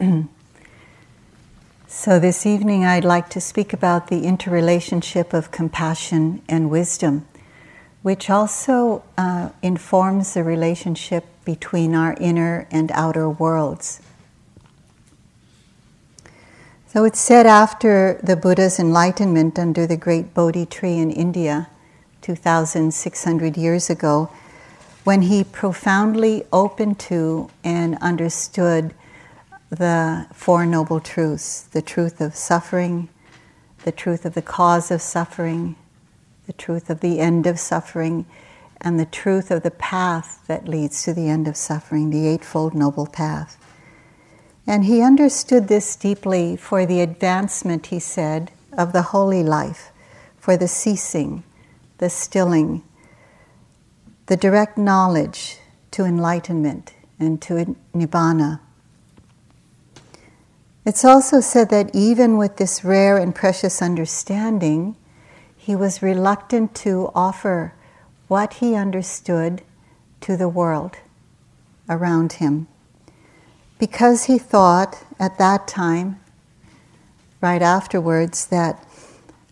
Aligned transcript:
so, 1.88 2.20
this 2.20 2.46
evening 2.46 2.84
I'd 2.84 3.04
like 3.04 3.28
to 3.30 3.40
speak 3.40 3.72
about 3.72 4.06
the 4.06 4.24
interrelationship 4.24 5.32
of 5.32 5.50
compassion 5.50 6.42
and 6.48 6.70
wisdom, 6.70 7.26
which 8.02 8.30
also 8.30 9.02
uh, 9.16 9.50
informs 9.60 10.34
the 10.34 10.44
relationship 10.44 11.24
between 11.44 11.96
our 11.96 12.14
inner 12.20 12.68
and 12.70 12.92
outer 12.92 13.28
worlds. 13.28 14.00
So, 16.86 17.04
it's 17.04 17.20
said 17.20 17.46
after 17.46 18.20
the 18.22 18.36
Buddha's 18.36 18.78
enlightenment 18.78 19.58
under 19.58 19.84
the 19.84 19.96
great 19.96 20.32
Bodhi 20.32 20.66
tree 20.66 20.98
in 20.98 21.10
India 21.10 21.68
2,600 22.22 23.56
years 23.56 23.90
ago 23.90 24.30
when 25.02 25.22
he 25.22 25.42
profoundly 25.42 26.44
opened 26.52 27.00
to 27.00 27.50
and 27.64 27.96
understood 28.00 28.94
the 29.70 30.26
Four 30.32 30.64
Noble 30.64 31.00
Truths 31.00 31.62
the 31.62 31.82
truth 31.82 32.20
of 32.20 32.34
suffering, 32.34 33.08
the 33.84 33.92
truth 33.92 34.24
of 34.24 34.34
the 34.34 34.42
cause 34.42 34.90
of 34.90 35.02
suffering, 35.02 35.76
the 36.46 36.52
truth 36.54 36.88
of 36.88 37.00
the 37.00 37.20
end 37.20 37.46
of 37.46 37.58
suffering, 37.58 38.24
and 38.80 38.98
the 38.98 39.06
truth 39.06 39.50
of 39.50 39.62
the 39.62 39.70
path 39.70 40.44
that 40.46 40.68
leads 40.68 41.02
to 41.02 41.12
the 41.12 41.28
end 41.28 41.46
of 41.48 41.56
suffering, 41.56 42.10
the 42.10 42.26
Eightfold 42.26 42.74
Noble 42.74 43.06
Path. 43.06 43.56
And 44.66 44.84
he 44.84 45.02
understood 45.02 45.68
this 45.68 45.96
deeply 45.96 46.56
for 46.56 46.86
the 46.86 47.00
advancement, 47.00 47.86
he 47.86 47.98
said, 47.98 48.50
of 48.72 48.92
the 48.92 49.02
holy 49.02 49.42
life, 49.42 49.90
for 50.38 50.56
the 50.56 50.68
ceasing, 50.68 51.42
the 51.98 52.10
stilling, 52.10 52.82
the 54.26 54.36
direct 54.36 54.78
knowledge 54.78 55.58
to 55.90 56.04
enlightenment 56.04 56.94
and 57.18 57.40
to 57.42 57.76
nibbana. 57.94 58.60
It's 60.88 61.04
also 61.04 61.40
said 61.40 61.68
that 61.68 61.94
even 61.94 62.38
with 62.38 62.56
this 62.56 62.82
rare 62.82 63.18
and 63.18 63.34
precious 63.34 63.82
understanding, 63.82 64.96
he 65.54 65.76
was 65.76 66.00
reluctant 66.00 66.74
to 66.76 67.10
offer 67.14 67.74
what 68.26 68.54
he 68.54 68.74
understood 68.74 69.60
to 70.22 70.34
the 70.34 70.48
world 70.48 70.96
around 71.90 72.32
him. 72.40 72.68
Because 73.78 74.24
he 74.24 74.38
thought 74.38 75.04
at 75.20 75.36
that 75.36 75.68
time, 75.68 76.20
right 77.42 77.60
afterwards, 77.60 78.46
that 78.46 78.82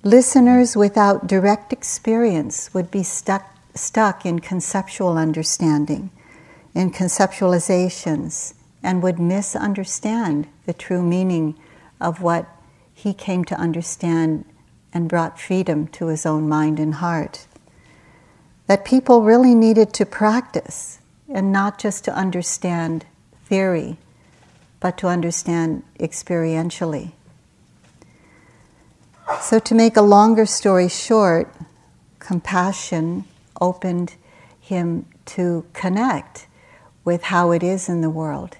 listeners 0.02 0.74
without 0.74 1.26
direct 1.26 1.70
experience 1.70 2.72
would 2.72 2.90
be 2.90 3.02
stuck 3.02 3.44
stuck 3.74 4.24
in 4.24 4.38
conceptual 4.38 5.18
understanding, 5.18 6.08
in 6.74 6.90
conceptualizations, 6.90 8.54
and 8.82 9.02
would 9.02 9.18
misunderstand 9.18 10.48
the 10.66 10.74
true 10.74 11.02
meaning 11.02 11.56
of 12.00 12.20
what 12.20 12.46
he 12.92 13.14
came 13.14 13.44
to 13.44 13.54
understand 13.54 14.44
and 14.92 15.08
brought 15.08 15.38
freedom 15.40 15.86
to 15.88 16.06
his 16.06 16.26
own 16.26 16.48
mind 16.48 16.78
and 16.78 16.94
heart. 16.94 17.46
That 18.66 18.84
people 18.84 19.22
really 19.22 19.54
needed 19.54 19.92
to 19.94 20.06
practice 20.06 20.98
and 21.32 21.52
not 21.52 21.78
just 21.78 22.04
to 22.04 22.14
understand 22.14 23.06
theory, 23.44 23.96
but 24.80 24.98
to 24.98 25.08
understand 25.08 25.82
experientially. 25.98 27.12
So, 29.40 29.58
to 29.58 29.74
make 29.74 29.96
a 29.96 30.02
longer 30.02 30.46
story 30.46 30.88
short, 30.88 31.52
compassion 32.18 33.24
opened 33.60 34.14
him 34.60 35.06
to 35.26 35.66
connect 35.72 36.46
with 37.04 37.24
how 37.24 37.50
it 37.50 37.62
is 37.62 37.88
in 37.88 38.00
the 38.00 38.10
world 38.10 38.56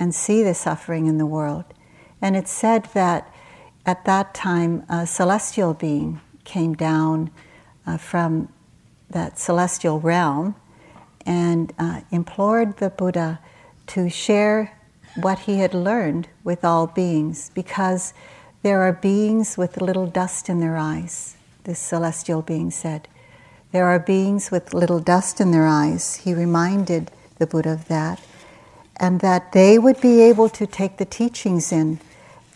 and 0.00 0.14
see 0.14 0.42
the 0.42 0.54
suffering 0.54 1.06
in 1.06 1.18
the 1.18 1.26
world. 1.26 1.64
And 2.20 2.34
it's 2.34 2.50
said 2.50 2.88
that 2.94 3.32
at 3.86 4.04
that 4.06 4.34
time, 4.34 4.84
a 4.88 5.06
celestial 5.06 5.74
being 5.74 6.20
came 6.44 6.74
down 6.74 7.30
uh, 7.86 7.98
from 7.98 8.48
that 9.10 9.38
celestial 9.38 10.00
realm 10.00 10.54
and 11.26 11.72
uh, 11.78 12.00
implored 12.10 12.78
the 12.78 12.90
Buddha 12.90 13.40
to 13.88 14.08
share 14.08 14.76
what 15.16 15.40
he 15.40 15.58
had 15.58 15.74
learned 15.74 16.28
with 16.44 16.64
all 16.64 16.86
beings 16.86 17.50
because 17.54 18.14
there 18.62 18.80
are 18.82 18.92
beings 18.92 19.56
with 19.56 19.80
little 19.80 20.06
dust 20.06 20.48
in 20.48 20.60
their 20.60 20.76
eyes, 20.76 21.36
this 21.64 21.78
celestial 21.78 22.42
being 22.42 22.70
said. 22.70 23.08
There 23.72 23.86
are 23.86 23.98
beings 23.98 24.50
with 24.50 24.74
little 24.74 25.00
dust 25.00 25.40
in 25.40 25.50
their 25.50 25.66
eyes. 25.66 26.16
He 26.16 26.34
reminded 26.34 27.10
the 27.38 27.46
Buddha 27.46 27.72
of 27.72 27.88
that. 27.88 28.20
And 29.00 29.20
that 29.20 29.52
they 29.52 29.78
would 29.78 30.00
be 30.00 30.20
able 30.20 30.48
to 30.50 30.66
take 30.66 30.98
the 30.98 31.04
teachings 31.04 31.72
in 31.72 31.98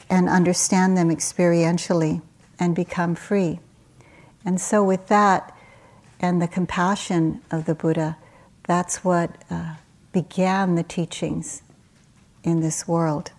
and 0.08 0.28
understand 0.28 0.96
them 0.96 1.08
experientially 1.08 2.22
and 2.60 2.76
become 2.76 3.14
free. 3.14 3.58
And 4.44 4.60
so, 4.60 4.84
with 4.84 5.08
that 5.08 5.56
and 6.20 6.40
the 6.40 6.48
compassion 6.48 7.40
of 7.50 7.64
the 7.64 7.74
Buddha, 7.74 8.18
that's 8.66 9.02
what 9.02 9.36
uh, 9.50 9.76
began 10.12 10.74
the 10.74 10.82
teachings 10.82 11.62
in 12.42 12.60
this 12.60 12.86
world. 12.86 13.32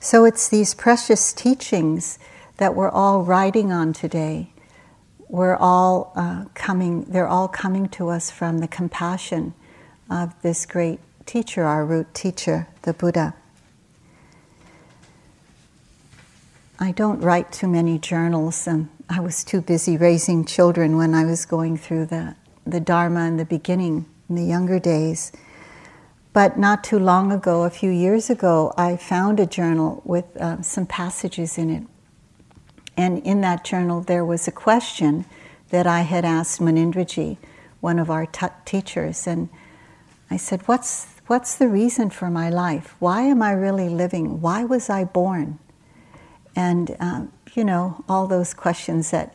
So, 0.00 0.24
it's 0.24 0.48
these 0.48 0.74
precious 0.74 1.32
teachings 1.32 2.18
that 2.56 2.74
we're 2.74 2.90
all 2.90 3.22
riding 3.22 3.70
on 3.70 3.92
today. 3.92 4.50
We're 5.28 5.56
all 5.56 6.12
uh, 6.16 6.46
coming, 6.54 7.04
they're 7.04 7.28
all 7.28 7.48
coming 7.48 7.88
to 7.90 8.08
us 8.08 8.30
from 8.30 8.58
the 8.58 8.68
compassion 8.68 9.52
of 10.10 10.40
this 10.40 10.64
great 10.64 11.00
teacher, 11.26 11.64
our 11.64 11.84
root 11.84 12.14
teacher, 12.14 12.66
the 12.82 12.94
Buddha. 12.94 13.34
I 16.78 16.92
don't 16.92 17.20
write 17.20 17.52
too 17.52 17.68
many 17.68 17.98
journals, 17.98 18.66
and 18.66 18.88
I 19.10 19.20
was 19.20 19.44
too 19.44 19.60
busy 19.60 19.98
raising 19.98 20.46
children 20.46 20.96
when 20.96 21.12
I 21.12 21.26
was 21.26 21.44
going 21.44 21.76
through 21.76 22.06
the, 22.06 22.34
the 22.66 22.80
Dharma 22.80 23.26
in 23.26 23.36
the 23.36 23.44
beginning, 23.44 24.06
in 24.30 24.34
the 24.36 24.44
younger 24.44 24.78
days. 24.78 25.30
But 26.32 26.58
not 26.58 26.84
too 26.84 26.98
long 26.98 27.32
ago, 27.32 27.64
a 27.64 27.70
few 27.70 27.90
years 27.90 28.30
ago, 28.30 28.72
I 28.78 28.96
found 28.96 29.40
a 29.40 29.46
journal 29.46 30.00
with 30.06 30.24
uh, 30.38 30.62
some 30.62 30.86
passages 30.86 31.58
in 31.58 31.68
it 31.68 31.82
and 32.98 33.20
in 33.24 33.42
that 33.42 33.62
journal, 33.62 34.00
there 34.00 34.24
was 34.24 34.48
a 34.48 34.52
question 34.52 35.24
that 35.70 35.86
I 35.86 36.00
had 36.00 36.24
asked 36.24 36.60
Munindraji, 36.60 37.36
one 37.80 38.00
of 38.00 38.10
our 38.10 38.26
t- 38.26 38.46
teachers. 38.64 39.24
And 39.24 39.48
I 40.28 40.36
said, 40.36 40.66
what's, 40.66 41.06
what's 41.28 41.54
the 41.54 41.68
reason 41.68 42.10
for 42.10 42.28
my 42.28 42.50
life? 42.50 42.96
Why 42.98 43.22
am 43.22 43.40
I 43.40 43.52
really 43.52 43.88
living? 43.88 44.40
Why 44.40 44.64
was 44.64 44.90
I 44.90 45.04
born? 45.04 45.60
And, 46.56 46.96
um, 46.98 47.32
you 47.54 47.62
know, 47.62 48.04
all 48.08 48.26
those 48.26 48.52
questions 48.52 49.12
that 49.12 49.32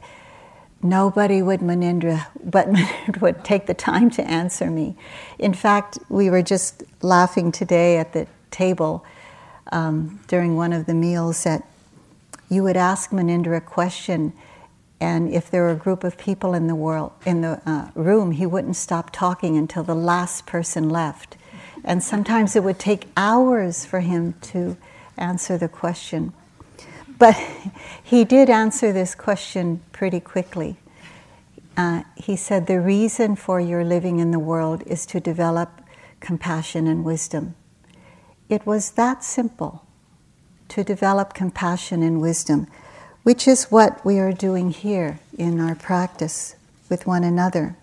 nobody 0.81 1.41
would 1.41 1.62
Munindra, 1.62 2.28
but 2.44 2.68
Munindra 2.68 3.22
would 3.22 3.46
take 3.46 3.68
the 3.68 3.73
time 3.73 4.09
to 4.12 4.23
answer 4.29 4.69
me. 4.69 4.97
In 5.40 5.53
fact, 5.53 5.97
we 6.09 6.29
were 6.29 6.41
just 6.41 6.84
laughing 7.02 7.53
today 7.53 7.97
at 7.97 8.12
the 8.12 8.28
table 8.52 9.06
um, 9.72 10.19
during 10.28 10.57
one 10.57 10.73
of 10.73 10.85
the 10.85 10.94
meals 10.94 11.46
that 11.46 11.66
you 12.50 12.64
would 12.64 12.78
ask 12.78 13.12
Munindra 13.12 13.58
a 13.58 13.62
question, 13.62 14.34
and 15.00 15.30
if 15.30 15.50
there 15.50 15.64
were 15.64 15.72
a 15.72 15.76
group 15.76 16.04
of 16.04 16.18
people 16.18 16.54
in 16.54 16.68
the 16.68 16.76
world 16.76 17.12
in 17.26 17.42
the 17.42 17.62
uh, 17.66 17.90
room, 17.96 18.31
he 18.31 18.46
wouldn't 18.46 18.76
stop 18.76 19.12
talking 19.12 19.58
until 19.58 19.84
the 19.84 19.96
last 19.96 20.46
person 20.46 20.90
left. 20.90 21.36
And 21.84 22.02
sometimes 22.02 22.56
it 22.56 22.64
would 22.64 22.80
take 22.80 23.08
hours 23.18 23.86
for 23.86 24.00
him 24.00 24.36
to 24.53 24.78
answer 25.18 25.58
the 25.58 25.68
question. 25.68 26.34
But 27.20 27.36
he 28.03 28.24
did 28.24 28.50
answer 28.50 28.92
this 28.92 29.16
question 29.16 29.82
pretty 29.92 30.20
quickly. 30.20 30.78
Uh, 31.76 32.03
he 32.16 32.36
said, 32.36 32.68
The 32.68 32.80
reason 32.80 33.36
for 33.36 33.59
your 33.59 33.84
living 33.84 34.20
in 34.20 34.32
the 34.32 34.40
world 34.40 34.84
is 34.86 35.06
to 35.08 35.20
develop 35.20 35.82
compassion 36.20 36.88
and 36.88 37.03
wisdom. 37.03 37.56
It 38.47 38.66
was 38.66 38.91
that 38.91 39.23
simple 39.23 39.85
to 40.73 40.84
develop 40.84 41.35
compassion 41.35 42.02
and 42.02 42.20
wisdom, 42.20 42.66
which 43.22 43.47
is 43.47 43.66
what 43.66 44.03
we 44.03 44.17
are 44.17 44.31
doing 44.31 44.72
here 44.72 45.20
in 45.37 45.59
our 45.59 45.75
practice 45.75 46.55
with 46.90 47.05
one 47.05 47.23
another. 47.23 47.75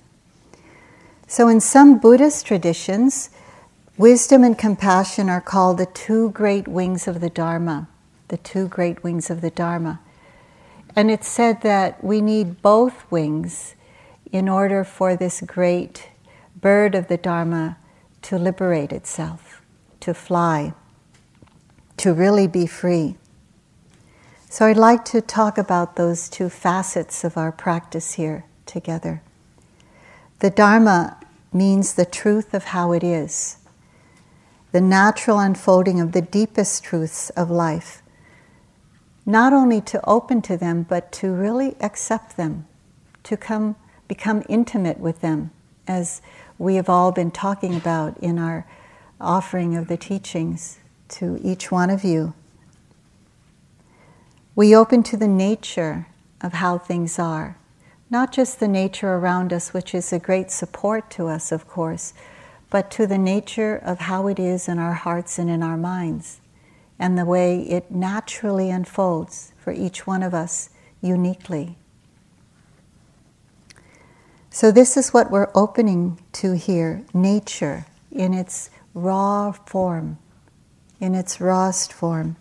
So, 1.28 1.46
in 1.46 1.60
some 1.60 2.00
Buddhist 2.00 2.46
traditions, 2.46 3.30
wisdom 3.96 4.42
and 4.42 4.58
compassion 4.58 5.30
are 5.30 5.40
called 5.40 5.78
the 5.78 5.86
two 5.86 6.30
great 6.30 6.66
wings 6.66 7.06
of 7.06 7.20
the 7.20 7.30
Dharma, 7.30 7.86
the 8.26 8.38
two 8.38 8.66
great 8.66 9.04
wings 9.04 9.30
of 9.30 9.40
the 9.40 9.50
Dharma. 9.50 10.00
And 10.96 11.12
it's 11.12 11.28
said 11.28 11.62
that 11.62 12.02
we 12.02 12.20
need 12.20 12.60
both 12.60 13.08
wings 13.08 13.76
in 14.32 14.48
order 14.48 14.82
for 14.82 15.14
this 15.14 15.40
great 15.42 16.08
bird 16.60 16.96
of 16.96 17.06
the 17.06 17.16
Dharma 17.16 17.76
to 18.22 18.36
liberate 18.36 18.90
itself, 18.90 19.62
to 20.00 20.12
fly 20.12 20.74
to 22.00 22.14
really 22.14 22.46
be 22.46 22.66
free. 22.66 23.14
So 24.48 24.66
I'd 24.66 24.76
like 24.76 25.04
to 25.06 25.20
talk 25.20 25.58
about 25.58 25.96
those 25.96 26.28
two 26.28 26.48
facets 26.48 27.24
of 27.24 27.36
our 27.36 27.52
practice 27.52 28.14
here 28.14 28.44
together. 28.66 29.22
The 30.38 30.50
Dharma 30.50 31.18
means 31.52 31.94
the 31.94 32.06
truth 32.06 32.54
of 32.54 32.64
how 32.64 32.92
it 32.92 33.04
is. 33.04 33.58
the 34.72 34.80
natural 34.80 35.38
unfolding 35.38 36.00
of 36.00 36.12
the 36.12 36.22
deepest 36.22 36.84
truths 36.84 37.30
of 37.30 37.50
life. 37.50 38.02
Not 39.26 39.52
only 39.52 39.80
to 39.82 40.04
open 40.08 40.42
to 40.42 40.56
them, 40.56 40.84
but 40.88 41.12
to 41.12 41.32
really 41.32 41.76
accept 41.80 42.36
them, 42.36 42.66
to 43.24 43.36
come, 43.36 43.76
become 44.08 44.44
intimate 44.48 44.98
with 44.98 45.20
them, 45.20 45.50
as 45.86 46.22
we 46.58 46.76
have 46.76 46.88
all 46.88 47.10
been 47.12 47.30
talking 47.30 47.74
about 47.74 48.16
in 48.18 48.38
our 48.38 48.66
offering 49.20 49.76
of 49.76 49.88
the 49.88 49.96
teachings 49.96 50.78
to 51.10 51.38
each 51.42 51.70
one 51.70 51.90
of 51.90 52.04
you. 52.04 52.34
We 54.54 54.74
open 54.74 55.02
to 55.04 55.16
the 55.16 55.28
nature 55.28 56.06
of 56.40 56.54
how 56.54 56.78
things 56.78 57.18
are, 57.18 57.56
not 58.10 58.32
just 58.32 58.60
the 58.60 58.68
nature 58.68 59.14
around 59.14 59.52
us, 59.52 59.72
which 59.72 59.94
is 59.94 60.12
a 60.12 60.18
great 60.18 60.50
support 60.50 61.10
to 61.12 61.28
us, 61.28 61.52
of 61.52 61.68
course, 61.68 62.12
but 62.70 62.90
to 62.92 63.06
the 63.06 63.18
nature 63.18 63.76
of 63.76 64.00
how 64.00 64.26
it 64.26 64.38
is 64.38 64.68
in 64.68 64.78
our 64.78 64.94
hearts 64.94 65.38
and 65.38 65.50
in 65.50 65.62
our 65.62 65.76
minds, 65.76 66.40
and 66.98 67.16
the 67.16 67.24
way 67.24 67.60
it 67.62 67.90
naturally 67.90 68.70
unfolds 68.70 69.52
for 69.58 69.72
each 69.72 70.06
one 70.06 70.22
of 70.22 70.34
us 70.34 70.70
uniquely. 71.00 71.76
So, 74.50 74.72
this 74.72 74.96
is 74.96 75.12
what 75.12 75.30
we're 75.30 75.50
opening 75.54 76.18
to 76.32 76.56
here 76.56 77.04
nature 77.14 77.86
in 78.10 78.34
its 78.34 78.70
raw 78.94 79.52
form, 79.52 80.18
in 81.00 81.14
its 81.14 81.40
rawest 81.40 81.92
form. 81.92 82.36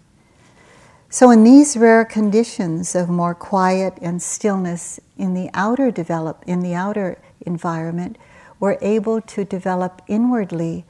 So, 1.10 1.32
in 1.32 1.44
these 1.44 1.76
rare 1.76 2.06
conditions 2.06 2.94
of 2.94 3.10
more 3.10 3.34
quiet 3.34 3.98
and 4.00 4.22
stillness 4.22 5.00
in 5.18 5.34
the 5.34 5.50
outer 5.56 5.90
develop 5.90 6.44
in 6.46 6.60
the 6.60 6.76
outer 6.76 7.20
environment, 7.42 8.18
we're 8.60 8.78
able 8.82 9.22
to 9.22 9.44
develop 9.44 10.04
inwardly 10.08 10.86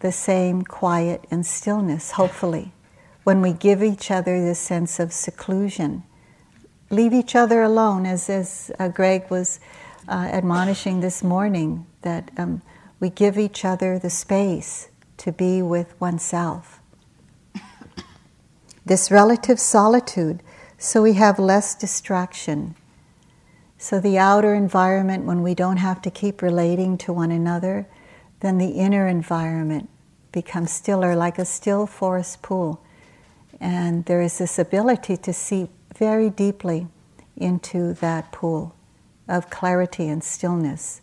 the 0.00 0.12
same 0.12 0.62
quiet 0.62 1.26
and 1.30 1.44
stillness, 1.44 2.12
hopefully, 2.12 2.72
when 3.24 3.42
we 3.42 3.52
give 3.52 3.82
each 3.82 4.10
other 4.10 4.40
this 4.40 4.58
sense 4.58 4.98
of 4.98 5.12
seclusion. 5.12 6.04
Leave 6.88 7.12
each 7.12 7.36
other 7.36 7.62
alone, 7.62 8.06
as, 8.06 8.30
as 8.30 8.70
uh, 8.78 8.88
Greg 8.88 9.30
was 9.30 9.60
uh, 10.08 10.28
admonishing 10.32 11.00
this 11.00 11.22
morning, 11.22 11.86
that 12.00 12.30
um, 12.38 12.62
we 12.98 13.10
give 13.10 13.38
each 13.38 13.64
other 13.64 13.98
the 13.98 14.10
space 14.10 14.88
to 15.18 15.30
be 15.30 15.60
with 15.60 16.00
oneself. 16.00 16.79
This 18.84 19.10
relative 19.10 19.60
solitude, 19.60 20.42
so 20.78 21.02
we 21.02 21.14
have 21.14 21.38
less 21.38 21.74
distraction. 21.74 22.74
So, 23.78 24.00
the 24.00 24.18
outer 24.18 24.54
environment, 24.54 25.24
when 25.24 25.42
we 25.42 25.54
don't 25.54 25.78
have 25.78 26.02
to 26.02 26.10
keep 26.10 26.42
relating 26.42 26.98
to 26.98 27.12
one 27.12 27.30
another, 27.30 27.86
then 28.40 28.58
the 28.58 28.70
inner 28.70 29.06
environment 29.06 29.88
becomes 30.32 30.70
stiller, 30.70 31.14
like 31.16 31.38
a 31.38 31.44
still 31.44 31.86
forest 31.86 32.42
pool. 32.42 32.82
And 33.60 34.04
there 34.06 34.20
is 34.20 34.38
this 34.38 34.58
ability 34.58 35.16
to 35.18 35.32
see 35.32 35.68
very 35.96 36.30
deeply 36.30 36.88
into 37.36 37.94
that 37.94 38.32
pool 38.32 38.74
of 39.28 39.50
clarity 39.50 40.08
and 40.08 40.22
stillness. 40.24 41.00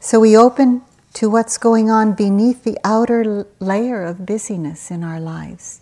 So 0.00 0.20
we 0.20 0.36
open 0.36 0.82
to 1.16 1.30
what's 1.30 1.56
going 1.56 1.88
on 1.88 2.12
beneath 2.12 2.62
the 2.62 2.76
outer 2.84 3.46
layer 3.58 4.02
of 4.02 4.26
busyness 4.26 4.90
in 4.90 5.02
our 5.02 5.18
lives. 5.18 5.80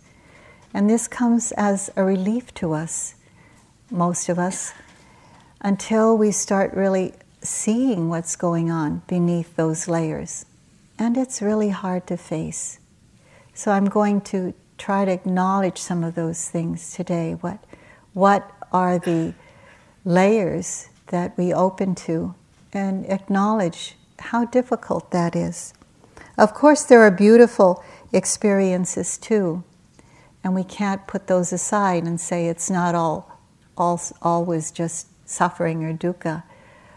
And 0.72 0.88
this 0.88 1.08
comes 1.08 1.50
as 1.56 1.90
a 1.96 2.04
relief 2.04 2.54
to 2.54 2.72
us, 2.72 3.16
most 3.90 4.28
of 4.28 4.38
us, 4.38 4.72
until 5.60 6.16
we 6.16 6.31
start 6.31 6.72
really 6.72 7.14
seeing 7.42 8.08
what's 8.08 8.36
going 8.36 8.70
on 8.70 9.02
beneath 9.08 9.56
those 9.56 9.88
layers. 9.88 10.46
And 11.00 11.16
it's 11.16 11.42
really 11.42 11.70
hard 11.70 12.06
to 12.06 12.16
face. 12.16 12.78
So 13.54 13.72
I'm 13.72 13.86
going 13.86 14.20
to 14.32 14.54
try 14.78 15.04
to 15.04 15.10
acknowledge 15.10 15.78
some 15.78 16.04
of 16.04 16.14
those 16.14 16.48
things 16.48 16.92
today. 16.92 17.32
What, 17.32 17.58
what 18.12 18.48
are 18.70 19.00
the 19.00 19.34
layers 20.04 20.90
that 21.08 21.36
we 21.36 21.52
open 21.52 21.96
to 22.06 22.36
and 22.72 23.04
acknowledge 23.10 23.96
how 24.25 24.44
difficult 24.47 25.11
that 25.11 25.37
is. 25.37 25.75
Of 26.37 26.55
course, 26.55 26.82
there 26.85 27.00
are 27.03 27.11
beautiful 27.11 27.85
experiences 28.12 29.19
too, 29.19 29.62
and 30.43 30.55
we 30.55 30.65
can't 30.65 31.06
put 31.06 31.26
those 31.26 31.53
aside 31.53 32.05
and 32.05 32.21
say 32.21 32.47
it's 32.47 32.71
not 32.71 32.94
all, 32.94 33.41
all 33.76 34.00
always 34.23 34.71
just 34.71 35.06
suffering 35.29 35.85
or 35.85 35.93
dukkha. 35.93 36.43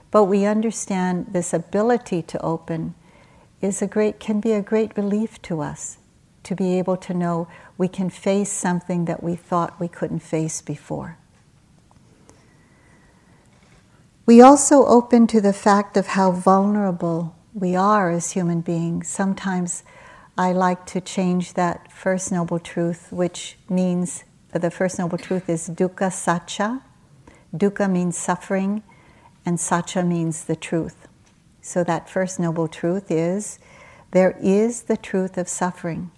But 0.10 0.26
we 0.26 0.46
understand 0.46 1.28
this 1.32 1.54
ability 1.54 2.22
to 2.24 2.42
open 2.42 2.96
is 3.62 3.82
a 3.82 3.88
great 3.88 4.20
can 4.20 4.40
be 4.40 4.54
a 4.54 4.62
great 4.62 4.96
relief 4.96 5.42
to 5.44 5.62
us 5.62 5.98
to 6.44 6.56
be 6.56 6.80
able 6.80 6.96
to 6.96 7.14
know 7.14 7.48
we 7.78 7.88
can 7.88 8.10
face 8.10 8.52
something 8.52 9.06
that 9.06 9.22
we 9.22 9.36
thought 9.36 9.80
we 9.80 9.88
couldn't 9.88 10.20
face 10.20 10.62
before. 10.62 11.18
We 14.28 14.42
also 14.42 14.86
open 14.86 15.26
to 15.28 15.40
the 15.40 15.54
fact 15.54 15.96
of 15.96 16.08
how 16.08 16.32
vulnerable 16.32 17.34
we 17.54 17.78
are 17.78 18.12
as 18.12 18.32
human 18.32 18.60
beings. 18.60 19.08
Sometimes 19.08 19.84
I 20.38 20.52
like 20.52 20.86
to 20.88 21.00
change 21.00 21.54
that 21.54 21.90
first 21.94 22.30
noble 22.30 22.60
truth, 22.60 23.08
which 23.10 23.58
means 23.70 24.26
uh, 24.54 24.60
the 24.60 24.70
first 24.70 25.00
noble 25.00 25.18
truth 25.18 25.48
is 25.48 25.70
dukkha 25.70 26.12
sacca. 26.12 26.82
Dukkha 27.56 27.90
means 27.90 28.18
suffering, 28.18 28.84
and 29.46 29.58
sacca 29.60 30.06
means 30.06 30.44
the 30.44 30.58
truth. 30.58 31.08
So 31.62 31.86
that 31.86 32.10
first 32.10 32.38
noble 32.38 32.68
truth 32.68 33.10
is 33.10 33.60
there 34.12 34.38
is 34.42 34.84
the 34.84 34.98
truth 34.98 35.38
of 35.38 35.48
suffering. 35.48 36.12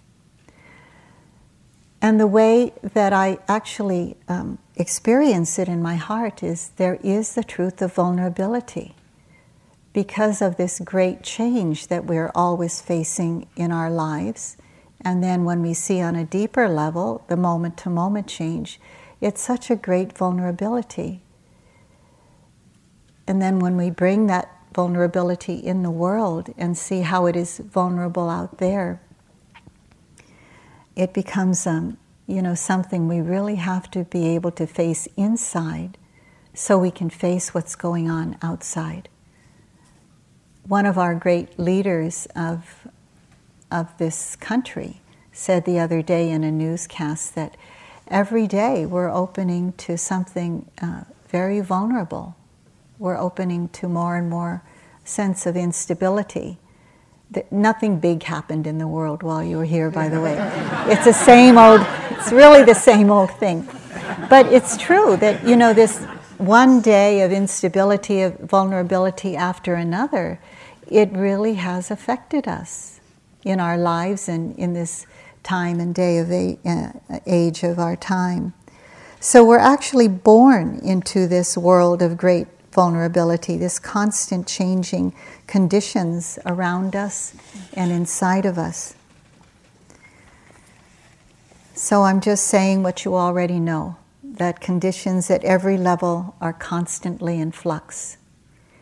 And 2.02 2.20
the 2.20 2.28
way 2.28 2.74
that 2.82 3.12
I 3.12 3.40
actually 3.48 4.16
um, 4.28 4.58
experience 4.76 5.60
it 5.60 5.68
in 5.68 5.82
my 5.82 5.96
heart 5.96 6.42
is 6.42 6.70
there 6.78 6.98
is 7.04 7.36
the 7.36 7.44
truth 7.44 7.82
of 7.82 7.94
vulnerability. 7.94 8.96
Because 9.92 10.42
of 10.42 10.56
this 10.56 10.80
great 10.80 11.24
change 11.24 11.88
that 11.88 12.06
we're 12.06 12.32
always 12.34 12.82
facing 12.82 13.48
in 13.56 13.72
our 13.72 13.90
lives, 13.90 14.56
and 15.02 15.24
then 15.24 15.44
when 15.44 15.62
we 15.62 15.74
see 15.74 16.00
on 16.02 16.16
a 16.16 16.24
deeper 16.24 16.70
level 16.70 17.24
the 17.28 17.38
moment 17.38 17.78
to 17.78 17.90
moment 17.90 18.28
change, 18.28 18.80
it's 19.20 19.42
such 19.42 19.70
a 19.70 19.76
great 19.76 20.18
vulnerability. 20.18 21.22
And 23.28 23.42
then 23.42 23.60
when 23.60 23.76
we 23.76 23.90
bring 23.90 24.28
that 24.28 24.50
vulnerability 24.74 25.56
in 25.56 25.84
the 25.84 25.92
world 25.92 26.54
and 26.58 26.78
see 26.78 27.02
how 27.02 27.26
it 27.26 27.36
is 27.36 27.60
vulnerable 27.60 28.30
out 28.30 28.60
there, 28.60 29.02
it 31.00 31.14
becomes 31.14 31.66
um, 31.66 31.98
you 32.28 32.42
know 32.42 32.54
something 32.54 33.08
we 33.08 33.22
really 33.22 33.56
have 33.56 33.90
to 33.92 34.04
be 34.04 34.28
able 34.36 34.52
to 34.52 34.68
face 34.68 35.08
inside 35.16 35.98
so 36.54 36.78
we 36.78 36.92
can 36.92 37.10
face 37.10 37.54
what's 37.54 37.76
going 37.76 38.10
on 38.10 38.38
outside. 38.42 39.08
One 40.68 40.86
of 40.86 40.98
our 40.98 41.16
great 41.16 41.58
leaders 41.58 42.28
of, 42.36 42.86
of 43.72 43.98
this 43.98 44.36
country 44.36 45.00
said 45.32 45.64
the 45.64 45.80
other 45.80 46.02
day 46.02 46.30
in 46.30 46.44
a 46.44 46.52
newscast 46.52 47.34
that 47.36 47.56
every 48.10 48.46
day 48.46 48.86
we're 48.86 49.10
opening 49.10 49.72
to 49.74 49.98
something 49.98 50.70
uh, 50.82 51.06
very 51.30 51.62
vulnerable. 51.62 52.36
We're 52.98 53.18
opening 53.18 53.70
to 53.70 53.88
more 53.88 54.18
and 54.18 54.30
more 54.30 54.64
sense 55.06 55.46
of 55.46 55.56
instability 55.56 56.58
nothing 57.52 58.00
big 58.00 58.24
happened 58.24 58.66
in 58.68 58.78
the 58.78 58.88
world 58.88 59.24
while 59.24 59.44
you 59.44 59.58
were 59.58 59.66
here, 59.66 59.90
by 59.90 60.10
the 60.10 60.22
way. 60.22 60.36
It's 60.92 61.06
the 61.06 61.14
same 61.14 61.58
old, 61.58 61.82
it's 62.12 62.32
really 62.32 62.64
the 62.64 62.74
same 62.74 63.12
old 63.12 63.32
thing. 63.32 63.68
But 64.30 64.48
it's 64.48 64.78
true 64.78 65.18
that, 65.18 65.46
you 65.46 65.56
know, 65.56 65.74
this 65.74 66.04
one 66.38 66.82
day 66.82 67.22
of 67.22 67.32
instability, 67.32 68.22
of 68.22 68.40
vulnerability 68.40 69.36
after 69.36 69.76
another, 69.76 70.40
it 70.88 71.12
really 71.12 71.56
has 71.56 71.92
affected 71.92 72.48
us 72.48 73.00
in 73.44 73.60
our 73.60 73.78
lives 73.78 74.28
and 74.28 74.58
in 74.58 74.74
this 74.74 75.06
time 75.44 75.80
and 75.80 75.94
day 75.94 76.18
of 76.18 76.32
uh, 76.32 77.20
age 77.26 77.64
of 77.64 77.78
our 77.80 77.96
time. 77.96 78.54
So 79.20 79.44
we're 79.44 79.58
actually 79.58 80.08
born 80.08 80.80
into 80.84 81.28
this 81.28 81.58
world 81.58 82.02
of 82.02 82.18
great 82.18 82.48
vulnerability, 82.72 83.58
this 83.58 83.80
constant 83.80 84.48
changing 84.48 85.14
conditions 85.50 86.38
around 86.46 86.96
us 86.96 87.34
and 87.74 87.92
inside 87.92 88.46
of 88.46 88.60
us. 88.60 88.94
So 91.74 92.04
I'm 92.04 92.22
just 92.22 92.46
saying 92.46 92.84
what 92.84 93.04
you 93.04 93.16
already 93.16 93.60
know 93.60 93.98
that 94.22 94.62
conditions 94.62 95.32
at 95.32 95.44
every 95.44 95.76
level 95.76 96.36
are 96.40 96.54
constantly 96.54 97.40
in 97.40 97.52
flux. 97.52 98.18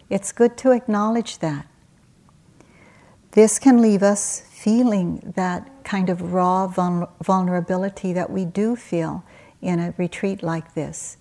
It's 0.09 0.33
good 0.33 0.57
to 0.57 0.71
acknowledge 0.71 1.39
that. 1.39 1.65
This 3.31 3.59
can 3.59 3.81
leave 3.81 4.03
us 4.03 4.41
feeling 4.51 5.33
that 5.37 5.85
kind 5.85 6.09
of 6.09 6.33
raw 6.33 6.67
vulnerability 6.67 8.11
that 8.11 8.29
we 8.29 8.43
do 8.43 8.75
feel 8.75 9.23
in 9.61 9.79
a 9.79 9.93
retreat 9.97 10.43
like 10.43 10.73
this. 10.73 11.15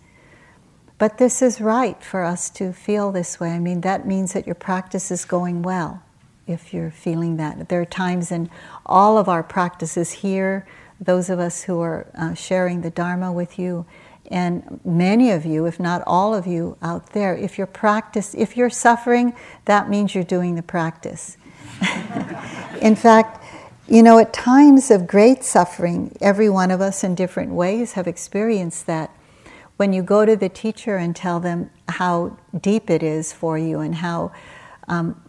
But 0.98 1.18
this 1.18 1.42
is 1.42 1.60
right 1.60 2.02
for 2.02 2.24
us 2.24 2.48
to 2.50 2.72
feel 2.72 3.12
this 3.12 3.38
way. 3.38 3.50
I 3.50 3.58
mean, 3.58 3.82
that 3.82 4.06
means 4.06 4.32
that 4.32 4.46
your 4.46 4.54
practice 4.54 5.10
is 5.10 5.24
going 5.24 5.62
well. 5.62 6.02
if 6.46 6.72
you're 6.72 6.92
feeling 6.92 7.36
that. 7.38 7.68
There 7.68 7.80
are 7.80 7.84
times 7.84 8.30
in 8.30 8.48
all 8.84 9.18
of 9.18 9.28
our 9.28 9.42
practices 9.42 10.12
here, 10.12 10.64
those 11.00 11.28
of 11.28 11.40
us 11.40 11.64
who 11.64 11.80
are 11.80 12.06
uh, 12.14 12.34
sharing 12.34 12.82
the 12.82 12.90
Dharma 12.90 13.32
with 13.32 13.58
you, 13.58 13.84
and 14.30 14.80
many 14.84 15.30
of 15.30 15.44
you, 15.44 15.66
if 15.66 15.78
not 15.78 16.02
all 16.06 16.34
of 16.34 16.46
you 16.46 16.76
out 16.82 17.12
there, 17.12 17.36
if 17.36 17.58
you're 17.58 17.66
practice, 17.66 18.34
if 18.34 18.56
you're 18.56 18.70
suffering, 18.70 19.34
that 19.64 19.88
means 19.88 20.14
you're 20.14 20.24
doing 20.24 20.54
the 20.54 20.62
practice. 20.62 21.36
in 22.80 22.96
fact, 22.96 23.42
you 23.88 24.02
know, 24.02 24.18
at 24.18 24.32
times 24.32 24.90
of 24.90 25.06
great 25.06 25.44
suffering, 25.44 26.16
every 26.20 26.48
one 26.48 26.70
of 26.70 26.80
us 26.80 27.04
in 27.04 27.14
different 27.14 27.52
ways 27.52 27.92
have 27.92 28.06
experienced 28.06 28.86
that. 28.86 29.10
When 29.76 29.92
you 29.92 30.02
go 30.02 30.24
to 30.24 30.36
the 30.36 30.48
teacher 30.48 30.96
and 30.96 31.14
tell 31.14 31.40
them 31.40 31.70
how 31.88 32.38
deep 32.58 32.88
it 32.90 33.02
is 33.02 33.32
for 33.32 33.58
you 33.58 33.80
and 33.80 33.96
how 33.96 34.32
um, 34.88 35.20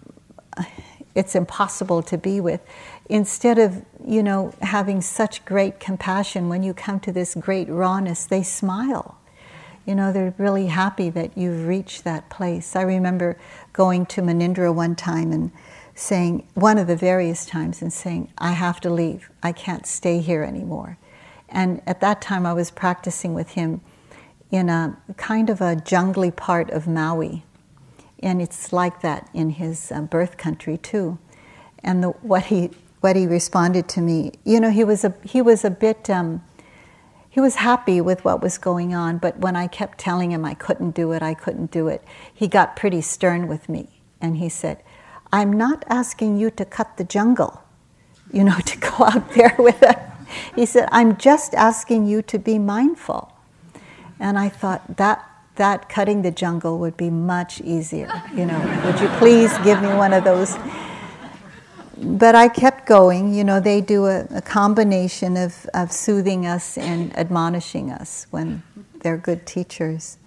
it's 1.15 1.35
impossible 1.35 2.01
to 2.03 2.17
be 2.17 2.39
with, 2.39 2.61
instead 3.09 3.59
of, 3.59 3.83
you 4.05 4.23
know, 4.23 4.53
having 4.61 5.01
such 5.01 5.43
great 5.43 5.79
compassion, 5.79 6.47
when 6.47 6.63
you 6.63 6.73
come 6.73 6.99
to 7.01 7.11
this 7.11 7.35
great 7.35 7.67
rawness, 7.67 8.25
they 8.25 8.43
smile. 8.43 9.17
You 9.85 9.95
know, 9.95 10.11
they're 10.13 10.33
really 10.37 10.67
happy 10.67 11.09
that 11.11 11.37
you've 11.37 11.67
reached 11.67 12.03
that 12.03 12.29
place. 12.29 12.75
I 12.75 12.81
remember 12.81 13.37
going 13.73 14.05
to 14.07 14.21
Munindra 14.21 14.73
one 14.73 14.95
time 14.95 15.31
and 15.31 15.51
saying, 15.95 16.47
one 16.53 16.77
of 16.77 16.87
the 16.87 16.95
various 16.95 17.45
times, 17.45 17.81
and 17.81 17.91
saying, 17.91 18.31
I 18.37 18.51
have 18.51 18.79
to 18.81 18.89
leave. 18.89 19.31
I 19.41 19.51
can't 19.51 19.87
stay 19.87 20.19
here 20.19 20.43
anymore. 20.43 20.97
And 21.49 21.81
at 21.87 22.01
that 22.01 22.21
time, 22.21 22.45
I 22.45 22.53
was 22.53 22.69
practicing 22.69 23.33
with 23.33 23.51
him 23.51 23.81
in 24.51 24.69
a 24.69 24.97
kind 25.17 25.49
of 25.49 25.61
a 25.61 25.75
jungly 25.75 26.31
part 26.31 26.69
of 26.69 26.87
Maui. 26.87 27.43
And 28.19 28.41
it's 28.41 28.73
like 28.73 29.01
that 29.01 29.29
in 29.33 29.51
his 29.51 29.91
uh, 29.91 30.01
birth 30.01 30.37
country, 30.37 30.77
too. 30.77 31.19
And 31.83 32.03
the, 32.03 32.09
what, 32.09 32.45
he, 32.45 32.71
what 33.01 33.15
he 33.15 33.27
responded 33.27 33.87
to 33.89 34.01
me, 34.01 34.31
you 34.43 34.59
know, 34.59 34.71
he 34.71 34.83
was 34.83 35.03
a, 35.03 35.13
he 35.23 35.41
was 35.41 35.63
a 35.63 35.69
bit, 35.69 36.09
um, 36.09 36.43
he 37.29 37.39
was 37.39 37.55
happy 37.55 38.01
with 38.01 38.25
what 38.25 38.41
was 38.41 38.57
going 38.57 38.95
on, 38.95 39.19
but 39.19 39.37
when 39.37 39.55
I 39.55 39.67
kept 39.67 39.99
telling 39.99 40.31
him 40.31 40.43
I 40.43 40.55
couldn't 40.55 40.95
do 40.95 41.11
it, 41.11 41.21
I 41.21 41.35
couldn't 41.35 41.69
do 41.69 41.87
it, 41.87 42.03
he 42.33 42.47
got 42.47 42.75
pretty 42.75 43.01
stern 43.01 43.47
with 43.47 43.69
me. 43.69 44.01
And 44.19 44.37
he 44.37 44.49
said, 44.49 44.81
I'm 45.31 45.53
not 45.53 45.85
asking 45.87 46.37
you 46.37 46.49
to 46.51 46.65
cut 46.65 46.97
the 46.97 47.03
jungle, 47.03 47.61
you 48.31 48.43
know, 48.43 48.57
to 48.65 48.77
go 48.79 49.05
out 49.05 49.33
there 49.33 49.55
with 49.59 49.83
it. 49.83 49.99
He 50.55 50.65
said, 50.65 50.89
I'm 50.91 51.17
just 51.17 51.53
asking 51.53 52.07
you 52.07 52.21
to 52.23 52.39
be 52.39 52.57
mindful. 52.57 53.31
And 54.19 54.37
I 54.37 54.49
thought 54.49 54.97
that 54.97 55.23
that 55.55 55.89
cutting 55.89 56.21
the 56.21 56.31
jungle 56.31 56.77
would 56.79 56.95
be 56.95 57.09
much 57.09 57.61
easier. 57.61 58.09
You 58.35 58.45
know, 58.45 58.81
would 58.85 58.99
you 59.01 59.07
please 59.17 59.55
give 59.59 59.81
me 59.81 59.89
one 59.89 60.13
of 60.13 60.23
those? 60.23 60.55
But 61.97 62.35
I 62.35 62.47
kept 62.47 62.85
going. 62.85 63.33
You 63.33 63.43
know, 63.43 63.59
they 63.59 63.81
do 63.81 64.05
a, 64.05 64.25
a 64.29 64.41
combination 64.41 65.35
of, 65.35 65.67
of 65.73 65.91
soothing 65.91 66.45
us 66.45 66.77
and 66.77 67.17
admonishing 67.17 67.91
us 67.91 68.27
when 68.29 68.61
they're 69.01 69.17
good 69.17 69.47
teachers. 69.47 70.17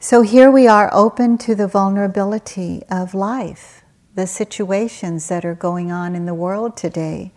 So 0.00 0.22
here 0.22 0.50
we 0.50 0.66
are 0.66 0.90
open 0.92 1.38
to 1.38 1.54
the 1.54 1.68
vulnerability 1.68 2.82
of 2.90 3.14
life, 3.14 3.84
the 4.16 4.26
situations 4.26 5.28
that 5.28 5.44
are 5.44 5.54
going 5.54 5.92
on 5.92 6.16
in 6.16 6.26
the 6.26 6.34
world 6.34 6.76
today, 6.76 7.30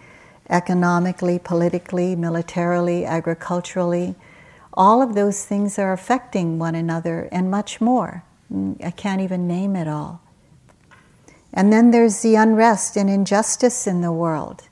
economically, 0.49 1.37
politically, 1.37 2.15
militarily, 2.15 3.05
agriculturally. 3.05 4.15
All 4.75 5.01
of 5.01 5.15
those 5.15 5.45
things 5.45 5.79
are 5.79 5.93
affecting 5.93 6.59
one 6.59 6.75
another 6.75 7.29
and 7.31 7.49
much 7.49 7.79
more. 7.81 8.23
Mm, 8.53 8.83
I 8.85 8.91
can't 8.91 9.21
even 9.21 9.47
name 9.47 9.75
it 9.75 9.87
all. 9.87 10.21
And 11.53 11.71
then 11.71 11.91
there's 11.91 12.21
the 12.21 12.35
unrest 12.35 12.97
and 12.97 13.09
injustice 13.09 13.87
in 13.87 14.01
the 14.01 14.11
world, 14.11 14.63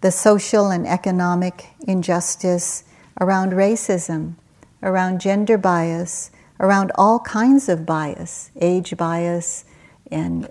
the 0.00 0.12
social 0.12 0.70
and 0.70 0.86
economic 0.86 1.70
injustice 1.86 2.84
around 3.20 3.52
racism, 3.52 4.34
around 4.82 5.20
gender 5.20 5.58
bias 5.58 6.30
around 6.60 6.92
all 6.94 7.18
kinds 7.20 7.68
of 7.68 7.84
bias 7.84 8.50
age 8.60 8.96
bias 8.96 9.64
and 10.10 10.48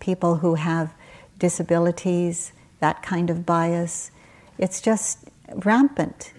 people 0.00 0.36
who 0.36 0.54
have 0.54 0.92
disabilities, 1.38 2.52
that 2.80 3.02
kind 3.02 3.30
of 3.30 3.44
bias. 3.44 4.10
It's 4.58 4.80
just 4.80 5.28
rampant. 5.54 6.32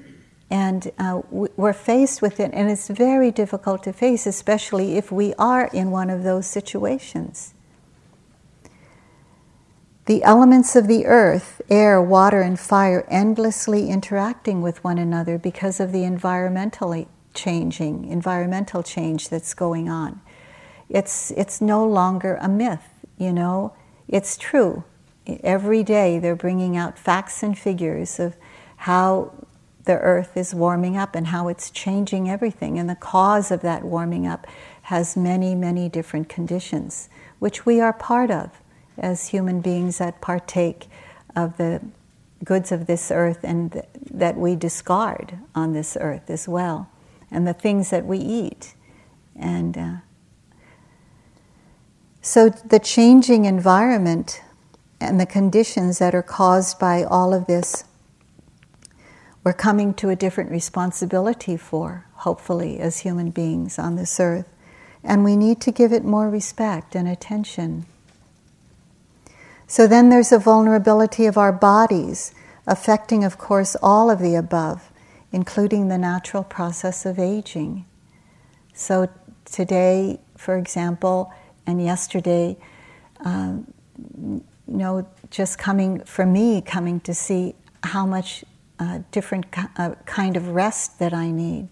And 0.50 0.92
uh, 0.98 1.22
we're 1.30 1.74
faced 1.74 2.22
with 2.22 2.40
it, 2.40 2.52
and 2.54 2.70
it's 2.70 2.88
very 2.88 3.32
difficult 3.32 3.84
to 3.84 3.92
face, 3.92 4.26
especially 4.26 4.96
if 4.96 5.12
we 5.12 5.34
are 5.34 5.70
in 5.74 5.92
one 5.92 6.10
of 6.10 6.24
those 6.24 6.48
situations. 6.48 7.54
The 10.06 10.24
elements 10.24 10.78
of 10.78 10.88
the 10.88 11.06
earth, 11.06 11.62
air, 11.70 12.02
water, 12.02 12.40
and 12.40 12.58
fire, 12.58 13.06
endlessly 13.10 13.90
interacting 13.90 14.62
with 14.62 14.82
one 14.82 14.98
another 14.98 15.38
because 15.38 15.82
of 15.82 15.92
the 15.92 16.04
environmentally 16.04 17.08
changing, 17.34 18.06
environmental 18.06 18.84
change 18.84 19.28
that's 19.28 19.54
going 19.54 19.90
on. 19.90 20.22
It's, 20.88 21.32
it's 21.32 21.60
no 21.60 21.86
longer 21.86 22.38
a 22.42 22.48
myth, 22.48 22.88
you 23.18 23.34
know, 23.34 23.74
it's 24.08 24.38
true. 24.38 24.86
Every 25.44 25.84
day 25.84 26.20
they're 26.20 26.38
bringing 26.38 26.78
out 26.78 26.98
facts 26.98 27.44
and 27.44 27.58
figures 27.58 28.18
of 28.18 28.38
how 28.78 29.34
the 29.88 29.98
earth 29.98 30.38
is 30.38 30.54
warming 30.54 30.96
up 30.96 31.16
and 31.16 31.28
how 31.28 31.48
it's 31.48 31.72
changing 31.72 32.30
everything. 32.30 32.78
And 32.78 32.88
the 32.90 32.96
cause 32.96 33.50
of 33.50 33.62
that 33.62 33.84
warming 33.84 34.28
up 34.28 34.46
has 34.84 35.18
many, 35.18 35.56
many 35.56 35.90
different 35.90 36.30
conditions, 36.30 37.10
which 37.40 37.66
we 37.66 37.82
are 37.82 37.94
part 37.94 38.30
of 38.30 38.52
as 38.98 39.30
human 39.30 39.62
beings 39.62 39.98
that 39.98 40.22
partake 40.22 40.88
of 41.36 41.58
the 41.58 41.82
goods 42.44 42.72
of 42.72 42.86
this 42.86 43.12
earth 43.12 43.40
and 43.44 43.72
th- 43.72 43.86
that 44.12 44.38
we 44.38 44.56
discard 44.56 45.40
on 45.56 45.74
this 45.74 45.98
earth 46.00 46.30
as 46.30 46.48
well 46.48 46.90
and 47.32 47.48
the 47.48 47.54
things 47.54 47.90
that 47.90 48.06
we 48.06 48.18
eat. 48.18 48.76
And 49.36 49.78
uh, 49.78 49.96
so 52.22 52.50
the 52.50 52.80
changing 52.80 53.46
environment 53.46 54.42
and 55.00 55.20
the 55.20 55.26
conditions 55.26 56.00
that 56.00 56.16
are 56.16 56.24
caused 56.24 56.80
by 56.80 57.04
all 57.04 57.34
of 57.34 57.48
this, 57.48 57.84
we're 59.48 59.54
coming 59.54 59.94
to 59.94 60.10
a 60.10 60.16
different 60.18 60.52
responsibility 60.52 61.56
for, 61.56 62.06
hopefully, 62.16 62.80
as 62.80 63.00
human 63.00 63.30
beings 63.30 63.80
on 63.80 63.96
this 63.96 64.20
earth. 64.20 64.50
And 65.06 65.24
we 65.24 65.38
need 65.38 65.62
to 65.62 65.72
give 65.72 65.94
it 65.94 66.04
more 66.04 66.30
respect 66.30 66.98
and 66.98 67.08
attention. 67.08 67.86
So 69.66 69.88
then 69.88 70.10
there's 70.10 70.34
a 70.34 70.38
vulnerability 70.38 71.28
of 71.28 71.38
our 71.38 71.54
bodies, 71.54 72.34
affecting, 72.66 73.24
of 73.24 73.38
course, 73.38 73.78
all 73.82 74.10
of 74.12 74.20
the 74.20 74.36
above 74.36 74.92
including 75.32 75.88
the 75.88 75.98
natural 75.98 76.44
process 76.44 77.06
of 77.06 77.18
aging. 77.18 77.86
So, 78.74 79.08
today, 79.46 80.20
for 80.36 80.58
example, 80.58 81.32
and 81.66 81.82
yesterday, 81.82 82.58
um, 83.22 83.74
you 83.98 84.44
know, 84.68 85.08
just 85.32 85.58
coming 85.58 86.04
for 86.04 86.26
me, 86.26 86.62
coming 86.62 87.00
to 87.02 87.14
see 87.14 87.56
how 87.82 88.06
much 88.06 88.44
uh, 88.80 89.00
different 89.12 89.48
kind 90.06 90.38
of 90.38 90.50
rest 90.50 91.00
that 91.00 91.14
I 91.14 91.32
need, 91.32 91.70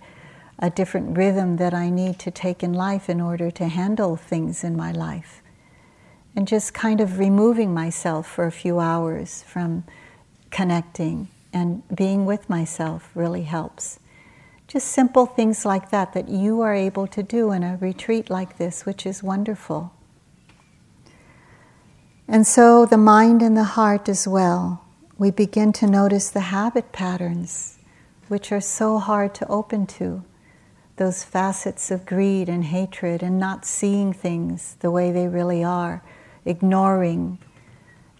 a 0.59 0.69
different 0.69 1.17
rhythm 1.17 1.57
that 1.57 1.73
I 1.73 1.89
need 1.89 2.19
to 2.19 2.31
take 2.31 2.63
in 2.63 2.73
life 2.73 3.09
in 3.09 3.21
order 3.21 3.51
to 3.51 3.67
handle 3.67 4.15
things 4.15 4.63
in 4.63 4.75
my 4.75 4.91
life. 4.91 5.41
And 6.35 6.47
just 6.47 6.73
kind 6.73 6.99
of 6.99 7.19
removing 7.19 7.73
myself 7.73 8.27
for 8.27 8.45
a 8.45 8.51
few 8.51 8.79
hours 8.79 9.43
from 9.43 9.83
connecting 10.51 11.29
and 11.53 11.83
being 11.95 12.25
with 12.25 12.49
myself 12.49 13.09
really 13.15 13.43
helps. 13.43 13.99
Just 14.67 14.87
simple 14.87 15.25
things 15.25 15.65
like 15.65 15.91
that 15.91 16.13
that 16.13 16.27
you 16.27 16.61
are 16.61 16.73
able 16.73 17.07
to 17.07 17.21
do 17.21 17.51
in 17.51 17.63
a 17.63 17.77
retreat 17.77 18.29
like 18.29 18.57
this, 18.57 18.85
which 18.85 19.05
is 19.05 19.21
wonderful. 19.21 19.93
And 22.27 22.47
so 22.47 22.85
the 22.85 22.97
mind 22.97 23.41
and 23.41 23.55
the 23.55 23.63
heart 23.63 24.09
as 24.09 24.27
well, 24.27 24.84
we 25.17 25.31
begin 25.31 25.71
to 25.73 25.87
notice 25.87 26.29
the 26.29 26.41
habit 26.41 26.91
patterns, 26.91 27.77
which 28.27 28.51
are 28.51 28.61
so 28.61 28.99
hard 28.99 29.33
to 29.35 29.47
open 29.47 29.87
to. 29.87 30.23
Those 30.97 31.23
facets 31.23 31.91
of 31.91 32.05
greed 32.05 32.49
and 32.49 32.65
hatred 32.65 33.21
and 33.21 33.39
not 33.39 33.65
seeing 33.65 34.13
things 34.13 34.75
the 34.79 34.91
way 34.91 35.11
they 35.11 35.27
really 35.27 35.63
are, 35.63 36.01
ignoring 36.45 37.39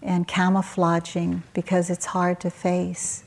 and 0.01 0.27
camouflaging 0.27 1.43
because 1.53 1.89
it's 1.89 2.07
hard 2.07 2.39
to 2.41 2.49
face 2.49 3.25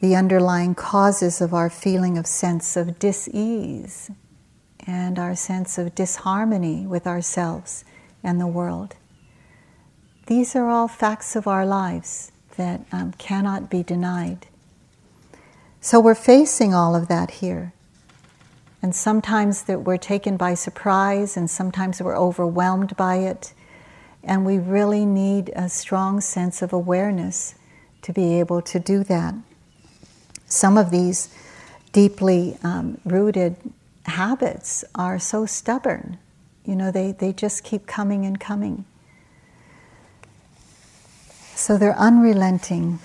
the 0.00 0.14
underlying 0.14 0.74
causes 0.74 1.40
of 1.40 1.52
our 1.52 1.68
feeling 1.68 2.16
of 2.16 2.26
sense 2.26 2.76
of 2.76 2.98
dis-ease 2.98 4.10
and 4.86 5.18
our 5.18 5.34
sense 5.34 5.76
of 5.76 5.94
disharmony 5.94 6.86
with 6.86 7.06
ourselves 7.06 7.84
and 8.22 8.40
the 8.40 8.46
world. 8.46 8.94
These 10.28 10.54
are 10.54 10.68
all 10.68 10.88
facts 10.88 11.36
of 11.36 11.46
our 11.46 11.64
lives 11.64 12.32
that 12.58 12.82
um, 12.92 13.12
cannot 13.12 13.70
be 13.70 13.82
denied. 13.82 14.46
So 15.80 16.00
we're 16.00 16.14
facing 16.14 16.74
all 16.74 16.94
of 16.94 17.08
that 17.08 17.30
here. 17.30 17.72
And 18.82 18.94
sometimes 18.94 19.62
that 19.62 19.84
we're 19.84 19.96
taken 19.96 20.36
by 20.36 20.52
surprise, 20.52 21.34
and 21.34 21.48
sometimes 21.48 22.02
we're 22.02 22.14
overwhelmed 22.14 22.94
by 22.94 23.16
it. 23.16 23.54
And 24.22 24.44
we 24.44 24.58
really 24.58 25.06
need 25.06 25.50
a 25.56 25.70
strong 25.70 26.20
sense 26.20 26.60
of 26.60 26.74
awareness 26.74 27.54
to 28.02 28.12
be 28.12 28.38
able 28.38 28.60
to 28.60 28.78
do 28.78 29.02
that. 29.04 29.34
Some 30.44 30.76
of 30.76 30.90
these 30.90 31.34
deeply 31.92 32.58
um, 32.62 33.00
rooted 33.06 33.56
habits 34.04 34.84
are 34.94 35.18
so 35.18 35.46
stubborn. 35.46 36.18
You 36.66 36.76
know, 36.76 36.90
they, 36.90 37.12
they 37.12 37.32
just 37.32 37.64
keep 37.64 37.86
coming 37.86 38.26
and 38.26 38.38
coming. 38.38 38.84
So 41.58 41.76
they're 41.76 41.98
unrelenting. 41.98 43.00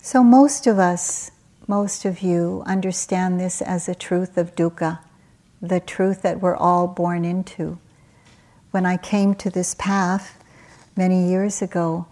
So 0.00 0.24
most 0.24 0.66
of 0.66 0.78
us, 0.78 1.30
most 1.68 2.06
of 2.06 2.22
you, 2.22 2.62
understand 2.64 3.38
this 3.38 3.60
as 3.60 3.86
a 3.86 3.94
truth 3.94 4.38
of 4.38 4.56
dukkha, 4.56 5.00
the 5.60 5.78
truth 5.78 6.22
that 6.22 6.40
we're 6.40 6.56
all 6.56 6.88
born 6.88 7.26
into 7.26 7.78
when 8.70 8.86
I 8.86 8.96
came 8.96 9.34
to 9.34 9.50
this 9.50 9.74
path 9.74 10.42
many 10.96 11.28
years 11.28 11.60
ago, 11.60 12.06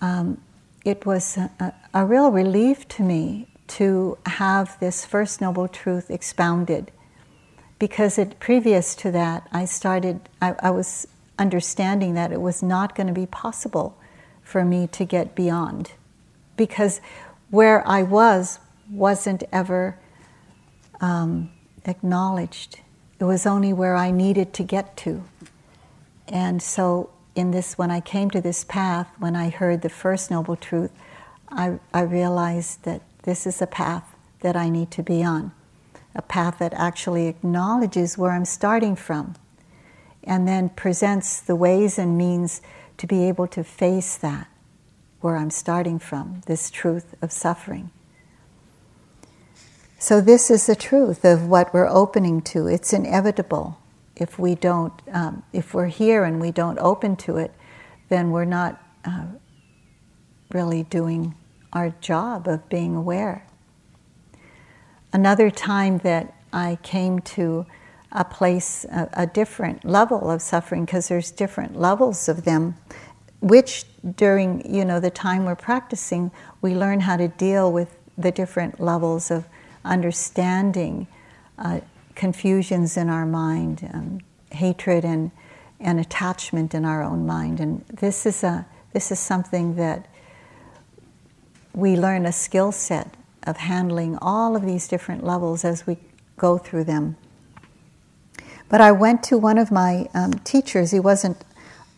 um, 0.00 0.40
it 0.84 1.04
was 1.04 1.36
a, 1.36 1.74
a, 1.92 2.06
real 2.06 2.30
relief 2.30 2.86
to 2.88 3.02
me 3.02 3.48
to 3.66 4.16
have 4.26 4.78
this 4.78 5.04
First 5.04 5.40
Noble 5.40 5.66
Truth 5.66 6.08
expounded. 6.08 6.92
Because 7.80 8.16
it, 8.16 8.38
previous 8.38 8.94
to 8.94 9.10
that, 9.10 9.48
I 9.50 9.64
started, 9.64 10.20
I, 10.40 10.54
I 10.62 10.70
was 10.70 11.08
understanding 11.40 12.14
that 12.14 12.30
it 12.30 12.40
was 12.40 12.62
not 12.62 12.94
going 12.94 13.06
to 13.06 13.12
be 13.12 13.26
possible 13.26 13.96
for 14.42 14.64
me 14.64 14.86
to 14.88 15.04
get 15.04 15.34
beyond. 15.34 15.92
Because 16.56 17.00
where 17.48 17.86
I 17.88 18.02
was 18.02 18.60
wasn't 18.90 19.42
ever 19.50 19.98
um, 21.00 21.50
acknowledged. 21.84 22.80
It 23.18 23.24
was 23.24 23.46
only 23.46 23.72
where 23.72 23.96
I 23.96 24.10
needed 24.10 24.52
to 24.54 24.62
get 24.62 24.96
to. 24.98 25.24
And 26.28 26.62
so, 26.62 27.10
in 27.34 27.52
this, 27.52 27.78
when 27.78 27.90
I 27.90 28.00
came 28.00 28.30
to 28.30 28.40
this 28.40 28.64
path, 28.64 29.08
when 29.18 29.34
I 29.34 29.48
heard 29.48 29.82
the 29.82 29.88
first 29.88 30.30
Noble 30.30 30.56
Truth, 30.56 30.92
I, 31.48 31.78
I 31.94 32.02
realized 32.02 32.84
that 32.84 33.02
this 33.22 33.46
is 33.46 33.62
a 33.62 33.66
path 33.66 34.14
that 34.40 34.56
I 34.56 34.68
need 34.68 34.90
to 34.92 35.02
be 35.02 35.22
on, 35.22 35.52
a 36.14 36.22
path 36.22 36.58
that 36.58 36.72
actually 36.74 37.26
acknowledges 37.26 38.18
where 38.18 38.32
I'm 38.32 38.44
starting 38.44 38.96
from, 38.96 39.34
and 40.24 40.46
then 40.46 40.68
presents 40.70 41.40
the 41.40 41.56
ways 41.56 41.98
and 41.98 42.16
means 42.16 42.60
to 42.98 43.06
be 43.06 43.24
able 43.24 43.46
to 43.48 43.64
face 43.64 44.16
that, 44.16 44.48
where 45.20 45.36
I'm 45.36 45.50
starting 45.50 45.98
from, 45.98 46.42
this 46.46 46.70
truth 46.70 47.14
of 47.22 47.32
suffering. 47.32 47.90
So, 49.98 50.20
this 50.20 50.50
is 50.50 50.66
the 50.66 50.76
truth 50.76 51.24
of 51.24 51.46
what 51.46 51.74
we're 51.74 51.88
opening 51.88 52.40
to. 52.42 52.66
It's 52.66 52.92
inevitable 52.92 53.78
if 54.16 54.38
we 54.38 54.54
don't, 54.54 54.92
um, 55.12 55.42
if 55.52 55.74
we're 55.74 55.86
here 55.86 56.24
and 56.24 56.40
we 56.40 56.52
don't 56.52 56.78
open 56.78 57.16
to 57.16 57.38
it, 57.38 57.52
then 58.10 58.30
we're 58.30 58.44
not 58.44 58.80
uh, 59.04 59.24
really 60.52 60.82
doing 60.84 61.34
our 61.72 61.90
job 62.00 62.46
of 62.46 62.68
being 62.68 62.94
aware. 62.94 63.46
Another 65.12 65.50
time 65.50 65.98
that 65.98 66.34
I 66.52 66.78
came 66.82 67.20
to 67.20 67.66
a 68.12 68.24
place, 68.24 68.84
a, 68.86 69.08
a 69.12 69.26
different 69.26 69.84
level 69.84 70.30
of 70.30 70.42
suffering, 70.42 70.84
because 70.84 71.08
there's 71.08 71.30
different 71.30 71.78
levels 71.78 72.28
of 72.28 72.44
them, 72.44 72.76
which 73.40 73.84
during 74.16 74.74
you 74.74 74.84
know 74.84 75.00
the 75.00 75.10
time 75.10 75.44
we're 75.44 75.54
practicing, 75.54 76.30
we 76.60 76.74
learn 76.74 77.00
how 77.00 77.16
to 77.16 77.28
deal 77.28 77.72
with 77.72 77.96
the 78.18 78.30
different 78.30 78.80
levels 78.80 79.30
of 79.30 79.46
understanding 79.84 81.06
uh, 81.58 81.80
confusions 82.14 82.96
in 82.96 83.08
our 83.08 83.24
mind, 83.24 83.88
um, 83.94 84.20
hatred 84.50 85.04
and, 85.04 85.30
and 85.78 85.98
attachment 86.00 86.74
in 86.74 86.84
our 86.84 87.02
own 87.02 87.26
mind. 87.26 87.60
And 87.60 87.84
this 87.86 88.26
is, 88.26 88.42
a, 88.44 88.66
this 88.92 89.10
is 89.10 89.18
something 89.18 89.76
that 89.76 90.06
we 91.72 91.96
learn 91.96 92.26
a 92.26 92.32
skill 92.32 92.72
set 92.72 93.14
of 93.44 93.56
handling 93.56 94.18
all 94.20 94.54
of 94.56 94.66
these 94.66 94.86
different 94.88 95.24
levels 95.24 95.64
as 95.64 95.86
we 95.86 95.96
go 96.36 96.58
through 96.58 96.84
them. 96.84 97.16
But 98.70 98.80
I 98.80 98.92
went 98.92 99.22
to 99.24 99.36
one 99.36 99.58
of 99.58 99.70
my 99.70 100.08
um, 100.14 100.32
teachers. 100.44 100.92
He 100.92 101.00
wasn't 101.00 101.36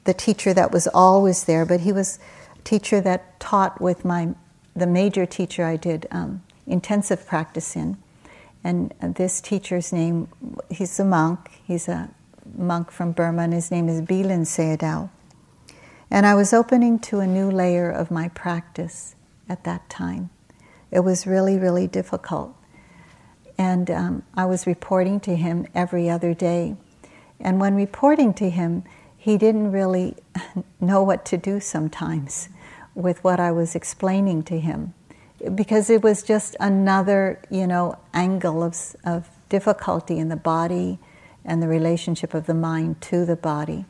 the 0.04 0.14
teacher 0.14 0.52
that 0.54 0.72
was 0.72 0.88
always 0.88 1.44
there, 1.44 1.64
but 1.64 1.80
he 1.80 1.92
was 1.92 2.18
a 2.58 2.62
teacher 2.62 3.00
that 3.02 3.38
taught 3.38 3.80
with 3.80 4.04
my 4.04 4.34
the 4.74 4.86
major 4.86 5.26
teacher 5.26 5.64
I 5.66 5.76
did 5.76 6.06
um, 6.10 6.42
intensive 6.66 7.26
practice 7.26 7.76
in. 7.76 7.98
And 8.64 8.94
this 9.00 9.40
teacher's 9.40 9.92
name, 9.92 10.28
he's 10.70 10.98
a 10.98 11.04
monk, 11.04 11.50
he's 11.62 11.88
a 11.88 12.08
monk 12.56 12.90
from 12.90 13.12
Burma, 13.12 13.42
and 13.42 13.52
his 13.52 13.70
name 13.70 13.88
is 13.88 14.00
Bilin 14.00 14.46
Sayadaw. 14.46 15.10
And 16.10 16.26
I 16.26 16.34
was 16.34 16.52
opening 16.52 16.98
to 17.00 17.20
a 17.20 17.26
new 17.26 17.50
layer 17.50 17.90
of 17.90 18.10
my 18.10 18.28
practice 18.28 19.14
at 19.48 19.64
that 19.64 19.90
time. 19.90 20.30
It 20.90 21.00
was 21.00 21.26
really, 21.26 21.58
really 21.58 21.86
difficult. 21.86 22.54
And 23.58 23.90
um, 23.90 24.22
I 24.34 24.46
was 24.46 24.66
reporting 24.66 25.20
to 25.20 25.36
him 25.36 25.66
every 25.74 26.08
other 26.08 26.34
day. 26.34 26.76
And 27.40 27.60
when 27.60 27.74
reporting 27.74 28.34
to 28.34 28.50
him, 28.50 28.84
he 29.16 29.36
didn't 29.36 29.72
really 29.72 30.16
know 30.80 31.02
what 31.02 31.24
to 31.26 31.36
do 31.36 31.60
sometimes 31.60 32.48
with 32.94 33.22
what 33.24 33.40
I 33.40 33.52
was 33.52 33.74
explaining 33.74 34.42
to 34.44 34.58
him 34.58 34.94
because 35.54 35.90
it 35.90 36.02
was 36.02 36.22
just 36.22 36.56
another, 36.60 37.40
you 37.50 37.66
know, 37.66 37.98
angle 38.14 38.62
of, 38.62 38.76
of 39.04 39.28
difficulty 39.48 40.18
in 40.18 40.28
the 40.28 40.36
body 40.36 40.98
and 41.44 41.62
the 41.62 41.68
relationship 41.68 42.34
of 42.34 42.46
the 42.46 42.54
mind 42.54 43.00
to 43.00 43.24
the 43.24 43.36
body. 43.36 43.84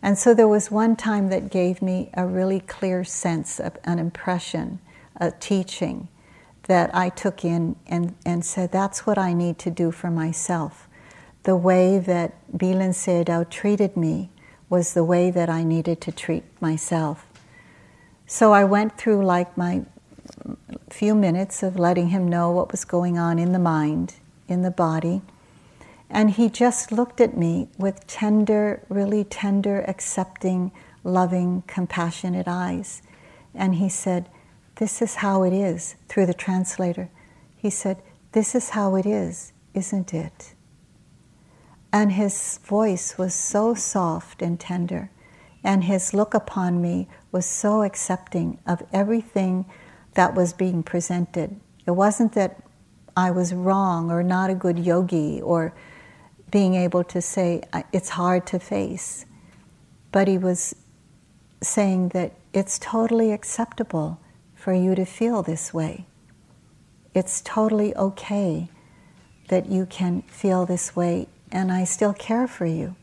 And 0.00 0.16
so 0.18 0.32
there 0.32 0.48
was 0.48 0.70
one 0.70 0.96
time 0.96 1.28
that 1.28 1.50
gave 1.50 1.82
me 1.82 2.10
a 2.14 2.26
really 2.26 2.60
clear 2.60 3.04
sense 3.04 3.58
of 3.58 3.76
an 3.84 3.98
impression, 3.98 4.78
a 5.16 5.30
teaching 5.32 6.08
that 6.68 6.94
I 6.94 7.08
took 7.08 7.44
in 7.44 7.76
and, 7.86 8.14
and 8.24 8.44
said, 8.44 8.70
that's 8.70 9.04
what 9.06 9.18
I 9.18 9.32
need 9.32 9.58
to 9.60 9.70
do 9.70 9.90
for 9.90 10.10
myself. 10.10 10.86
The 11.42 11.56
way 11.56 11.98
that 11.98 12.34
Bilin 12.56 12.90
Sayadaw 12.90 13.50
treated 13.50 13.96
me 13.96 14.30
was 14.68 14.94
the 14.94 15.04
way 15.04 15.30
that 15.30 15.48
I 15.48 15.64
needed 15.64 16.00
to 16.02 16.12
treat 16.12 16.44
myself. 16.60 17.26
So 18.26 18.52
I 18.52 18.64
went 18.64 18.98
through 18.98 19.24
like 19.24 19.56
my 19.56 19.86
few 20.90 21.14
minutes 21.14 21.62
of 21.62 21.78
letting 21.78 22.08
him 22.08 22.28
know 22.28 22.50
what 22.50 22.70
was 22.70 22.84
going 22.84 23.18
on 23.18 23.38
in 23.38 23.52
the 23.52 23.58
mind, 23.58 24.14
in 24.46 24.62
the 24.62 24.70
body. 24.70 25.22
And 26.10 26.32
he 26.32 26.48
just 26.48 26.92
looked 26.92 27.20
at 27.20 27.36
me 27.36 27.68
with 27.78 28.06
tender, 28.06 28.82
really 28.88 29.24
tender, 29.24 29.84
accepting, 29.88 30.70
loving, 31.04 31.62
compassionate 31.66 32.48
eyes. 32.48 33.02
And 33.54 33.76
he 33.76 33.88
said, 33.88 34.28
This 34.78 35.02
is 35.02 35.16
how 35.16 35.42
it 35.42 35.52
is, 35.52 35.96
through 36.08 36.26
the 36.26 36.34
translator. 36.34 37.10
He 37.56 37.68
said, 37.68 38.00
This 38.30 38.54
is 38.54 38.70
how 38.70 38.94
it 38.94 39.06
is, 39.06 39.52
isn't 39.74 40.14
it? 40.14 40.54
And 41.92 42.12
his 42.12 42.58
voice 42.58 43.18
was 43.18 43.34
so 43.34 43.74
soft 43.74 44.40
and 44.40 44.60
tender, 44.60 45.10
and 45.64 45.82
his 45.82 46.14
look 46.14 46.32
upon 46.32 46.80
me 46.80 47.08
was 47.32 47.44
so 47.44 47.82
accepting 47.82 48.60
of 48.68 48.84
everything 48.92 49.66
that 50.14 50.36
was 50.36 50.52
being 50.52 50.84
presented. 50.84 51.58
It 51.84 51.92
wasn't 51.92 52.34
that 52.34 52.62
I 53.16 53.32
was 53.32 53.52
wrong 53.52 54.12
or 54.12 54.22
not 54.22 54.48
a 54.48 54.54
good 54.54 54.78
yogi 54.78 55.42
or 55.42 55.74
being 56.52 56.76
able 56.76 57.02
to 57.02 57.20
say 57.20 57.62
it's 57.92 58.10
hard 58.10 58.46
to 58.46 58.60
face, 58.60 59.26
but 60.12 60.28
he 60.28 60.38
was 60.38 60.76
saying 61.60 62.10
that 62.10 62.34
it's 62.52 62.78
totally 62.78 63.32
acceptable 63.32 64.20
for 64.68 64.74
you 64.74 64.94
to 64.94 65.06
feel 65.06 65.42
this 65.42 65.72
way. 65.72 66.04
It's 67.14 67.40
totally 67.40 67.96
okay 67.96 68.68
that 69.48 69.64
you 69.64 69.86
can 69.86 70.20
feel 70.28 70.66
this 70.66 70.94
way, 70.94 71.26
and 71.50 71.72
I 71.72 71.84
still 71.84 72.12
care 72.12 72.46
for 72.46 72.66
you. 72.66 72.94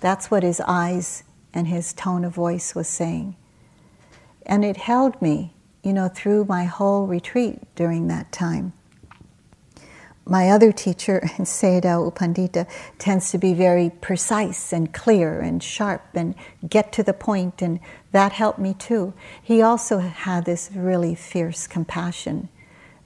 That's 0.00 0.30
what 0.30 0.42
his 0.42 0.60
eyes 0.60 1.24
and 1.54 1.68
his 1.68 1.94
tone 1.94 2.22
of 2.22 2.34
voice 2.34 2.74
was 2.74 2.86
saying. 2.86 3.34
And 4.44 4.62
it 4.62 4.76
held 4.76 5.22
me 5.22 5.54
you 5.82 5.94
know, 5.94 6.08
through 6.08 6.44
my 6.44 6.64
whole 6.64 7.06
retreat 7.06 7.60
during 7.76 8.08
that 8.08 8.30
time. 8.30 8.74
My 10.28 10.50
other 10.50 10.72
teacher, 10.72 11.20
Sayadaw 11.38 12.04
U 12.04 12.10
Pandita, 12.10 12.66
tends 12.98 13.30
to 13.30 13.38
be 13.38 13.54
very 13.54 13.90
precise 14.00 14.72
and 14.72 14.92
clear 14.92 15.40
and 15.40 15.62
sharp 15.62 16.02
and 16.14 16.34
get 16.68 16.92
to 16.92 17.02
the 17.02 17.12
point, 17.12 17.62
and 17.62 17.78
that 18.10 18.32
helped 18.32 18.58
me 18.58 18.74
too. 18.74 19.14
He 19.40 19.62
also 19.62 19.98
had 19.98 20.44
this 20.44 20.70
really 20.74 21.14
fierce 21.14 21.66
compassion 21.66 22.48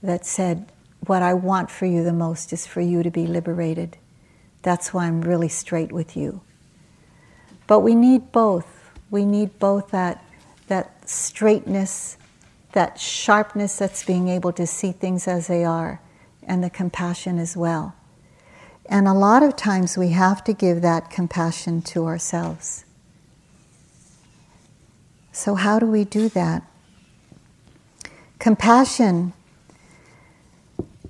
that 0.02 0.24
said, 0.24 0.72
What 1.06 1.22
I 1.22 1.35
want 1.35 1.70
for 1.70 1.85
you 1.85 2.02
the 2.02 2.12
most 2.12 2.52
is 2.52 2.66
for 2.66 2.80
you 2.80 3.02
to 3.02 3.11
be 3.11 3.26
liberated. 3.26 3.98
That's 4.62 4.94
why 4.94 5.06
I'm 5.06 5.20
really 5.20 5.48
straight 5.48 5.92
with 5.92 6.16
you. 6.16 6.40
But 7.66 7.80
we 7.80 7.94
need 7.94 8.33
both. 8.33 8.90
We 9.11 9.24
need 9.24 9.59
both 9.59 9.90
that, 9.90 10.24
that 10.68 11.09
straightness 11.09 12.16
that 12.72 13.00
sharpness 13.00 13.76
that's 13.76 14.04
being 14.04 14.28
able 14.28 14.52
to 14.52 14.66
see 14.66 14.92
things 14.92 15.26
as 15.26 15.46
they 15.48 15.64
are, 15.64 16.00
and 16.42 16.62
the 16.62 16.70
compassion 16.70 17.38
as 17.38 17.57
well. 17.57 17.94
And 18.87 19.07
a 19.07 19.12
lot 19.12 19.42
of 19.42 19.57
times 19.57 19.96
we 19.96 20.09
have 20.09 20.42
to 20.44 20.53
give 20.53 20.83
that 20.83 21.11
compassion 21.11 21.83
to 21.83 22.07
ourselves. 22.07 22.85
So, 25.33 25.55
how 25.55 25.79
do 25.79 25.87
we 25.87 26.05
do 26.05 26.29
that? 26.31 26.64
Compassion 28.38 29.33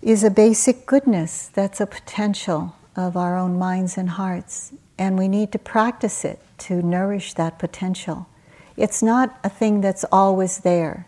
is 0.03 0.25
a 0.25 0.31
basic 0.31 0.87
goodness, 0.87 1.49
that's 1.53 1.81
a 1.81 1.87
potential 1.87 2.75
of 2.97 3.17
our 3.17 3.37
own 3.37 3.59
minds 3.59 3.97
and 3.97 4.11
hearts, 4.11 4.73
and 4.99 5.19
we 5.19 5.29
need 5.29 5.53
to 5.53 5.59
practice 5.59 6.25
it 6.25 6.41
to 6.59 6.83
nourish 6.83 7.35
that 7.35 7.59
potential. 7.59 8.27
It's 8.77 9.03
not 9.03 9.39
a 9.45 9.49
thing 9.49 9.81
that's 9.81 10.05
always 10.11 10.59
there, 10.59 11.07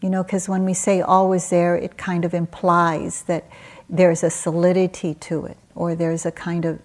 you 0.00 0.10
know, 0.10 0.22
because 0.22 0.48
when 0.48 0.64
we 0.64 0.74
say 0.74 1.00
always 1.00 1.50
there, 1.50 1.76
it 1.76 1.96
kind 1.96 2.24
of 2.24 2.34
implies 2.34 3.22
that 3.24 3.44
there's 3.88 4.22
a 4.22 4.30
solidity 4.30 5.14
to 5.14 5.46
it, 5.46 5.56
or 5.74 5.94
there's 5.94 6.26
a 6.26 6.32
kind 6.32 6.64
of, 6.64 6.80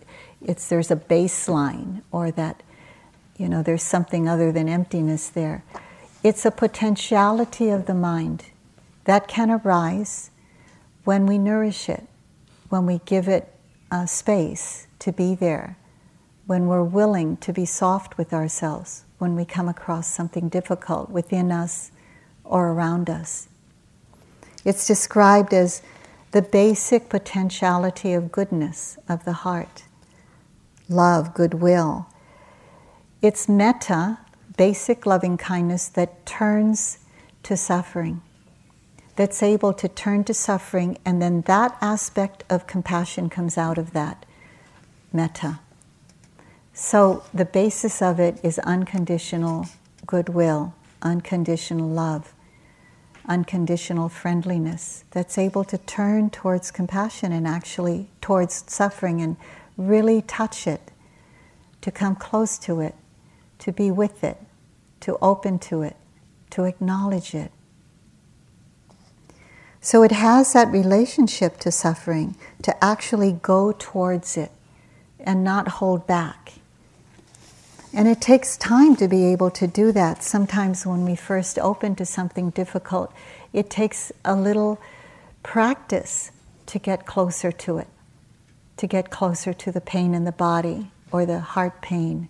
it's, 0.46 0.70
there's 0.70 0.92
a 0.92 0.96
baseline, 0.96 2.02
or 2.12 2.32
that, 2.32 2.64
you 3.38 3.50
know, 3.50 3.64
there's 3.64 3.84
something 3.84 4.30
other 4.30 4.52
than 4.52 4.70
emptiness 4.70 5.28
there. 5.30 5.64
It's 6.24 6.46
a 6.46 6.52
potentiality 6.52 7.70
of 7.70 7.86
the 7.86 7.96
mind 7.96 8.46
that 9.06 9.28
can 9.28 9.50
arise 9.50 10.30
when 11.04 11.26
we 11.26 11.38
nourish 11.38 11.90
it, 11.90 12.08
when 12.70 12.86
we 12.86 13.02
give 13.06 13.28
it 13.28 13.52
uh, 13.90 14.06
space 14.06 14.88
to 15.00 15.12
be 15.12 15.36
there, 15.36 15.78
when 16.46 16.68
we're 16.68 16.84
willing 16.84 17.38
to 17.38 17.52
be 17.52 17.66
soft 17.66 18.18
with 18.18 18.32
ourselves, 18.34 19.04
when 19.18 19.36
we 19.36 19.44
come 19.44 19.68
across 19.68 20.08
something 20.08 20.48
difficult 20.48 21.10
within 21.10 21.52
us 21.52 21.91
or 22.52 22.68
around 22.68 23.10
us. 23.10 23.48
It's 24.64 24.86
described 24.86 25.54
as 25.54 25.82
the 26.32 26.44
basic 26.44 27.10
potentiality 27.10 28.14
of 28.14 28.32
goodness 28.32 28.98
of 29.10 29.26
the 29.26 29.34
heart 29.34 29.86
love, 30.88 31.34
goodwill. 31.34 32.06
It's 33.22 33.48
metta, 33.48 34.20
basic 34.58 35.06
loving 35.06 35.38
kindness, 35.38 35.88
that 35.88 36.26
turns 36.26 37.00
to 37.44 37.56
suffering 37.56 38.22
that's 39.16 39.44
able 39.44 39.74
to 39.74 39.88
turn 39.88 40.24
to 40.24 40.34
suffering, 40.34 40.98
and 41.06 41.22
then 41.22 41.42
that 41.42 41.78
aspect 41.82 42.44
of 42.50 42.68
compassion 42.68 43.30
comes 43.30 43.58
out 43.58 43.78
of 43.78 43.94
that 43.94 44.26
metta. 45.12 45.60
So 46.74 47.24
the 47.34 47.46
basis 47.46 48.02
of 48.02 48.20
it 48.20 48.40
is 48.44 48.58
unconditional 48.60 49.68
goodwill, 50.06 50.74
unconditional 51.02 51.88
love, 51.88 52.34
unconditional 53.28 54.10
friendliness 54.10 55.04
that's 55.12 55.38
able 55.38 55.64
to 55.66 55.78
turn 55.78 56.30
towards 56.30 56.72
compassion 56.72 57.32
and 57.32 57.48
actually 57.48 58.08
towards 58.22 58.64
suffering 58.72 59.22
and 59.22 59.38
really 59.78 60.22
touch 60.22 60.68
it, 60.68 60.92
to 61.82 61.92
come 61.92 62.16
close 62.16 62.58
to 62.60 62.80
it, 62.80 62.96
to 63.60 63.72
be 63.72 63.90
with 63.90 64.24
it, 64.24 64.38
to 65.00 65.18
open 65.22 65.58
to 65.60 65.82
it, 65.82 65.96
to 66.52 66.64
acknowledge 66.66 67.34
it. 67.34 67.52
So 69.80 70.04
it 70.04 70.12
has 70.12 70.54
that 70.54 70.68
relationship 70.68 71.58
to 71.60 71.72
suffering 71.72 72.36
to 72.62 72.84
actually 72.84 73.40
go 73.42 73.72
towards 73.72 74.38
it 74.38 74.52
and 75.20 75.44
not 75.44 75.68
hold 75.68 76.06
back. 76.06 76.54
And 77.94 78.08
it 78.08 78.22
takes 78.22 78.56
time 78.56 78.96
to 78.98 79.08
be 79.08 79.26
able 79.26 79.52
to 79.52 79.68
do 79.68 79.92
that. 79.92 80.24
Sometimes 80.24 80.86
when 80.86 81.04
we 81.04 81.16
first 81.16 81.60
open 81.60 81.96
to 81.96 82.06
something 82.06 82.52
difficult, 82.52 83.14
it 83.52 83.70
takes 83.70 84.12
a 84.24 84.36
little 84.36 84.80
practice 85.44 86.32
to 86.68 86.80
get 86.80 87.06
closer 87.06 87.52
to 87.52 87.80
it, 87.80 87.88
to 88.78 88.88
get 88.88 89.10
closer 89.10 89.54
to 89.54 89.72
the 89.72 89.82
pain 89.82 90.14
in 90.14 90.24
the 90.24 90.32
body 90.32 90.90
or 91.12 91.26
the 91.26 91.40
heart 91.40 91.82
pain. 91.82 92.30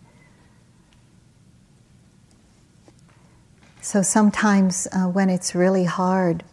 So 3.82 4.02
sometimes 4.02 4.88
uh, 4.92 5.06
when 5.06 5.30
it's 5.30 5.54
really 5.54 5.86
hard, 5.86 6.44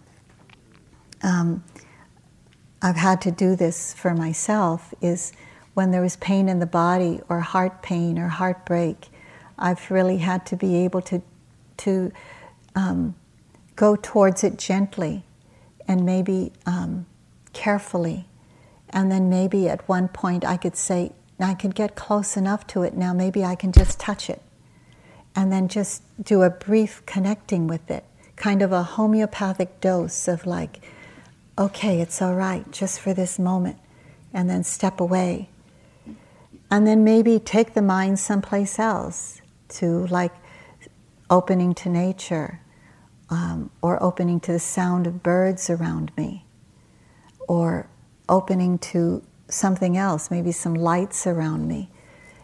um, 1.23 1.65
I've 2.83 2.97
had 2.97 3.21
to 3.23 3.31
do 3.31 3.57
this 3.57 3.95
for 3.95 4.15
myself 4.15 4.93
is 5.01 5.33
when 5.79 5.93
there 5.93 6.03
was 6.03 6.17
pain 6.17 6.49
in 6.49 6.59
the 6.59 6.67
body 6.67 7.21
or 7.29 7.39
heart 7.39 7.83
pain 7.83 8.19
or 8.19 8.27
heartbreak, 8.27 9.11
I've 9.57 9.93
really 9.93 10.17
had 10.17 10.45
to 10.47 10.57
be 10.57 10.75
able 10.85 11.01
to 11.03 11.23
to 11.77 12.11
um, 12.75 13.15
go 13.77 13.95
towards 13.95 14.43
it 14.43 14.59
gently 14.59 15.23
and 15.87 16.05
maybe 16.05 16.53
um, 16.67 17.07
carefully, 17.53 18.27
and 18.91 19.09
then 19.13 19.31
maybe 19.31 19.69
at 19.69 19.89
one 19.89 20.09
point 20.09 20.45
I 20.45 20.57
could 20.57 20.77
say, 20.77 21.13
I 21.39 21.55
could 21.55 21.77
get 21.77 21.95
close 21.95 22.37
enough 22.37 22.67
to 22.73 22.83
it 22.83 22.95
now. 22.95 23.13
Maybe 23.13 23.45
I 23.45 23.55
can 23.55 23.71
just 23.71 24.01
touch 24.01 24.29
it, 24.29 24.43
and 25.37 25.53
then 25.53 25.69
just 25.69 26.03
do 26.21 26.43
a 26.43 26.51
brief 26.51 27.07
connecting 27.07 27.69
with 27.69 27.89
it, 27.89 28.03
kind 28.35 28.63
of 28.63 28.73
a 28.73 28.83
homeopathic 28.83 29.81
dose 29.81 30.27
of 30.27 30.45
like 30.45 30.81
okay, 31.57 32.01
it's 32.01 32.21
all 32.21 32.35
right 32.35 32.69
just 32.73 32.99
for 32.99 33.15
this 33.15 33.39
moment, 33.39 33.79
and 34.35 34.51
then 34.51 34.65
step 34.65 34.99
away. 34.99 35.49
And 36.71 36.87
then 36.87 37.03
maybe 37.05 37.39
take 37.39 37.75
the 37.75 37.83
mind 37.83 38.19
someplace 38.19 38.79
else 38.79 39.41
to 39.69 40.07
like 40.09 40.35
opening 41.31 41.75
to 41.75 41.89
nature 41.89 42.61
um, 43.31 43.71
or 43.83 44.03
opening 44.03 44.41
to 44.41 44.53
the 44.53 44.59
sound 44.59 45.07
of 45.07 45.23
birds 45.23 45.71
around 45.71 46.13
me 46.17 46.45
or 47.47 47.89
opening 48.29 48.79
to 48.79 49.23
something 49.49 49.97
else, 49.97 50.31
maybe 50.31 50.53
some 50.53 50.75
lights 50.75 51.27
around 51.27 51.67
me. 51.67 51.91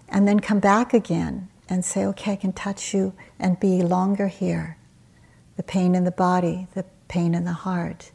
And 0.09 0.27
then 0.27 0.41
come 0.41 0.61
back 0.61 0.95
again 0.95 1.49
and 1.69 1.85
say, 1.85 2.05
okay, 2.07 2.33
I 2.33 2.37
can 2.37 2.53
touch 2.53 2.95
you 2.95 3.15
and 3.39 3.59
be 3.61 3.83
longer 3.83 4.29
here. 4.29 4.79
The 5.57 5.63
pain 5.63 5.95
in 5.95 6.05
the 6.05 6.11
body, 6.11 6.67
the 6.75 6.85
pain 7.09 7.35
in 7.35 7.45
the 7.45 7.53
heart. 7.53 8.11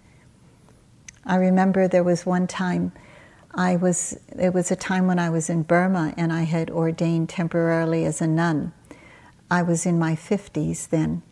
I 1.25 1.35
remember 1.35 1.87
there 1.87 2.03
was 2.03 2.25
one 2.25 2.47
time 2.47 2.91
I 3.53 3.75
was, 3.75 4.17
it 4.37 4.53
was 4.53 4.71
a 4.71 4.75
time 4.75 5.07
when 5.07 5.19
I 5.19 5.29
was 5.29 5.49
in 5.49 5.63
Burma 5.63 6.13
and 6.17 6.31
I 6.31 6.43
had 6.43 6.69
ordained 6.69 7.29
temporarily 7.29 8.05
as 8.05 8.21
a 8.21 8.27
nun. 8.27 8.73
I 9.49 9.63
was 9.63 9.85
in 9.85 9.97
my 9.97 10.15
50s 10.15 10.89
then, 10.89 11.23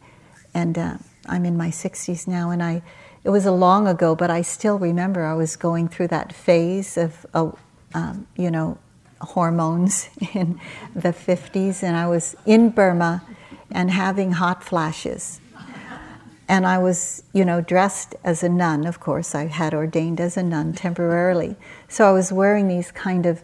and 0.54 0.78
uh, 0.78 0.98
I'm 1.28 1.46
in 1.46 1.56
my 1.56 1.70
60s 1.70 2.28
now, 2.28 2.50
and 2.50 2.64
I, 2.64 2.82
it 3.24 3.30
was 3.30 3.46
a 3.46 3.52
long 3.52 3.88
ago, 3.88 4.16
but 4.16 4.32
I 4.32 4.42
still 4.42 4.80
remember 4.80 5.24
I 5.24 5.36
was 5.36 5.56
going 5.56 5.88
through 5.88 6.08
that 6.08 6.34
phase 6.34 6.98
of, 6.98 7.26
uh, 7.36 7.52
um, 7.94 8.28
you 8.36 8.50
know, 8.50 8.80
hormones 9.22 10.10
in 10.34 10.60
the 10.96 11.14
50s, 11.14 11.84
and 11.84 11.96
I 11.96 12.08
was 12.08 12.36
in 12.48 12.72
Burma 12.72 13.24
and 13.70 13.92
having 13.92 14.32
hot 14.32 14.64
flashes 14.64 15.40
and 16.48 16.66
I 16.66 16.78
was, 16.78 17.24
you 17.34 17.44
know, 17.44 17.60
dressed 17.62 18.16
as 18.24 18.42
a 18.42 18.50
nun, 18.50 18.86
of 18.86 19.00
course. 19.00 19.36
I 19.36 19.48
had 19.48 19.74
ordained 19.74 20.22
as 20.22 20.38
a 20.38 20.44
nun 20.44 20.74
temporarily. 20.74 21.56
So 21.90 22.08
I 22.08 22.12
was 22.14 22.32
wearing 22.32 22.68
these 22.68 22.92
kind 22.92 23.26
of 23.26 23.44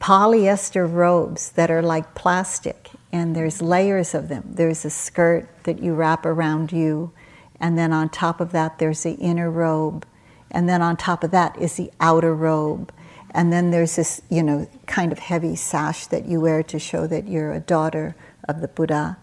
polyester 0.00 0.92
robes 0.92 1.50
that 1.52 1.70
are 1.70 1.82
like 1.82 2.14
plastic, 2.14 2.90
and 3.12 3.36
there's 3.36 3.62
layers 3.62 4.14
of 4.14 4.28
them. 4.28 4.42
There's 4.46 4.84
a 4.84 4.90
skirt 4.90 5.48
that 5.62 5.80
you 5.80 5.94
wrap 5.94 6.26
around 6.26 6.72
you, 6.72 7.12
and 7.60 7.78
then 7.78 7.92
on 7.92 8.08
top 8.08 8.40
of 8.40 8.50
that, 8.50 8.80
there's 8.80 9.04
the 9.04 9.14
inner 9.14 9.50
robe, 9.50 10.04
and 10.50 10.68
then 10.68 10.82
on 10.82 10.96
top 10.96 11.22
of 11.22 11.30
that 11.30 11.56
is 11.56 11.76
the 11.76 11.92
outer 12.00 12.34
robe. 12.34 12.92
And 13.30 13.52
then 13.52 13.70
there's 13.70 13.96
this, 13.96 14.20
you 14.28 14.42
know, 14.42 14.68
kind 14.86 15.12
of 15.12 15.18
heavy 15.18 15.56
sash 15.56 16.06
that 16.08 16.26
you 16.26 16.40
wear 16.40 16.62
to 16.64 16.78
show 16.78 17.06
that 17.06 17.28
you're 17.28 17.52
a 17.52 17.60
daughter 17.60 18.14
of 18.46 18.60
the 18.60 18.68
Buddha. 18.68 19.16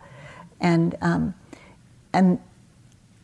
And, 0.60 0.95
um, 1.01 1.36
and 2.12 2.39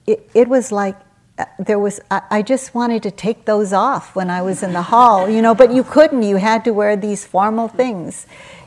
it, 0.08 0.30
it 0.34 0.48
was 0.48 0.72
like 0.72 0.96
uh, 1.38 1.46
there 1.60 1.80
was 1.80 2.00
I, 2.10 2.41
just 2.41 2.74
wanted 2.74 3.04
to 3.04 3.12
take 3.12 3.46
those 3.46 3.74
off 3.74 4.15
when 4.15 4.30
I 4.30 4.41
was 4.41 4.63
in 4.63 4.72
the 4.72 4.84
hall, 4.84 5.28
you 5.28 5.41
know, 5.41 5.54
but 5.54 5.74
you 5.74 5.84
couldn't. 5.84 6.24
You 6.24 6.38
had 6.38 6.63
to 6.63 6.72
wear 6.72 6.96
these 6.96 7.26
formal 7.26 7.68
things 7.68 8.26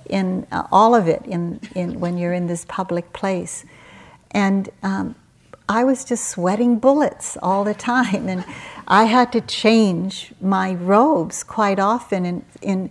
in 0.09 0.47
uh, 0.53 0.65
all 0.71 0.95
of 0.95 1.09
it 1.09 1.23
in, 1.25 1.61
in 1.75 2.01
when 2.01 2.19
you're 2.19 2.35
in 2.35 2.47
this 2.47 2.65
public 2.67 3.13
place. 3.13 3.65
And 4.33 4.69
um, 4.83 5.15
I 5.69 5.85
was 5.85 6.05
just 6.05 6.29
sweating 6.29 6.79
bullets 6.79 7.39
all 7.43 7.65
the 7.65 7.75
time, 7.75 8.29
and 8.29 8.45
I 8.87 9.05
had 9.05 9.33
to 9.33 9.41
change 9.41 10.33
my 10.41 10.75
robes 10.75 11.43
quite 11.45 11.79
often. 11.79 12.27
And 12.27 12.45
in, 12.61 12.91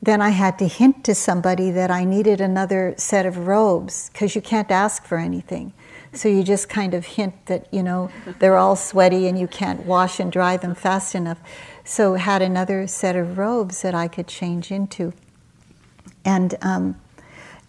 then 0.00 0.20
I 0.20 0.30
had 0.30 0.58
to 0.58 0.66
hint 0.66 1.04
to 1.04 1.14
somebody 1.14 1.70
that 1.70 1.90
I 1.90 2.04
needed 2.04 2.40
another 2.40 2.94
set 2.96 3.24
of 3.24 3.46
robes 3.46 4.10
because 4.12 4.34
you 4.34 4.40
can't 4.40 4.70
ask 4.70 5.04
for 5.04 5.18
anything. 5.18 5.72
So 6.14 6.28
you 6.28 6.42
just 6.42 6.68
kind 6.68 6.92
of 6.92 7.06
hint 7.06 7.46
that, 7.46 7.72
you 7.72 7.82
know, 7.82 8.10
they're 8.38 8.58
all 8.58 8.76
sweaty 8.76 9.26
and 9.26 9.38
you 9.38 9.48
can't 9.48 9.86
wash 9.86 10.20
and 10.20 10.30
dry 10.30 10.58
them 10.58 10.74
fast 10.74 11.14
enough. 11.14 11.38
So 11.84 12.14
had 12.14 12.42
another 12.42 12.86
set 12.86 13.16
of 13.16 13.38
robes 13.38 13.80
that 13.82 13.94
I 13.94 14.08
could 14.08 14.28
change 14.28 14.70
into. 14.70 15.14
And 16.24 16.54
um, 16.60 17.00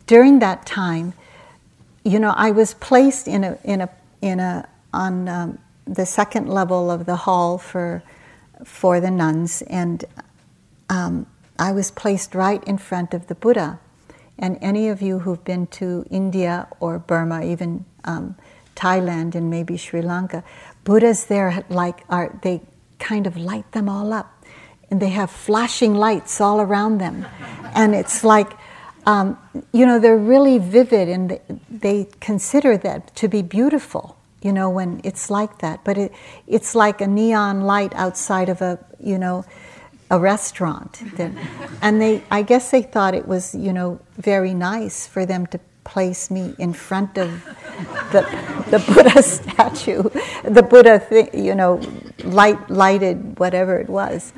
during 0.07 0.39
that 0.39 0.65
time, 0.65 1.13
you 2.03 2.19
know, 2.19 2.33
I 2.35 2.51
was 2.51 2.73
placed 2.73 3.27
in 3.27 3.45
a, 3.45 3.57
in 3.63 3.81
a, 3.81 3.89
in 4.21 4.39
a, 4.41 4.67
on 4.93 5.29
um, 5.29 5.59
the 5.85 6.05
second 6.05 6.49
level 6.49 6.91
of 6.91 7.05
the 7.05 7.15
hall 7.15 7.57
for, 7.57 8.03
for 8.65 8.99
the 8.99 9.09
nuns. 9.09 9.61
And 9.63 10.03
um, 10.89 11.27
I 11.57 11.71
was 11.71 11.91
placed 11.91 12.35
right 12.35 12.61
in 12.65 12.77
front 12.77 13.13
of 13.13 13.27
the 13.27 13.35
Buddha. 13.35 13.79
And 14.37 14.57
any 14.61 14.89
of 14.89 15.01
you 15.01 15.19
who've 15.19 15.43
been 15.43 15.67
to 15.67 16.05
India 16.09 16.67
or 16.79 16.99
Burma, 16.99 17.43
even 17.45 17.85
um, 18.05 18.35
Thailand 18.75 19.35
and 19.35 19.49
maybe 19.49 19.77
Sri 19.77 20.01
Lanka, 20.01 20.43
Buddhas 20.83 21.25
there 21.25 21.63
like 21.69 22.03
are 22.09 22.37
they 22.41 22.61
kind 22.99 23.27
of 23.27 23.37
light 23.37 23.71
them 23.71 23.89
all 23.89 24.13
up, 24.13 24.43
and 24.89 25.01
they 25.01 25.09
have 25.09 25.29
flashing 25.31 25.93
lights 25.93 26.41
all 26.41 26.61
around 26.61 26.99
them, 26.99 27.25
and 27.75 27.95
it's 27.95 28.23
like. 28.23 28.51
Um, 29.05 29.37
you 29.73 29.85
know, 29.85 29.99
they're 29.99 30.15
really 30.15 30.59
vivid 30.59 31.09
and 31.09 31.37
they, 31.69 32.07
consider 32.21 32.77
that 32.77 33.13
to 33.17 33.27
be 33.27 33.41
beautiful 33.41 34.15
you 34.43 34.51
know, 34.51 34.69
when 34.69 35.01
it's 35.03 35.29
like 35.29 35.59
that. 35.59 35.83
But 35.83 35.97
it, 35.97 36.13
it's 36.47 36.75
like 36.75 37.01
a 37.01 37.07
neon 37.07 37.61
light 37.61 37.93
outside 37.95 38.49
of 38.49 38.61
a, 38.61 38.77
you 38.99 39.17
know, 39.17 39.45
a 40.11 40.19
restaurant. 40.19 41.01
and 41.81 42.01
they, 42.01 42.21
I 42.29 42.43
guess 42.43 42.69
they 42.69 42.81
thought 42.81 43.15
it 43.15 43.27
was, 43.27 43.55
you 43.55 43.73
know, 43.73 43.99
very 44.17 44.53
nice 44.53 45.07
for 45.07 45.25
them 45.25 45.47
to 45.47 45.59
place 45.85 46.29
me 46.29 46.53
in 46.59 46.73
front 46.73 47.17
of 47.17 47.43
the, 48.13 48.21
the 48.69 48.79
Buddha 48.79 49.21
statue, 49.37 50.03
the 50.43 50.63
Buddha, 50.63 50.99
thing, 50.99 51.29
you 51.33 51.55
know, 51.55 51.81
light, 52.23 52.69
lighted, 52.69 53.37
whatever 53.39 53.77
it 53.79 53.89
was. 53.89 54.31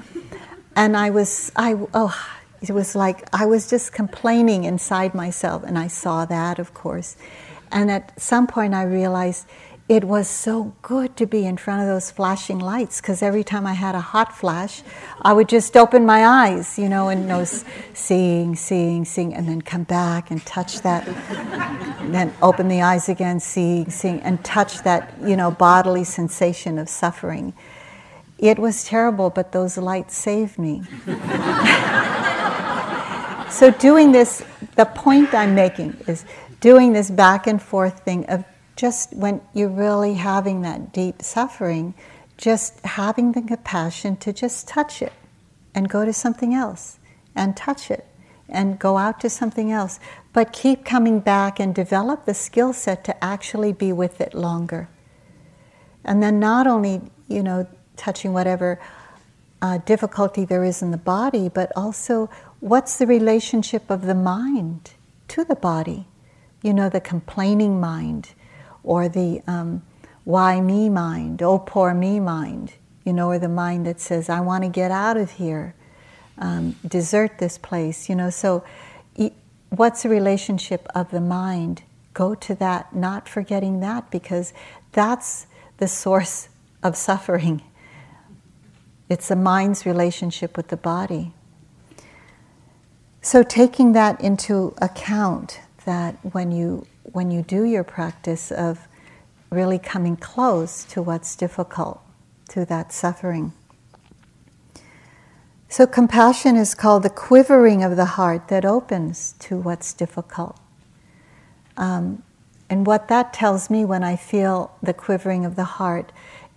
And 0.76 0.98
I 0.98 1.12
was, 1.12 1.52
I, 1.56 1.76
oh, 1.94 2.16
it 2.62 2.72
was 2.72 2.96
like 2.96 3.28
I 3.32 3.46
was 3.46 3.70
just 3.70 3.94
complaining 3.94 4.64
inside 4.64 5.14
myself, 5.14 5.64
and 5.64 5.78
I 5.78 5.88
saw 5.88 6.26
that, 6.26 6.58
of 6.58 6.74
course. 6.74 7.16
And 7.72 7.92
at 7.92 8.20
some 8.20 8.48
point, 8.48 8.74
I 8.74 8.84
realized 8.84 9.46
it 9.88 10.04
was 10.04 10.28
so 10.28 10.74
good 10.82 11.16
to 11.16 11.28
be 11.28 11.46
in 11.46 11.58
front 11.58 11.80
of 11.82 11.88
those 11.88 12.10
flashing 12.10 12.58
lights 12.58 13.00
because 13.00 13.22
every 13.22 13.44
time 13.44 13.68
I 13.68 13.74
had 13.74 13.94
a 13.94 14.02
hot 14.02 14.36
flash, 14.36 14.82
I 15.22 15.32
would 15.32 15.48
just 15.48 15.78
open 15.78 16.08
my 16.08 16.26
eyes, 16.26 16.80
you 16.80 16.90
know, 16.90 17.10
and 17.10 17.30
those 17.30 17.64
seeing, 17.94 18.56
seeing, 18.56 19.06
seeing, 19.06 19.36
and 19.36 19.48
then 19.48 19.62
come 19.62 19.84
back 19.84 20.32
and 20.32 20.44
touch 20.44 20.82
that, 20.82 21.08
and 22.00 22.16
then 22.16 22.34
open 22.42 22.68
the 22.68 22.82
eyes 22.82 23.10
again, 23.10 23.40
seeing, 23.40 23.92
seeing, 23.92 24.22
and 24.22 24.44
touch 24.44 24.82
that, 24.82 25.14
you 25.24 25.36
know, 25.36 25.52
bodily 25.52 26.04
sensation 26.04 26.80
of 26.80 26.90
suffering. 26.90 27.54
It 28.40 28.58
was 28.58 28.86
terrible, 28.86 29.30
but 29.30 29.52
those 29.52 29.78
lights 29.78 30.18
saved 30.18 30.58
me. 30.58 30.82
so, 33.52 33.70
doing 33.70 34.12
this, 34.12 34.44
the 34.76 34.86
point 34.86 35.32
I'm 35.36 35.54
making 35.54 35.96
is 36.08 36.26
doing 36.60 36.92
this 36.92 37.12
back 37.12 37.46
and 37.46 37.62
forth 37.62 38.00
thing 38.00 38.26
of 38.26 38.44
just 38.76 39.14
when 39.14 39.42
you're 39.54 39.70
really 39.70 40.16
having 40.16 40.62
that 40.62 40.92
deep 40.92 41.22
suffering, 41.22 41.94
just 42.38 42.80
having 42.82 43.32
the 43.32 43.42
compassion 43.42 44.18
to 44.18 44.34
just 44.34 44.68
touch 44.68 45.02
it 45.02 45.14
and 45.74 45.90
go 45.90 46.06
to 46.06 46.14
something 46.14 46.54
else 46.54 47.00
and 47.36 47.56
touch 47.56 47.90
it 47.90 48.06
and 48.50 48.78
go 48.78 48.98
out 48.98 49.20
to 49.22 49.30
something 49.30 49.72
else. 49.72 50.00
But 50.34 50.54
keep 50.54 50.86
coming 50.86 51.20
back 51.20 51.60
and 51.60 51.74
develop 51.74 52.26
the 52.26 52.34
skill 52.34 52.74
set 52.74 53.04
to 53.06 53.24
actually 53.24 53.74
be 53.74 53.92
with 53.94 54.20
it 54.20 54.34
longer. 54.34 54.90
And 56.04 56.22
then 56.22 56.40
not 56.40 56.68
only, 56.68 57.02
you 57.28 57.42
know, 57.42 57.68
touching 57.96 58.34
whatever 58.34 58.80
uh, 59.62 59.80
difficulty 59.80 60.46
there 60.46 60.64
is 60.64 60.82
in 60.82 60.92
the 60.92 60.98
body, 60.98 61.50
but 61.50 61.72
also 61.76 62.30
what's 62.60 62.98
the 62.98 63.08
relationship 63.08 63.90
of 63.90 64.06
the 64.06 64.14
mind 64.14 64.92
to 65.30 65.44
the 65.44 65.56
body? 65.56 66.08
You 66.62 66.74
know, 66.74 66.90
the 66.90 67.02
complaining 67.02 67.80
mind 67.80 68.30
or 68.86 69.10
the 69.10 69.42
um, 69.48 69.82
why 70.24 70.62
me 70.62 70.90
mind, 70.90 71.42
oh 71.42 71.60
poor 71.60 71.94
me 71.94 72.20
mind, 72.20 72.74
you 73.04 73.14
know, 73.14 73.30
or 73.30 73.40
the 73.40 73.50
mind 73.50 73.86
that 73.86 74.00
says, 74.00 74.30
I 74.30 74.40
want 74.40 74.64
to 74.64 74.70
get 74.70 74.92
out 74.92 75.18
of 75.18 75.32
here, 75.32 75.76
um, 76.38 76.76
desert 76.88 77.38
this 77.38 77.58
place, 77.58 78.10
you 78.10 78.16
know. 78.16 78.30
So, 78.30 78.64
what's 79.70 80.04
the 80.04 80.10
relationship 80.10 80.88
of 80.96 81.12
the 81.12 81.22
mind? 81.22 81.84
Go 82.14 82.34
to 82.36 82.56
that, 82.56 82.96
not 82.96 83.28
forgetting 83.28 83.82
that, 83.82 84.10
because 84.10 84.54
that's 84.94 85.48
the 85.78 85.88
source 85.88 86.50
of 86.82 86.96
suffering. 86.96 87.62
It's 89.10 89.28
the 89.28 89.36
mind's 89.36 89.86
relationship 89.86 90.58
with 90.58 90.70
the 90.70 90.78
body. 90.78 91.34
So, 93.22 93.44
taking 93.44 93.92
that 93.94 94.20
into 94.22 94.74
account, 94.82 95.60
that 95.86 96.16
when 96.34 96.52
you 96.52 96.88
when 97.12 97.32
you 97.32 97.42
do 97.42 97.64
your 97.64 97.84
practice 97.84 98.52
of 98.52 98.88
really 99.50 99.80
coming 99.80 100.18
close 100.18 100.84
to 100.86 101.02
what's 101.02 101.36
difficult, 101.36 102.02
to 102.50 102.66
that 102.66 102.92
suffering. 102.92 103.54
So, 105.68 105.86
compassion 105.86 106.56
is 106.56 106.74
called 106.76 107.04
the 107.04 107.10
quivering 107.10 107.84
of 107.84 107.96
the 107.96 108.06
heart 108.06 108.48
that 108.48 108.66
opens 108.66 109.34
to 109.40 109.58
what's 109.58 109.94
difficult. 109.94 110.58
Um, 111.78 112.24
and 112.70 112.88
what 112.88 113.08
that 113.10 113.34
tells 113.34 113.70
me 113.70 113.86
when 113.86 114.04
I 114.04 114.16
feel 114.16 114.76
the 114.82 114.94
quivering 114.94 115.46
of 115.46 115.56
the 115.56 115.64
heart, 115.64 116.12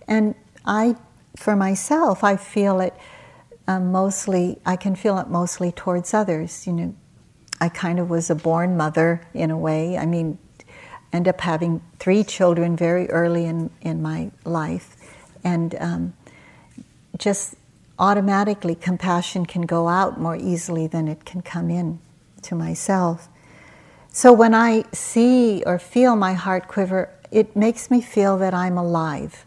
and 0.07 0.35
I, 0.65 0.95
for 1.35 1.55
myself, 1.55 2.23
I 2.23 2.35
feel 2.35 2.79
it 2.79 2.93
um, 3.67 3.91
mostly, 3.91 4.59
I 4.65 4.75
can 4.75 4.95
feel 4.95 5.19
it 5.19 5.27
mostly 5.27 5.71
towards 5.71 6.13
others. 6.13 6.65
You 6.65 6.73
know, 6.73 6.95
I 7.61 7.69
kind 7.69 7.99
of 7.99 8.09
was 8.09 8.29
a 8.29 8.35
born 8.35 8.77
mother 8.77 9.21
in 9.33 9.51
a 9.51 9.57
way. 9.57 9.97
I 9.97 10.05
mean, 10.05 10.37
end 11.11 11.27
up 11.27 11.41
having 11.41 11.81
three 11.99 12.23
children 12.23 12.75
very 12.75 13.09
early 13.09 13.45
in, 13.45 13.69
in 13.81 14.01
my 14.01 14.31
life. 14.45 14.95
And 15.43 15.75
um, 15.79 16.13
just 17.17 17.55
automatically, 17.97 18.75
compassion 18.75 19.45
can 19.45 19.63
go 19.63 19.87
out 19.87 20.19
more 20.19 20.35
easily 20.35 20.87
than 20.87 21.07
it 21.07 21.25
can 21.25 21.41
come 21.41 21.69
in 21.69 21.99
to 22.43 22.55
myself. 22.55 23.27
So 24.11 24.33
when 24.33 24.53
I 24.53 24.85
see 24.91 25.63
or 25.65 25.77
feel 25.79 26.15
my 26.15 26.33
heart 26.33 26.67
quiver, 26.67 27.09
it 27.31 27.55
makes 27.55 27.91
me 27.91 28.01
feel 28.01 28.37
that 28.37 28.53
I'm 28.53 28.77
alive. 28.77 29.45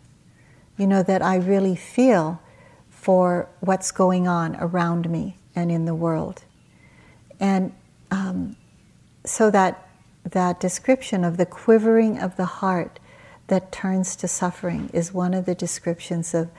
You 0.77 0.87
know, 0.87 1.03
that 1.03 1.23
I 1.23 1.37
really 1.37 1.77
feel 1.77 2.41
for 2.89 3.49
what's 3.61 3.91
going 3.93 4.29
on 4.29 4.57
around 4.57 5.11
me 5.11 5.37
and 5.55 5.71
in 5.71 5.85
the 5.85 5.95
world. 5.95 6.45
And 7.41 7.73
um, 8.13 8.57
so 9.25 9.51
that 9.51 9.89
that 10.25 10.61
description 10.61 11.25
of 11.25 11.39
the 11.39 11.47
quivering 11.47 12.19
of 12.19 12.37
the 12.37 12.45
heart 12.45 13.01
that 13.49 13.73
turns 13.73 14.15
to 14.17 14.29
suffering 14.29 14.91
is 14.93 15.13
one 15.13 15.35
of 15.35 15.47
the 15.47 15.55
descriptions 15.55 16.35
of 16.35 16.51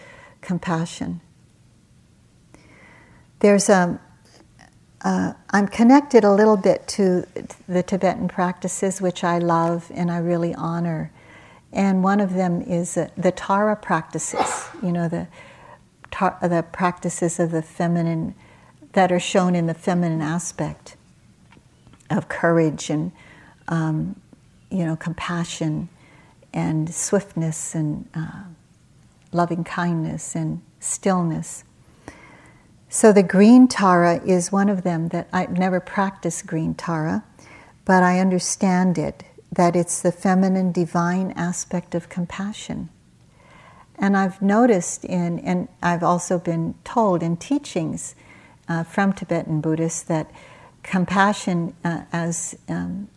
compassion. 0.41 1.21
There's 3.39 3.69
a, 3.69 3.77
um, 3.77 3.99
uh, 5.01 5.33
I'm 5.51 5.67
connected 5.67 6.23
a 6.23 6.31
little 6.31 6.57
bit 6.57 6.87
to 6.89 7.27
the 7.67 7.83
Tibetan 7.83 8.29
practices, 8.29 9.01
which 9.01 9.23
I 9.23 9.37
love 9.37 9.91
and 9.93 10.09
I 10.09 10.17
really 10.17 10.55
honor. 10.55 11.11
And 11.71 12.03
one 12.03 12.19
of 12.19 12.33
them 12.33 12.61
is 12.61 12.97
uh, 12.97 13.09
the 13.17 13.31
Tara 13.31 13.75
practices, 13.75 14.69
you 14.81 14.91
know, 14.91 15.09
the, 15.09 15.27
tar- 16.09 16.39
the 16.41 16.63
practices 16.63 17.39
of 17.39 17.51
the 17.51 17.61
feminine 17.61 18.33
that 18.93 19.11
are 19.11 19.19
shown 19.19 19.55
in 19.55 19.67
the 19.67 19.73
feminine 19.73 20.21
aspect 20.21 20.95
of 22.13 22.29
courage 22.29 22.89
and 22.89 23.11
um, 23.67 24.19
you 24.69 24.85
know, 24.85 24.95
compassion 24.95 25.89
and 26.53 26.93
swiftness 26.93 27.75
and 27.75 28.07
uh, 28.13 28.43
loving 29.31 29.63
kindness 29.63 30.35
and 30.35 30.61
stillness. 30.79 31.63
So 32.89 33.11
the 33.11 33.23
green 33.23 33.67
Tara 33.67 34.21
is 34.23 34.51
one 34.51 34.69
of 34.69 34.83
them 34.83 35.09
that 35.09 35.27
I've 35.33 35.57
never 35.57 35.79
practiced 35.79 36.45
green 36.45 36.75
Tara, 36.75 37.23
but 37.85 38.03
I 38.03 38.19
understand 38.19 38.97
it 38.97 39.23
that 39.51 39.75
it's 39.75 40.01
the 40.01 40.11
feminine 40.11 40.71
divine 40.71 41.31
aspect 41.31 41.95
of 41.95 42.09
compassion. 42.09 42.89
And 43.97 44.17
I've 44.17 44.41
noticed 44.41 45.05
in, 45.05 45.39
and 45.39 45.67
I've 45.81 46.03
also 46.03 46.39
been 46.39 46.75
told 46.83 47.21
in 47.21 47.37
teachings 47.37 48.15
uh, 48.67 48.83
from 48.83 49.13
Tibetan 49.13 49.61
Buddhists 49.61 50.01
that 50.03 50.31
compassion 50.83 51.73
uh, 51.83 52.01
as 52.11 52.55
um, 52.69 53.07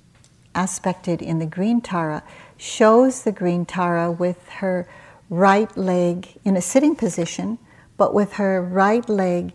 aspected 0.54 1.20
in 1.20 1.38
the 1.38 1.46
green 1.46 1.80
Tara 1.80 2.22
shows 2.56 3.22
the 3.22 3.32
green 3.32 3.66
Tara 3.66 4.10
with 4.10 4.48
her 4.48 4.88
right 5.28 5.76
leg 5.76 6.28
in 6.44 6.56
a 6.56 6.62
sitting 6.62 6.96
position, 6.96 7.58
but 7.96 8.14
with 8.14 8.34
her 8.34 8.62
right 8.62 9.06
leg 9.08 9.52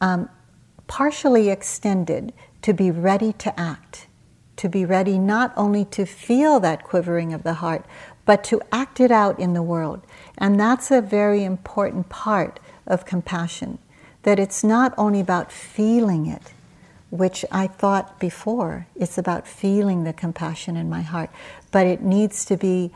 um, 0.00 0.28
partially 0.86 1.48
extended 1.48 2.32
to 2.62 2.72
be 2.72 2.90
ready 2.90 3.32
to 3.32 3.58
act, 3.58 4.06
to 4.56 4.68
be 4.68 4.84
ready 4.84 5.18
not 5.18 5.52
only 5.56 5.84
to 5.86 6.04
feel 6.04 6.60
that 6.60 6.84
quivering 6.84 7.32
of 7.32 7.42
the 7.42 7.54
heart, 7.54 7.84
but 8.24 8.44
to 8.44 8.60
act 8.70 9.00
it 9.00 9.10
out 9.10 9.38
in 9.38 9.54
the 9.54 9.62
world. 9.62 10.02
And 10.38 10.58
that's 10.58 10.90
a 10.90 11.00
very 11.00 11.44
important 11.44 12.08
part 12.08 12.60
of 12.86 13.04
compassion, 13.04 13.78
that 14.22 14.38
it's 14.38 14.62
not 14.62 14.94
only 14.96 15.20
about 15.20 15.50
feeling 15.52 16.26
it, 16.26 16.52
which 17.14 17.44
I 17.52 17.68
thought 17.68 18.18
before. 18.18 18.86
It's 18.96 19.18
about 19.18 19.46
feeling 19.46 20.04
the 20.04 20.12
compassion 20.12 20.76
in 20.76 20.90
my 20.90 21.02
heart, 21.02 21.30
but 21.70 21.86
it 21.86 22.02
needs 22.02 22.44
to 22.46 22.56
be 22.56 22.90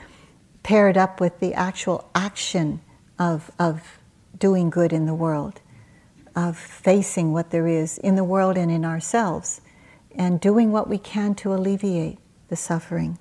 paired 0.62 0.96
up 0.96 1.20
with 1.20 1.38
the 1.40 1.54
actual 1.54 2.11
action 2.14 2.81
of, 3.18 3.50
of 3.59 3.98
doing 4.38 4.70
good 4.70 4.92
in 4.92 5.07
the 5.07 5.14
world. 5.14 5.61
of 6.38 6.57
facing 6.57 7.33
what 7.33 7.50
there 7.50 7.66
is 7.66 7.98
in 7.98 8.14
the 8.14 8.22
world 8.22 8.57
and 8.57 8.70
in 8.70 8.85
ourselves 8.85 9.61
and 10.14 10.40
doing 10.40 10.70
what 10.70 10.88
we 10.88 10.96
can 10.96 11.35
to 11.35 11.52
alleviate 11.52 12.16
the 12.48 12.54
suffering. 12.54 13.18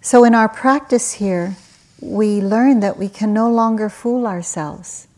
So, 0.00 0.24
in 0.24 0.34
our 0.34 0.48
practice 0.48 1.12
here, 1.12 1.56
we 2.00 2.40
learn 2.40 2.80
that 2.80 2.96
we 2.96 3.10
can 3.10 3.34
no 3.34 3.50
longer 3.50 3.90
fool 3.90 4.26
ourselves 4.26 5.08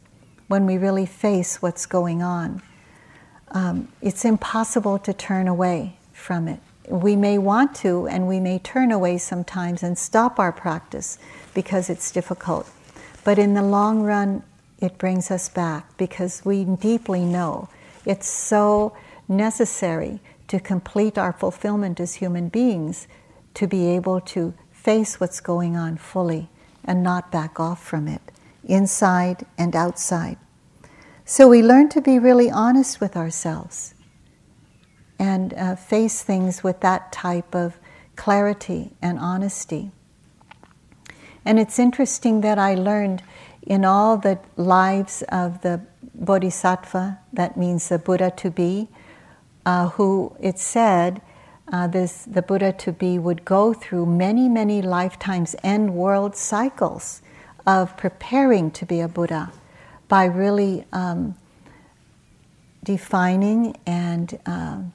when 0.48 0.66
we 0.66 0.76
really 0.76 1.06
face 1.06 1.62
what's 1.62 1.86
going 1.86 2.22
on. 2.22 2.62
Um, 3.50 3.88
it's 4.02 4.24
impossible 4.24 4.98
to 5.00 5.12
turn 5.12 5.48
away 5.48 5.96
from 6.12 6.48
it. 6.48 6.60
We 6.88 7.16
may 7.16 7.38
want 7.38 7.74
to, 7.76 8.06
and 8.08 8.28
we 8.28 8.40
may 8.40 8.58
turn 8.58 8.92
away 8.92 9.18
sometimes 9.18 9.82
and 9.82 9.96
stop 9.96 10.38
our 10.38 10.52
practice 10.52 11.18
because 11.54 11.88
it's 11.88 12.10
difficult. 12.10 12.68
But 13.24 13.38
in 13.38 13.54
the 13.54 13.62
long 13.62 14.02
run, 14.02 14.42
it 14.78 14.98
brings 14.98 15.30
us 15.30 15.48
back 15.48 15.96
because 15.96 16.44
we 16.44 16.64
deeply 16.64 17.24
know 17.24 17.68
it's 18.04 18.28
so 18.28 18.94
necessary 19.28 20.20
to 20.48 20.60
complete 20.60 21.16
our 21.16 21.32
fulfillment 21.32 22.00
as 22.00 22.14
human 22.14 22.48
beings 22.48 23.08
to 23.54 23.66
be 23.66 23.86
able 23.86 24.20
to 24.20 24.52
face 24.72 25.18
what's 25.18 25.40
going 25.40 25.76
on 25.76 25.96
fully 25.96 26.48
and 26.84 27.02
not 27.02 27.32
back 27.32 27.58
off 27.58 27.82
from 27.82 28.06
it, 28.06 28.20
inside 28.64 29.46
and 29.58 29.76
outside. 29.76 30.38
So 31.24 31.48
we 31.48 31.62
learn 31.62 31.88
to 31.90 32.00
be 32.00 32.18
really 32.18 32.50
honest 32.50 33.00
with 33.00 33.16
ourselves 33.16 33.94
and 35.18 35.54
uh, 35.54 35.76
face 35.76 36.22
things 36.22 36.62
with 36.62 36.80
that 36.80 37.12
type 37.12 37.54
of 37.54 37.78
clarity 38.16 38.92
and 39.00 39.18
honesty. 39.18 39.90
And 41.44 41.58
it's 41.58 41.78
interesting 41.78 42.40
that 42.42 42.58
I 42.58 42.74
learned 42.74 43.22
in 43.62 43.84
all 43.84 44.16
the 44.16 44.38
lives 44.56 45.22
of 45.28 45.62
the 45.62 45.80
Bodhisattva, 46.14 47.18
that 47.32 47.56
means 47.56 47.88
the 47.88 47.98
Buddha 47.98 48.30
to 48.36 48.50
be, 48.50 48.88
uh, 49.66 49.88
who 49.90 50.36
it 50.40 50.58
said 50.58 51.20
uh, 51.72 51.86
this, 51.86 52.24
the 52.24 52.42
Buddha 52.42 52.72
to 52.72 52.92
be 52.92 53.18
would 53.18 53.44
go 53.44 53.72
through 53.72 54.06
many, 54.06 54.48
many 54.48 54.82
lifetimes 54.82 55.54
and 55.62 55.94
world 55.94 56.36
cycles 56.36 57.22
of 57.66 57.96
preparing 57.96 58.70
to 58.72 58.86
be 58.86 59.00
a 59.00 59.08
Buddha 59.08 59.52
by 60.08 60.24
really 60.24 60.84
um, 60.92 61.34
defining 62.82 63.76
and 63.86 64.38
um, 64.46 64.92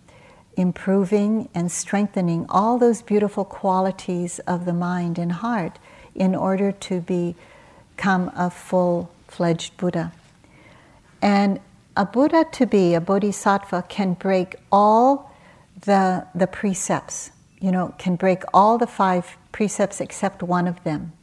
improving 0.56 1.50
and 1.56 1.72
strengthening 1.72 2.46
all 2.50 2.78
those 2.78 3.02
beautiful 3.02 3.46
qualities 3.46 4.40
of 4.40 4.66
the 4.66 4.74
mind 4.74 5.18
and 5.18 5.32
heart 5.32 5.80
in 6.14 6.36
order 6.36 6.72
to 6.72 7.02
become 7.02 8.32
a 8.36 8.50
full 8.50 9.10
fledged 9.28 9.76
Buddha. 9.78 10.12
And 11.22 11.60
a 11.96 12.06
Buddha 12.06 12.46
to 12.54 12.66
be, 12.66 12.94
a 12.94 13.02
Bodhisattva, 13.02 13.86
can 13.90 14.14
break 14.14 14.56
all 14.72 15.34
the, 15.82 16.28
the 16.36 16.48
precepts, 16.48 17.32
you 17.60 17.72
know, 17.72 17.94
can 17.98 18.16
break 18.16 18.44
all 18.54 18.78
the 18.78 18.88
five 18.88 19.38
precepts 19.52 20.00
except 20.00 20.44
one 20.44 20.68
of 20.68 20.84
them 20.84 21.14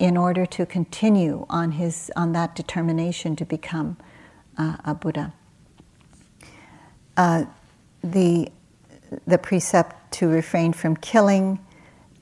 in 0.00 0.16
order 0.16 0.46
to 0.46 0.64
continue 0.64 1.46
on, 1.50 1.72
his, 1.72 2.10
on 2.16 2.32
that 2.32 2.56
determination 2.56 3.36
to 3.36 3.44
become 3.44 3.98
uh, 4.56 4.76
a 4.84 4.94
Buddha. 4.94 5.32
Uh, 7.18 7.44
the, 8.02 8.50
the 9.26 9.36
precept 9.36 10.10
to 10.12 10.26
refrain 10.26 10.72
from 10.72 10.96
killing, 10.96 11.60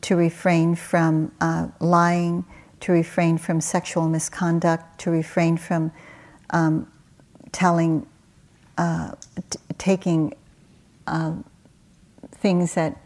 to 0.00 0.16
refrain 0.16 0.74
from 0.74 1.30
uh, 1.40 1.68
lying, 1.78 2.44
to 2.80 2.90
refrain 2.90 3.38
from 3.38 3.60
sexual 3.60 4.08
misconduct, 4.08 4.98
to 4.98 5.10
refrain 5.10 5.56
from 5.56 5.92
um, 6.50 6.90
telling, 7.52 8.04
uh, 8.76 9.12
t- 9.50 9.58
taking 9.78 10.34
uh, 11.06 11.32
things 12.32 12.74
that 12.74 13.00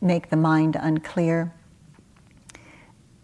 make 0.00 0.30
the 0.30 0.36
mind 0.36 0.76
unclear. 0.80 1.52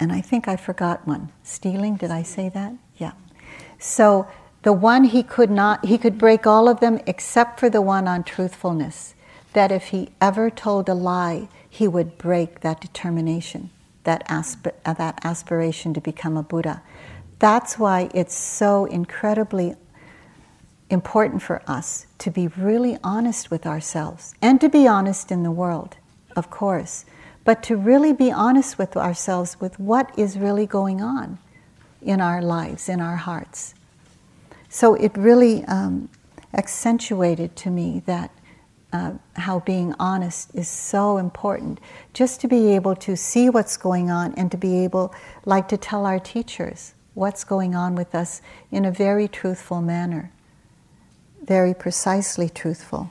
And 0.03 0.11
I 0.11 0.21
think 0.21 0.49
I 0.49 0.57
forgot 0.57 1.07
one. 1.07 1.31
Stealing, 1.45 1.95
did 1.95 2.11
I 2.11 2.25
say 2.25 2.49
that? 2.49 2.75
Yeah. 2.97 3.13
So 3.79 4.27
the 4.63 4.73
one 4.73 5.05
he 5.05 5.23
could 5.23 5.49
not, 5.49 5.85
he 5.85 5.97
could 5.97 6.19
break 6.19 6.45
all 6.45 6.69
of 6.69 6.81
them 6.81 6.99
except 7.07 7.61
for 7.61 7.71
the 7.71 7.81
one 7.81 8.09
on 8.09 8.25
truthfulness. 8.25 9.15
That 9.53 9.71
if 9.71 9.91
he 9.91 10.09
ever 10.21 10.51
told 10.51 10.89
a 10.89 10.95
lie, 10.95 11.47
he 11.71 11.87
would 11.87 12.19
break 12.19 12.63
that 12.63 12.81
determination, 12.81 13.71
that, 14.03 14.25
asp- 14.27 14.75
uh, 14.85 14.93
that 14.95 15.21
aspiration 15.23 15.95
to 15.95 16.01
become 16.01 16.37
a 16.37 16.43
Buddha. 16.43 16.83
That's 17.39 17.79
why 17.79 18.11
it's 18.13 18.35
so 18.35 18.87
incredibly 18.87 19.77
important 20.91 21.43
for 21.43 21.63
us 21.69 22.09
to 22.19 22.33
be 22.33 22.49
really 22.49 22.99
honest 23.05 23.53
with 23.53 23.67
ourselves 23.67 24.35
and 24.43 24.61
to 24.63 24.69
be 24.69 24.89
honest 24.89 25.31
in 25.31 25.45
the 25.45 25.53
world, 25.53 25.97
of 26.35 26.51
course, 26.51 27.05
but 27.45 27.63
to 27.65 27.77
really 27.77 28.13
be 28.13 28.31
honest 28.31 28.79
with 28.79 28.97
ourselves 28.97 29.61
with 29.61 29.79
what 29.79 30.17
is 30.19 30.39
really 30.39 30.67
going 30.67 31.01
on 31.01 31.39
in 32.01 32.21
our 32.21 32.43
lives, 32.43 32.89
in 32.89 33.01
our 33.01 33.17
hearts. 33.17 33.75
So 34.69 34.95
it 34.95 35.17
really 35.17 35.65
um, 35.65 36.09
accentuated 36.55 37.57
to 37.57 37.71
me 37.71 38.03
that 38.07 38.31
uh, 38.93 39.13
how 39.37 39.61
being 39.61 39.95
honest 39.99 40.55
is 40.55 40.69
so 40.69 41.17
important. 41.17 41.81
Just 42.13 42.41
to 42.43 42.49
be 42.49 42.75
able 42.75 42.95
to 42.97 43.17
see 43.17 43.49
what's 43.49 43.77
going 43.77 44.11
on 44.11 44.35
and 44.35 44.51
to 44.51 44.57
be 44.57 44.85
able, 44.85 45.15
like 45.45 45.69
to 45.69 45.77
tell 45.77 46.05
our 46.05 46.19
teachers, 46.19 46.95
what's 47.15 47.45
going 47.45 47.75
on 47.75 47.95
with 47.95 48.15
us 48.15 48.43
in 48.71 48.85
a 48.85 48.91
very 48.91 49.29
truthful 49.29 49.81
manner, 49.81 50.31
very 51.43 51.75
precisely 51.75 52.49
truthful. 52.49 53.11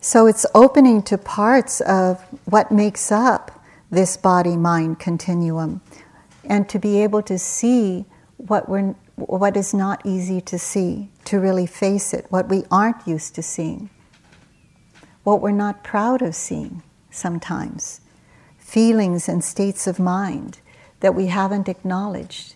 So 0.00 0.26
it's 0.26 0.46
opening 0.54 1.02
to 1.04 1.18
parts 1.18 1.82
of 1.82 2.22
what 2.46 2.72
makes 2.72 3.12
up 3.12 3.62
this 3.90 4.16
body 4.16 4.56
mind 4.56 4.98
continuum 4.98 5.82
and 6.44 6.68
to 6.70 6.78
be 6.78 7.02
able 7.02 7.22
to 7.22 7.38
see 7.38 8.06
what 8.38 8.68
we're 8.68 8.94
what 9.16 9.54
is 9.54 9.74
not 9.74 10.00
easy 10.06 10.40
to 10.40 10.58
see, 10.58 11.10
to 11.26 11.38
really 11.38 11.66
face 11.66 12.14
it, 12.14 12.24
what 12.30 12.48
we 12.48 12.64
aren't 12.70 13.06
used 13.06 13.34
to 13.34 13.42
seeing, 13.42 13.90
what 15.24 15.42
we're 15.42 15.50
not 15.50 15.84
proud 15.84 16.22
of 16.22 16.34
seeing 16.34 16.82
sometimes, 17.10 18.00
feelings 18.56 19.28
and 19.28 19.44
states 19.44 19.86
of 19.86 19.98
mind 19.98 20.60
that 21.00 21.14
we 21.14 21.26
haven't 21.26 21.68
acknowledged. 21.68 22.54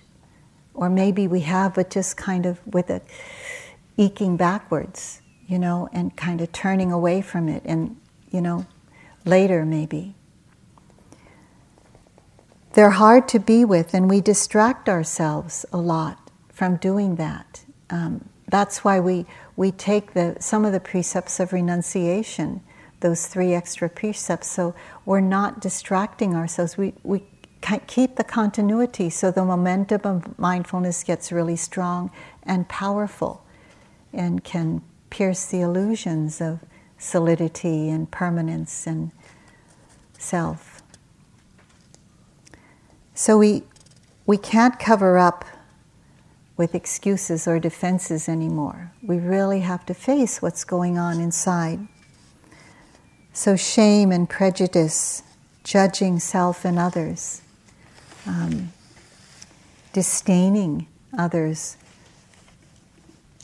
Or 0.72 0.88
maybe 0.88 1.28
we 1.28 1.40
have, 1.40 1.74
but 1.74 1.90
just 1.90 2.16
kind 2.16 2.46
of 2.46 2.66
with 2.66 2.88
it 2.88 3.04
eking 3.98 4.38
backwards, 4.38 5.20
you 5.46 5.58
know, 5.58 5.88
and 5.92 6.16
kind 6.16 6.40
of 6.40 6.52
turning 6.52 6.90
away 6.92 7.20
from 7.20 7.48
it, 7.48 7.62
and, 7.64 7.96
you 8.30 8.40
know, 8.40 8.66
later 9.24 9.64
maybe. 9.64 10.14
They're 12.72 12.90
hard 12.90 13.28
to 13.28 13.38
be 13.38 13.64
with, 13.64 13.94
and 13.94 14.10
we 14.10 14.20
distract 14.20 14.88
ourselves 14.88 15.64
a 15.72 15.76
lot 15.76 16.30
from 16.52 16.76
doing 16.76 17.16
that. 17.16 17.64
Um, 17.90 18.28
that's 18.48 18.84
why 18.84 19.00
we, 19.00 19.26
we 19.56 19.70
take 19.70 20.12
the, 20.14 20.36
some 20.40 20.64
of 20.64 20.72
the 20.72 20.80
precepts 20.80 21.38
of 21.40 21.52
renunciation, 21.52 22.60
those 23.00 23.26
three 23.26 23.54
extra 23.54 23.88
precepts, 23.88 24.48
so 24.48 24.74
we're 25.04 25.20
not 25.20 25.60
distracting 25.60 26.34
ourselves. 26.34 26.76
We, 26.76 26.94
we 27.02 27.22
keep 27.86 28.16
the 28.16 28.24
continuity 28.24 29.08
so 29.08 29.30
the 29.30 29.44
momentum 29.44 30.00
of 30.04 30.38
mindfulness 30.38 31.02
gets 31.02 31.32
really 31.32 31.56
strong 31.56 32.10
and 32.42 32.68
powerful 32.68 33.44
and 34.12 34.44
can 34.44 34.82
pierce 35.14 35.44
the 35.44 35.60
illusions 35.60 36.40
of 36.40 36.58
solidity 36.98 37.88
and 37.88 38.10
permanence 38.10 38.84
and 38.84 39.12
self. 40.18 40.82
So 43.14 43.38
we, 43.38 43.62
we 44.26 44.36
can't 44.36 44.76
cover 44.76 45.16
up 45.16 45.44
with 46.56 46.74
excuses 46.74 47.46
or 47.46 47.60
defenses 47.60 48.28
anymore. 48.28 48.90
We 49.04 49.18
really 49.18 49.60
have 49.60 49.86
to 49.86 49.94
face 49.94 50.42
what's 50.42 50.64
going 50.64 50.98
on 50.98 51.20
inside. 51.20 51.86
So, 53.32 53.54
shame 53.54 54.10
and 54.10 54.28
prejudice, 54.28 55.22
judging 55.62 56.18
self 56.18 56.64
and 56.64 56.76
others, 56.76 57.40
um, 58.26 58.72
disdaining 59.92 60.88
others 61.16 61.76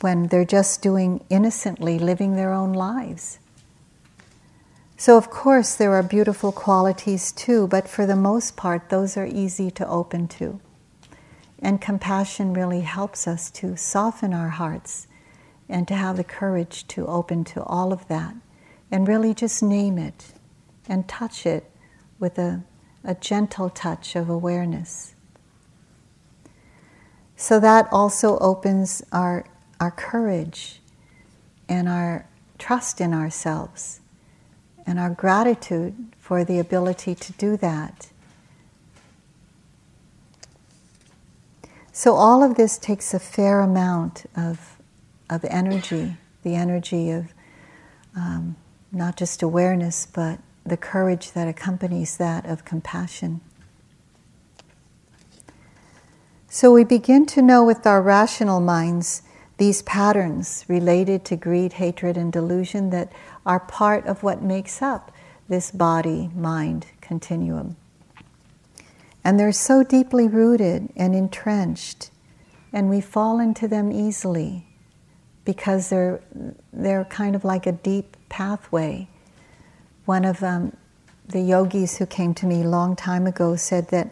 when 0.01 0.27
they're 0.27 0.45
just 0.45 0.81
doing 0.81 1.23
innocently, 1.29 1.97
living 1.97 2.35
their 2.35 2.53
own 2.53 2.73
lives. 2.73 3.39
So, 4.97 5.17
of 5.17 5.29
course, 5.29 5.75
there 5.75 5.93
are 5.93 6.03
beautiful 6.03 6.51
qualities 6.51 7.31
too, 7.31 7.67
but 7.67 7.87
for 7.87 8.05
the 8.05 8.15
most 8.15 8.55
part, 8.55 8.89
those 8.89 9.17
are 9.17 9.25
easy 9.25 9.71
to 9.71 9.87
open 9.87 10.27
to. 10.29 10.59
And 11.59 11.81
compassion 11.81 12.53
really 12.53 12.81
helps 12.81 13.27
us 13.27 13.49
to 13.51 13.75
soften 13.77 14.33
our 14.33 14.49
hearts 14.49 15.07
and 15.69 15.87
to 15.87 15.95
have 15.95 16.17
the 16.17 16.23
courage 16.23 16.87
to 16.89 17.07
open 17.07 17.43
to 17.45 17.63
all 17.63 17.93
of 17.93 18.07
that 18.07 18.35
and 18.91 19.07
really 19.07 19.33
just 19.33 19.63
name 19.63 19.97
it 19.97 20.33
and 20.87 21.07
touch 21.07 21.45
it 21.45 21.71
with 22.19 22.37
a 22.37 22.63
a 23.03 23.15
gentle 23.15 23.69
touch 23.69 24.15
of 24.15 24.29
awareness. 24.29 25.15
So 27.35 27.59
that 27.59 27.87
also 27.91 28.37
opens 28.39 29.03
our, 29.11 29.45
our 29.81 29.91
courage 29.91 30.79
and 31.67 31.89
our 31.89 32.25
trust 32.57 33.01
in 33.01 33.13
ourselves 33.13 33.99
and 34.85 34.97
our 34.97 35.09
gratitude 35.09 35.95
for 36.17 36.45
the 36.45 36.59
ability 36.59 37.15
to 37.15 37.33
do 37.33 37.57
that. 37.57 38.07
So, 41.91 42.13
all 42.13 42.41
of 42.41 42.55
this 42.55 42.77
takes 42.77 43.13
a 43.13 43.19
fair 43.19 43.59
amount 43.59 44.25
of, 44.37 44.77
of 45.29 45.43
energy 45.43 46.15
the 46.43 46.55
energy 46.55 47.11
of 47.11 47.33
um, 48.15 48.55
not 48.91 49.15
just 49.15 49.41
awareness, 49.41 50.05
but 50.05 50.39
the 50.65 50.77
courage 50.77 51.31
that 51.31 51.47
accompanies 51.47 52.17
that 52.17 52.45
of 52.45 52.65
compassion. 52.65 53.41
So 56.49 56.71
we 56.73 56.83
begin 56.83 57.25
to 57.27 57.41
know 57.41 57.63
with 57.63 57.87
our 57.87 58.01
rational 58.01 58.59
minds 58.59 59.21
these 59.61 59.83
patterns 59.83 60.65
related 60.67 61.23
to 61.23 61.35
greed, 61.35 61.73
hatred, 61.73 62.17
and 62.17 62.33
delusion 62.33 62.89
that 62.89 63.13
are 63.45 63.59
part 63.59 64.03
of 64.07 64.23
what 64.23 64.41
makes 64.41 64.81
up 64.81 65.11
this 65.49 65.69
body 65.69 66.31
mind 66.33 66.87
continuum. 66.99 67.75
And 69.23 69.39
they're 69.39 69.51
so 69.51 69.83
deeply 69.83 70.27
rooted 70.27 70.89
and 70.95 71.13
entrenched, 71.13 72.09
and 72.73 72.89
we 72.89 73.01
fall 73.01 73.39
into 73.39 73.67
them 73.67 73.91
easily 73.91 74.65
because 75.45 75.91
they're, 75.91 76.21
they're 76.73 77.05
kind 77.05 77.35
of 77.35 77.45
like 77.45 77.67
a 77.67 77.71
deep 77.71 78.17
pathway. 78.29 79.07
One 80.05 80.25
of 80.25 80.41
um, 80.41 80.75
the 81.27 81.39
yogis 81.39 81.97
who 81.97 82.07
came 82.07 82.33
to 82.33 82.47
me 82.47 82.63
a 82.63 82.67
long 82.67 82.95
time 82.95 83.27
ago 83.27 83.55
said 83.55 83.89
that 83.89 84.09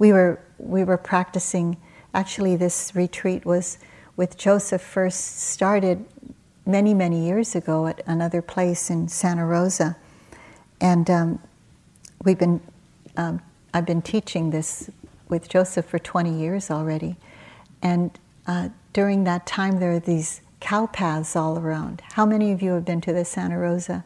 we 0.00 0.12
were, 0.12 0.40
we 0.58 0.82
were 0.82 0.98
practicing, 0.98 1.76
actually, 2.12 2.56
this 2.56 2.92
retreat 2.96 3.46
was 3.46 3.78
with 4.20 4.36
Joseph 4.36 4.82
first 4.82 5.48
started 5.48 6.04
many, 6.66 6.92
many 6.92 7.24
years 7.24 7.54
ago 7.54 7.86
at 7.86 8.02
another 8.06 8.42
place 8.42 8.90
in 8.90 9.08
Santa 9.08 9.46
Rosa. 9.46 9.96
And 10.78 11.08
um, 11.08 11.38
we've 12.22 12.38
been, 12.38 12.60
um, 13.16 13.40
I've 13.72 13.86
been 13.86 14.02
teaching 14.02 14.50
this 14.50 14.90
with 15.30 15.48
Joseph 15.48 15.86
for 15.86 15.98
20 15.98 16.38
years 16.38 16.70
already. 16.70 17.16
And 17.80 18.10
uh, 18.46 18.68
during 18.92 19.24
that 19.24 19.46
time, 19.46 19.80
there 19.80 19.92
are 19.92 19.98
these 19.98 20.42
cow 20.60 20.86
paths 20.86 21.34
all 21.34 21.58
around. 21.58 22.02
How 22.12 22.26
many 22.26 22.52
of 22.52 22.60
you 22.60 22.72
have 22.72 22.84
been 22.84 23.00
to 23.00 23.14
the 23.14 23.24
Santa 23.24 23.56
Rosa? 23.56 24.04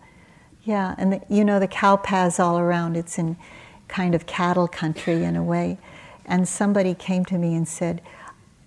Yeah, 0.63 0.95
and 0.97 1.15
the, 1.15 1.23
you 1.29 1.45
know 1.45 1.59
the 1.59 1.67
cow 1.67 1.97
paths 1.97 2.39
all 2.39 2.61
around. 2.61 2.97
It's 2.97 3.19
in 3.19 3.37
kind 3.89 4.15
of 4.15 4.27
cattle 4.27 4.69
country 4.69 5.25
in 5.25 5.35
a 5.35 5.43
way. 5.43 5.77
And 6.25 6.47
somebody 6.47 6.95
came 6.95 7.25
to 7.25 7.37
me 7.37 7.57
and 7.57 7.67
said, 7.67 8.01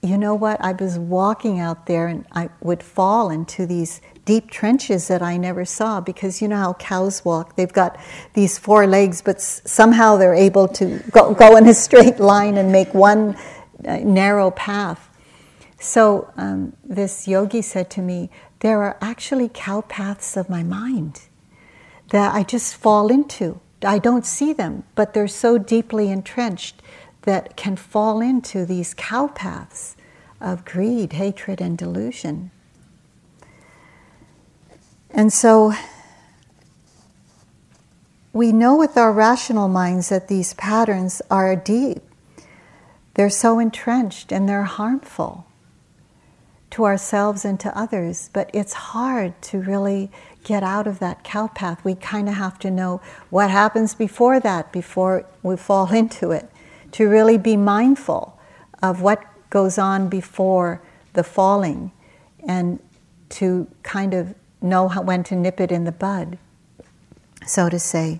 You 0.01 0.17
know 0.17 0.35
what? 0.35 0.61
I 0.61 0.73
was 0.73 0.99
walking 0.99 1.59
out 1.59 1.87
there 1.87 2.07
and 2.07 2.25
I 2.31 2.49
would 2.61 2.83
fall 2.83 3.29
into 3.29 3.65
these 3.65 3.99
deep 4.25 4.51
trenches 4.51 5.07
that 5.07 5.21
I 5.21 5.37
never 5.37 5.65
saw 5.65 6.01
because 6.01 6.41
you 6.41 6.47
know 6.47 6.57
how 6.57 6.73
cows 6.73 7.25
walk. 7.25 7.55
They've 7.55 7.71
got 7.71 7.97
these 8.33 8.57
four 8.57 8.85
legs, 8.85 9.21
but 9.21 9.41
somehow 9.41 10.17
they're 10.17 10.35
able 10.35 10.67
to 10.69 11.01
go, 11.11 11.33
go 11.33 11.57
in 11.57 11.67
a 11.67 11.73
straight 11.73 12.19
line 12.19 12.57
and 12.57 12.71
make 12.71 12.93
one 12.93 13.35
uh, 13.85 13.97
narrow 13.97 14.51
path. 14.51 15.09
So 15.79 16.31
um, 16.37 16.73
this 16.83 17.27
yogi 17.27 17.61
said 17.61 17.89
to 17.91 18.01
me, 18.01 18.29
There 18.59 18.83
are 18.83 18.97
actually 19.01 19.49
cow 19.53 19.81
paths 19.81 20.37
of 20.37 20.49
my 20.49 20.63
mind 20.63 21.21
that 22.09 22.35
I 22.35 22.43
just 22.43 22.75
fall 22.75 23.09
into. 23.09 23.59
I 23.83 23.99
don't 23.99 24.25
see 24.25 24.53
them, 24.53 24.83
but 24.95 25.13
they're 25.13 25.27
so 25.27 25.57
deeply 25.57 26.09
entrenched 26.09 26.81
that 27.27 27.57
can 27.57 27.75
fall 27.75 28.21
into 28.21 28.65
these 28.65 28.93
cow 28.93 29.27
paths 29.27 29.97
of 30.39 30.63
greed, 30.63 31.11
hatred, 31.11 31.59
and 31.59 31.77
delusion. 31.77 32.51
And 35.11 35.33
so 35.33 35.73
we 38.31 38.53
know 38.53 38.77
with 38.77 38.95
our 38.95 39.11
rational 39.11 39.67
minds 39.67 40.07
that 40.07 40.29
these 40.29 40.53
patterns 40.53 41.21
are 41.29 41.53
deep. 41.53 42.01
They're 43.15 43.29
so 43.29 43.59
entrenched 43.59 44.31
and 44.31 44.47
they're 44.47 44.63
harmful 44.63 45.47
to 46.69 46.85
ourselves 46.85 47.43
and 47.43 47.59
to 47.59 47.77
others, 47.77 48.29
but 48.31 48.49
it's 48.53 48.73
hard 48.73 49.41
to 49.41 49.59
really 49.59 50.09
get 50.45 50.63
out 50.63 50.87
of 50.87 50.99
that 50.99 51.25
cow 51.25 51.47
path. 51.47 51.83
We 51.83 51.95
kind 51.95 52.29
of 52.29 52.35
have 52.35 52.57
to 52.59 52.71
know 52.71 53.01
what 53.29 53.49
happens 53.49 53.95
before 53.95 54.39
that, 54.39 54.71
before 54.71 55.25
we 55.43 55.57
fall 55.57 55.91
into 56.01 56.31
it, 56.31 56.49
to 56.93 57.07
really 57.07 57.37
be 57.37 57.57
mindful 57.57 58.39
of 58.81 59.01
what 59.01 59.23
goes 59.49 59.77
on 59.77 60.09
before 60.09 60.81
the 61.13 61.23
falling 61.23 61.91
and 62.47 62.79
to 63.29 63.67
kind 63.83 64.13
of 64.13 64.35
know 64.61 64.87
how, 64.87 65.01
when 65.01 65.23
to 65.23 65.35
nip 65.35 65.59
it 65.59 65.71
in 65.71 65.83
the 65.83 65.91
bud, 65.91 66.37
so 67.45 67.69
to 67.69 67.79
say. 67.79 68.19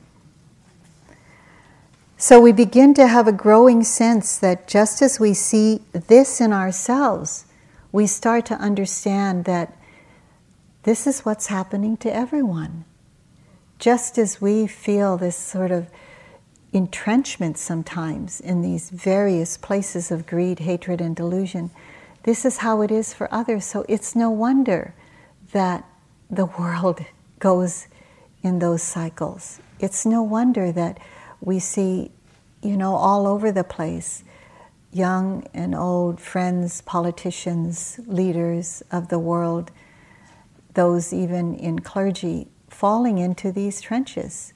So 2.18 2.42
we 2.42 2.52
begin 2.52 2.94
to 2.96 3.08
have 3.08 3.28
a 3.28 3.32
growing 3.32 3.84
sense 3.84 4.40
that 4.40 4.68
just 4.68 5.02
as 5.02 5.20
we 5.20 5.34
see 5.34 5.82
this 5.94 6.42
in 6.42 6.52
ourselves, 6.52 7.46
we 7.92 8.08
start 8.08 8.46
to 8.48 8.56
understand 8.56 9.46
that 9.46 9.78
this 10.84 11.06
is 11.06 11.22
what's 11.22 11.48
happening 11.48 11.96
to 11.98 12.14
everyone. 12.14 12.86
Just 13.78 14.18
as 14.18 14.42
we 14.42 14.66
feel 14.66 15.18
this 15.18 15.38
sort 15.38 15.70
of 15.70 15.88
entrenchment 16.74 17.58
sometimes 17.58 18.40
in 18.40 18.62
these 18.62 18.90
various 18.90 19.58
places 19.58 20.12
of 20.12 20.28
greed, 20.28 20.60
hatred, 20.60 21.02
and 21.02 21.16
delusion, 21.16 21.72
this 22.24 22.46
is 22.46 22.58
how 22.58 22.82
it 22.82 22.92
is 22.92 23.14
for 23.14 23.34
others. 23.34 23.66
So 23.66 23.86
it's 23.88 24.16
no 24.16 24.30
wonder 24.30 24.94
that 25.52 25.86
the 26.30 26.46
world 26.60 27.04
goes 27.40 27.88
in 28.44 28.60
those 28.60 28.84
cycles. 28.84 29.60
It's 29.80 30.06
no 30.06 30.22
wonder 30.24 30.72
that 30.72 31.00
we 31.42 31.60
see, 31.60 32.12
you 32.62 32.78
know, 32.78 32.96
all 32.96 33.28
over 33.28 33.52
the 33.52 33.64
place 33.64 34.24
young 34.92 35.46
and 35.54 35.76
old, 35.76 36.20
friends, 36.20 36.82
politicians, 36.82 38.00
leaders 38.08 38.82
of 38.92 39.10
the 39.10 39.20
world, 39.20 39.70
those 40.74 41.14
even 41.14 41.56
in 41.56 41.80
clergy, 41.80 42.48
falling 42.70 43.18
into 43.18 43.52
these 43.52 43.82
trenches. 43.82 44.54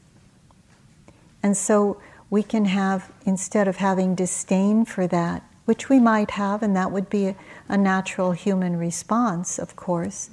And 1.44 1.58
so 1.58 2.02
we 2.30 2.44
can 2.44 2.66
have, 2.66 3.12
instead 3.26 3.68
of 3.68 3.78
having 3.78 4.16
disdain 4.16 4.86
for 4.86 5.08
that, 5.08 5.44
which 5.66 5.90
we 5.90 6.00
might 6.00 6.32
have, 6.32 6.64
and 6.64 6.76
that 6.76 6.92
would 6.92 7.10
be 7.10 7.36
a, 7.70 7.78
natural 7.78 8.34
human 8.34 8.78
response, 8.78 9.58
of 9.58 9.76
course, 9.76 10.30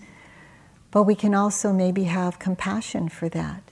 but 0.91 1.05
we 1.05 1.15
can 1.15 1.35
also 1.35 1.73
maybe 1.73 2.05
have 2.05 2.39
compassion 2.39 3.09
for 3.09 3.29
that. 3.29 3.63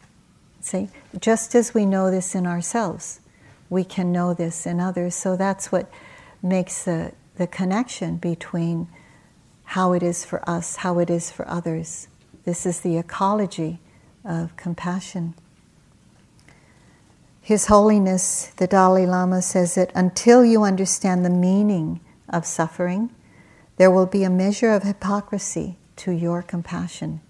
See, 0.61 0.89
just 1.19 1.55
as 1.55 1.75
we 1.75 1.85
know 1.87 2.11
this 2.11 2.35
in 2.35 2.47
ourselves, 2.47 3.21
we 3.69 3.83
can 3.83 4.13
know 4.13 4.35
this 4.35 4.67
in 4.67 4.79
others. 4.79 5.15
So 5.15 5.37
that's 5.37 5.73
what 5.73 5.91
makes 6.43 6.85
the, 6.85 7.13
the 7.37 7.47
connection 7.47 8.17
between 8.17 8.89
how 9.65 9.93
it 9.93 10.03
is 10.03 10.25
for 10.25 10.49
us, 10.49 10.77
how 10.77 11.01
it 11.01 11.11
is 11.11 11.31
for 11.31 11.49
others. 11.49 12.07
This 12.45 12.65
is 12.67 12.81
the 12.81 12.97
ecology 12.97 13.81
of 14.25 14.57
compassion. 14.57 15.35
His 17.47 17.67
Holiness, 17.67 18.47
the 18.57 18.67
Dalai 18.67 19.07
Lama, 19.07 19.41
says 19.41 19.77
that 19.77 19.93
until 19.95 20.45
you 20.45 20.65
understand 20.65 21.25
the 21.25 21.31
meaning 21.31 22.01
of 22.29 22.45
suffering, 22.45 23.15
there 23.77 23.89
will 23.89 24.07
be 24.07 24.25
a 24.25 24.31
measure 24.31 24.73
of 24.73 24.83
hypocrisy 24.83 25.79
to 25.95 26.11
your 26.11 26.43
compassion. 26.43 27.21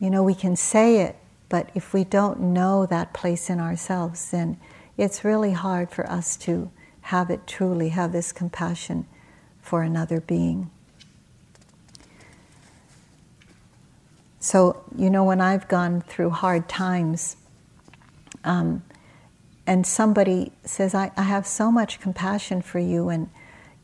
You 0.00 0.10
know, 0.10 0.24
we 0.24 0.34
can 0.34 0.56
say 0.56 1.00
it, 1.02 1.14
but 1.48 1.70
if 1.76 1.94
we 1.94 2.02
don't 2.02 2.40
know 2.40 2.84
that 2.86 3.14
place 3.14 3.48
in 3.48 3.60
ourselves, 3.60 4.32
then 4.32 4.58
it's 4.98 5.24
really 5.24 5.52
hard 5.52 5.92
for 5.92 6.04
us 6.10 6.36
to 6.38 6.68
have 7.02 7.30
it 7.30 7.46
truly, 7.46 7.90
have 7.90 8.10
this 8.10 8.32
compassion 8.32 9.06
for 9.60 9.84
another 9.84 10.20
being. 10.20 10.72
So, 14.40 14.82
you 14.98 15.08
know, 15.08 15.22
when 15.22 15.40
I've 15.40 15.68
gone 15.68 16.00
through 16.00 16.30
hard 16.30 16.68
times, 16.68 17.36
um, 18.44 18.82
and 19.66 19.86
somebody 19.86 20.52
says, 20.64 20.94
I, 20.94 21.12
I 21.16 21.22
have 21.22 21.46
so 21.46 21.70
much 21.70 22.00
compassion 22.00 22.62
for 22.62 22.78
you, 22.78 23.08
and 23.08 23.30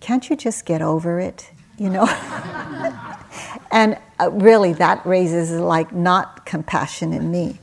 can't 0.01 0.29
you 0.29 0.37
just 0.37 0.67
get 0.67 0.83
over 0.83 1.21
it? 1.21 1.51
You 1.79 1.91
know? 1.91 2.07
and 3.71 3.97
uh, 4.21 4.31
really, 4.33 4.73
that 4.75 5.05
raises 5.07 5.53
like 5.53 5.93
not 5.93 6.45
compassion 6.45 7.13
in 7.13 7.31
me. 7.31 7.59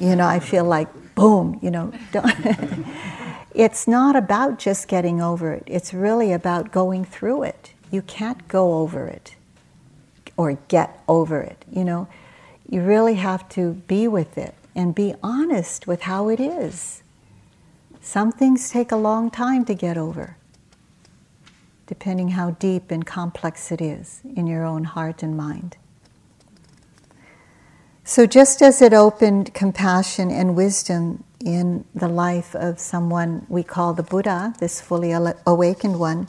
You 0.00 0.16
know, 0.16 0.26
I 0.26 0.40
feel 0.40 0.64
like, 0.64 0.88
boom, 1.14 1.58
you 1.62 1.70
know, 1.70 1.92
it's 3.54 3.86
not 3.86 4.16
about 4.16 4.58
just 4.58 4.88
getting 4.88 5.22
over 5.22 5.52
it, 5.52 5.62
it's 5.66 5.94
really 5.94 6.32
about 6.32 6.72
going 6.72 7.04
through 7.04 7.44
it. 7.44 7.72
You 7.92 8.02
can't 8.02 8.46
go 8.48 8.78
over 8.78 9.06
it 9.06 9.34
or 10.36 10.54
get 10.68 11.02
over 11.08 11.40
it, 11.40 11.64
you 11.70 11.84
know. 11.84 12.08
You 12.68 12.82
really 12.82 13.14
have 13.14 13.48
to 13.50 13.74
be 13.88 14.06
with 14.06 14.38
it 14.38 14.54
and 14.80 14.94
be 14.96 15.14
honest 15.22 15.86
with 15.86 16.02
how 16.02 16.28
it 16.30 16.40
is. 16.40 17.02
Some 18.00 18.32
things 18.32 18.70
take 18.70 18.92
a 18.92 18.96
long 18.96 19.30
time 19.30 19.64
to 19.66 19.74
get 19.74 19.98
over. 19.98 20.36
depending 21.86 22.30
how 22.30 22.52
deep 22.52 22.90
and 22.90 23.06
complex 23.06 23.72
it 23.72 23.80
is 23.80 24.22
in 24.36 24.46
your 24.46 24.64
own 24.64 24.84
heart 24.84 25.22
and 25.22 25.36
mind. 25.36 25.76
So, 28.04 28.26
just 28.26 28.62
as 28.62 28.82
it 28.82 28.92
opened 28.94 29.54
compassion 29.54 30.30
and 30.30 30.56
wisdom 30.56 31.24
in 31.44 31.84
the 31.94 32.08
life 32.08 32.54
of 32.56 32.80
someone 32.80 33.46
we 33.48 33.62
call 33.62 33.94
the 33.94 34.02
Buddha, 34.04 34.54
this 34.60 34.80
fully 34.80 35.12
awakened 35.46 36.00
one, 36.00 36.28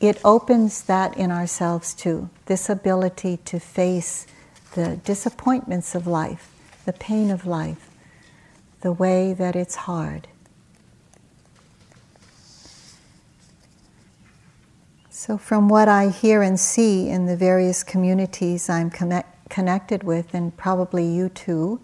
it 0.00 0.20
opens 0.24 0.82
that 0.84 1.16
in 1.16 1.30
ourselves 1.32 1.94
too 1.94 2.30
this 2.46 2.68
ability 2.70 3.38
to 3.46 3.60
face 3.60 4.26
the 4.74 4.96
disappointments 5.04 5.94
of 5.94 6.06
life, 6.06 6.50
the 6.84 6.92
pain 6.92 7.30
of 7.30 7.46
life, 7.46 7.90
the 8.80 8.92
way 8.92 9.32
that 9.32 9.56
it's 9.56 9.74
hard. 9.74 10.28
So, 15.10 15.38
from 15.38 15.68
what 15.68 15.88
I 15.88 16.10
hear 16.10 16.42
and 16.42 16.60
see 16.60 17.08
in 17.08 17.24
the 17.24 17.36
various 17.36 17.82
communities 17.82 18.68
I'm 18.68 18.90
connect- 18.90 19.48
connected 19.48 20.02
with, 20.02 20.34
and 20.34 20.54
probably 20.54 21.06
you 21.06 21.30
too, 21.30 21.80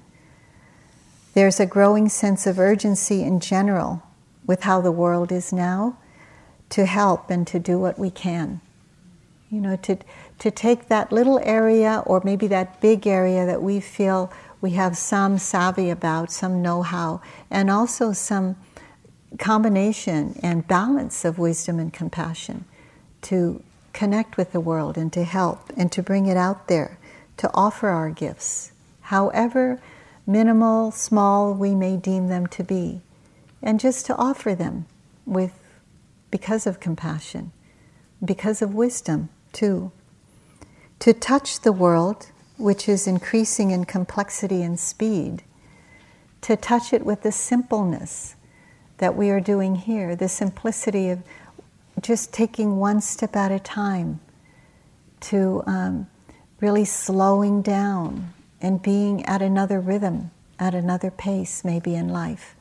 there's 1.32 1.59
a 1.59 1.64
growing 1.64 2.09
sense 2.09 2.46
of 2.46 2.59
urgency 2.59 3.22
in 3.22 3.40
general 3.40 4.03
with 4.46 4.64
how 4.64 4.80
the 4.80 4.92
world 4.92 5.32
is 5.32 5.53
now 5.53 5.96
to 6.70 6.84
help 6.84 7.30
and 7.30 7.46
to 7.46 7.59
do 7.59 7.78
what 7.78 7.98
we 7.98 8.11
can. 8.11 8.61
You 9.48 9.61
know, 9.61 9.76
to, 9.76 9.96
to 10.40 10.51
take 10.51 10.88
that 10.88 11.11
little 11.11 11.40
area 11.42 12.03
or 12.07 12.20
maybe 12.24 12.46
that 12.48 12.80
big 12.80 13.07
area 13.07 13.46
that 13.46 13.62
we 13.62 13.80
feel 13.80 14.32
we 14.61 14.72
have 14.72 14.96
some 14.96 15.38
savvy 15.38 15.90
about, 15.90 16.30
some 16.30 16.62
know 16.62 16.82
how, 16.82 17.20
and 17.50 17.70
also 17.70 18.12
some 18.12 18.56
combination 19.38 20.38
and 20.42 20.66
balance 20.66 21.24
of 21.24 21.38
wisdom 21.38 21.78
and 21.78 21.92
compassion 21.92 22.64
to 23.22 23.62
connect 23.92 24.36
with 24.36 24.52
the 24.52 24.61
world 24.61 24.96
and 24.96 25.12
to 25.12 25.24
help 25.24 25.70
and 25.76 25.90
to 25.92 26.02
bring 26.02 26.26
it 26.26 26.36
out 26.36 26.68
there, 26.68 26.98
to 27.36 27.50
offer 27.54 27.88
our 27.88 28.11
gifts, 28.11 28.72
however 29.02 29.80
minimal, 30.26 30.90
small 30.90 31.52
we 31.52 31.74
may 31.74 31.96
deem 31.96 32.28
them 32.28 32.46
to 32.46 32.62
be, 32.62 33.00
and 33.62 33.80
just 33.80 34.06
to 34.06 34.14
offer 34.16 34.54
them 34.54 34.86
with 35.26 35.52
because 36.30 36.66
of 36.66 36.78
compassion, 36.80 37.50
because 38.24 38.62
of 38.62 38.74
wisdom 38.74 39.28
too. 39.52 39.90
To 41.00 41.12
touch 41.12 41.61
the 41.61 41.72
world, 41.72 42.30
which 42.61 42.88
is 42.88 43.06
increasing 43.06 43.70
in 43.70 43.84
complexity 43.84 44.62
and 44.62 44.78
speed, 44.78 45.42
to 46.42 46.56
touch 46.56 46.92
it 46.92 47.04
with 47.04 47.22
the 47.22 47.32
simpleness 47.32 48.36
that 48.98 49.16
we 49.16 49.30
are 49.30 49.40
doing 49.40 49.76
here, 49.76 50.14
the 50.14 50.28
simplicity 50.28 51.08
of 51.08 51.22
just 52.00 52.32
taking 52.32 52.76
one 52.76 53.00
step 53.00 53.34
at 53.34 53.50
a 53.50 53.58
time, 53.58 54.20
to 55.20 55.62
um, 55.66 56.06
really 56.61 56.84
slowing 56.84 57.62
down 57.62 58.32
and 58.61 58.82
being 58.82 59.24
at 59.26 59.42
another 59.42 59.80
rhythm, 59.80 60.30
at 60.58 60.74
another 60.74 61.11
pace, 61.11 61.64
maybe 61.64 61.94
in 61.94 62.08
life. 62.08 62.54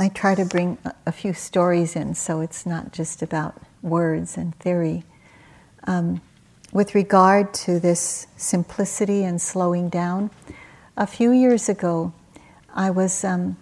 I 0.00 0.08
try 0.08 0.36
to 0.36 0.44
bring 0.44 0.78
a 1.06 1.10
few 1.10 1.32
stories 1.32 1.96
in 1.96 2.14
so 2.14 2.40
it's 2.40 2.64
not 2.64 2.92
just 2.92 3.20
about 3.20 3.60
words 3.82 4.36
and 4.36 4.54
theory. 4.56 5.04
Um, 5.84 6.20
with 6.72 6.94
regard 6.94 7.54
to 7.54 7.80
this 7.80 8.26
simplicity 8.36 9.24
and 9.24 9.40
slowing 9.40 9.88
down, 9.88 10.30
a 10.96 11.06
few 11.06 11.30
years 11.32 11.68
ago, 11.68 12.12
I 12.74 12.90
was 12.90 13.24
um, 13.24 13.56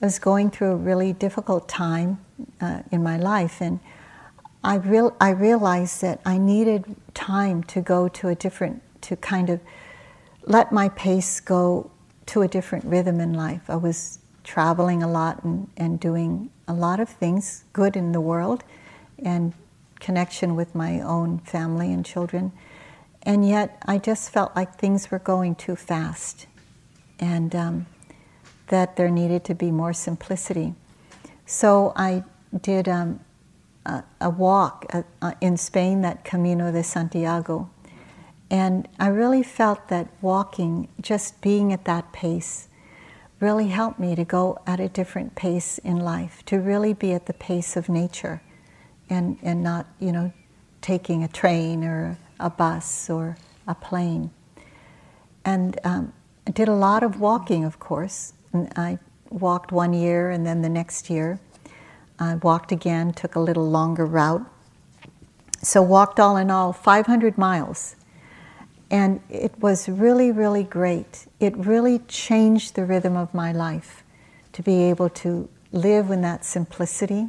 I 0.00 0.06
was 0.06 0.18
going 0.18 0.50
through 0.50 0.72
a 0.72 0.76
really 0.76 1.12
difficult 1.12 1.68
time 1.68 2.18
uh, 2.60 2.82
in 2.92 3.02
my 3.02 3.16
life, 3.16 3.60
and 3.60 3.80
I, 4.62 4.76
real, 4.76 5.16
I 5.20 5.30
realized 5.30 6.02
that 6.02 6.20
I 6.24 6.38
needed 6.38 6.84
time 7.14 7.64
to 7.64 7.80
go 7.80 8.08
to 8.08 8.28
a 8.28 8.34
different, 8.34 8.82
to 9.02 9.16
kind 9.16 9.50
of 9.50 9.60
let 10.44 10.72
my 10.72 10.88
pace 10.90 11.40
go 11.40 11.90
to 12.26 12.42
a 12.42 12.48
different 12.48 12.84
rhythm 12.84 13.20
in 13.20 13.34
life. 13.34 13.62
I 13.68 13.76
was 13.76 14.18
traveling 14.44 15.02
a 15.02 15.08
lot 15.08 15.42
and, 15.42 15.68
and 15.76 15.98
doing 15.98 16.50
a 16.66 16.74
lot 16.74 17.00
of 17.00 17.08
things 17.08 17.64
good 17.72 17.96
in 17.96 18.12
the 18.12 18.20
world 18.20 18.64
and 19.24 19.52
connection 20.00 20.56
with 20.56 20.74
my 20.74 21.00
own 21.00 21.38
family 21.40 21.92
and 21.92 22.04
children. 22.04 22.52
And 23.22 23.46
yet 23.46 23.82
I 23.86 23.98
just 23.98 24.30
felt 24.30 24.54
like 24.54 24.76
things 24.76 25.10
were 25.10 25.18
going 25.18 25.54
too 25.54 25.76
fast. 25.76 26.46
And 27.18 27.54
um, 27.54 27.86
that 28.68 28.96
there 28.96 29.10
needed 29.10 29.44
to 29.44 29.54
be 29.54 29.70
more 29.70 29.92
simplicity. 29.92 30.74
So 31.46 31.92
I 31.96 32.24
did 32.62 32.88
um, 32.88 33.20
a, 33.84 34.04
a, 34.20 34.30
walk 34.30 34.86
uh, 34.92 35.02
uh, 35.20 35.32
in 35.40 35.56
Spain, 35.56 36.02
that 36.02 36.24
Camino 36.24 36.70
de 36.70 36.82
Santiago. 36.82 37.70
And 38.50 38.88
I 38.98 39.08
really 39.08 39.42
felt 39.42 39.88
that 39.88 40.08
walking, 40.22 40.88
just 41.00 41.40
being 41.40 41.72
at 41.72 41.84
that 41.84 42.12
pace, 42.12 42.68
really 43.40 43.68
helped 43.68 43.98
me 43.98 44.14
to 44.14 44.24
go 44.24 44.58
at 44.66 44.80
a 44.80 44.88
different 44.88 45.34
pace 45.34 45.78
in 45.78 45.98
life, 45.98 46.42
to 46.46 46.58
really 46.58 46.92
be 46.92 47.12
at 47.12 47.26
the 47.26 47.34
pace 47.34 47.76
of 47.76 47.88
nature 47.88 48.40
and, 49.10 49.38
and 49.42 49.62
not, 49.62 49.86
you 49.98 50.12
know, 50.12 50.32
taking 50.80 51.24
a 51.24 51.28
train 51.28 51.84
or 51.84 52.16
a 52.40 52.50
bus 52.50 53.10
or 53.10 53.36
a 53.66 53.74
plane. 53.74 54.30
And 55.44 55.78
um, 55.84 56.12
I 56.46 56.50
did 56.50 56.68
a 56.68 56.74
lot 56.74 57.02
of 57.02 57.20
walking, 57.20 57.64
of 57.64 57.78
course, 57.78 58.32
I 58.76 58.98
walked 59.30 59.72
one 59.72 59.92
year 59.92 60.30
and 60.30 60.46
then 60.46 60.62
the 60.62 60.68
next 60.68 61.10
year. 61.10 61.38
I 62.18 62.34
walked 62.36 62.72
again, 62.72 63.12
took 63.12 63.34
a 63.34 63.40
little 63.40 63.68
longer 63.68 64.04
route. 64.06 64.44
So, 65.60 65.82
walked 65.82 66.20
all 66.20 66.36
in 66.36 66.50
all 66.50 66.72
500 66.72 67.36
miles. 67.36 67.96
And 68.90 69.20
it 69.28 69.52
was 69.60 69.88
really, 69.88 70.32
really 70.32 70.64
great. 70.64 71.26
It 71.40 71.56
really 71.56 71.98
changed 72.00 72.74
the 72.74 72.84
rhythm 72.84 73.16
of 73.16 73.34
my 73.34 73.52
life 73.52 74.02
to 74.52 74.62
be 74.62 74.84
able 74.84 75.10
to 75.10 75.48
live 75.72 76.10
in 76.10 76.22
that 76.22 76.44
simplicity. 76.44 77.28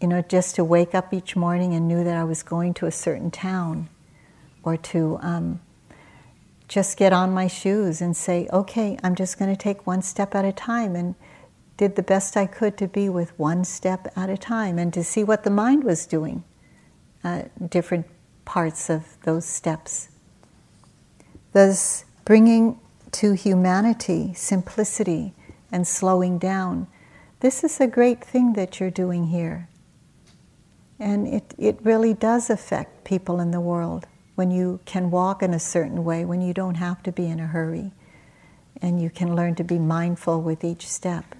You 0.00 0.08
know, 0.08 0.22
just 0.22 0.56
to 0.56 0.64
wake 0.64 0.94
up 0.94 1.14
each 1.14 1.36
morning 1.36 1.74
and 1.74 1.88
knew 1.88 2.04
that 2.04 2.16
I 2.16 2.24
was 2.24 2.42
going 2.42 2.74
to 2.74 2.86
a 2.86 2.92
certain 2.92 3.30
town 3.30 3.88
or 4.62 4.76
to 4.76 5.18
um, 5.22 5.60
just 6.68 6.96
get 6.96 7.12
on 7.12 7.32
my 7.32 7.46
shoes 7.46 8.02
and 8.02 8.16
say, 8.16 8.48
okay, 8.52 8.98
I'm 9.02 9.14
just 9.14 9.38
going 9.38 9.50
to 9.50 9.56
take 9.56 9.86
one 9.86 10.02
step 10.02 10.34
at 10.34 10.44
a 10.44 10.52
time, 10.52 10.96
and 10.96 11.14
did 11.76 11.96
the 11.96 12.02
best 12.02 12.36
I 12.36 12.46
could 12.46 12.76
to 12.78 12.88
be 12.88 13.08
with 13.08 13.38
one 13.38 13.64
step 13.64 14.08
at 14.16 14.30
a 14.30 14.36
time 14.36 14.78
and 14.78 14.92
to 14.94 15.04
see 15.04 15.22
what 15.22 15.44
the 15.44 15.50
mind 15.50 15.84
was 15.84 16.06
doing, 16.06 16.42
uh, 17.22 17.42
different 17.68 18.06
parts 18.44 18.90
of 18.90 19.04
those 19.22 19.44
steps. 19.44 20.08
Thus, 21.52 22.04
bringing 22.24 22.80
to 23.12 23.32
humanity 23.32 24.34
simplicity 24.34 25.32
and 25.70 25.86
slowing 25.86 26.38
down. 26.38 26.86
This 27.40 27.62
is 27.62 27.80
a 27.80 27.86
great 27.86 28.22
thing 28.24 28.54
that 28.54 28.80
you're 28.80 28.90
doing 28.90 29.28
here. 29.28 29.68
And 30.98 31.26
it, 31.28 31.54
it 31.58 31.78
really 31.82 32.14
does 32.14 32.48
affect 32.48 33.04
people 33.04 33.40
in 33.40 33.50
the 33.50 33.60
world 33.60 34.06
when 34.34 34.50
you 34.50 34.80
can 34.84 35.10
walk 35.10 35.42
in 35.42 35.52
a 35.52 35.58
certain 35.58 36.04
way, 36.04 36.24
when 36.24 36.40
you 36.40 36.54
don't 36.54 36.76
have 36.76 37.02
to 37.02 37.12
be 37.12 37.26
in 37.26 37.40
a 37.40 37.46
hurry, 37.46 37.92
and 38.80 39.00
you 39.02 39.10
can 39.10 39.34
learn 39.34 39.54
to 39.54 39.64
be 39.64 39.78
mindful 39.78 40.40
with 40.40 40.62
each 40.62 40.86
step. 40.86 41.34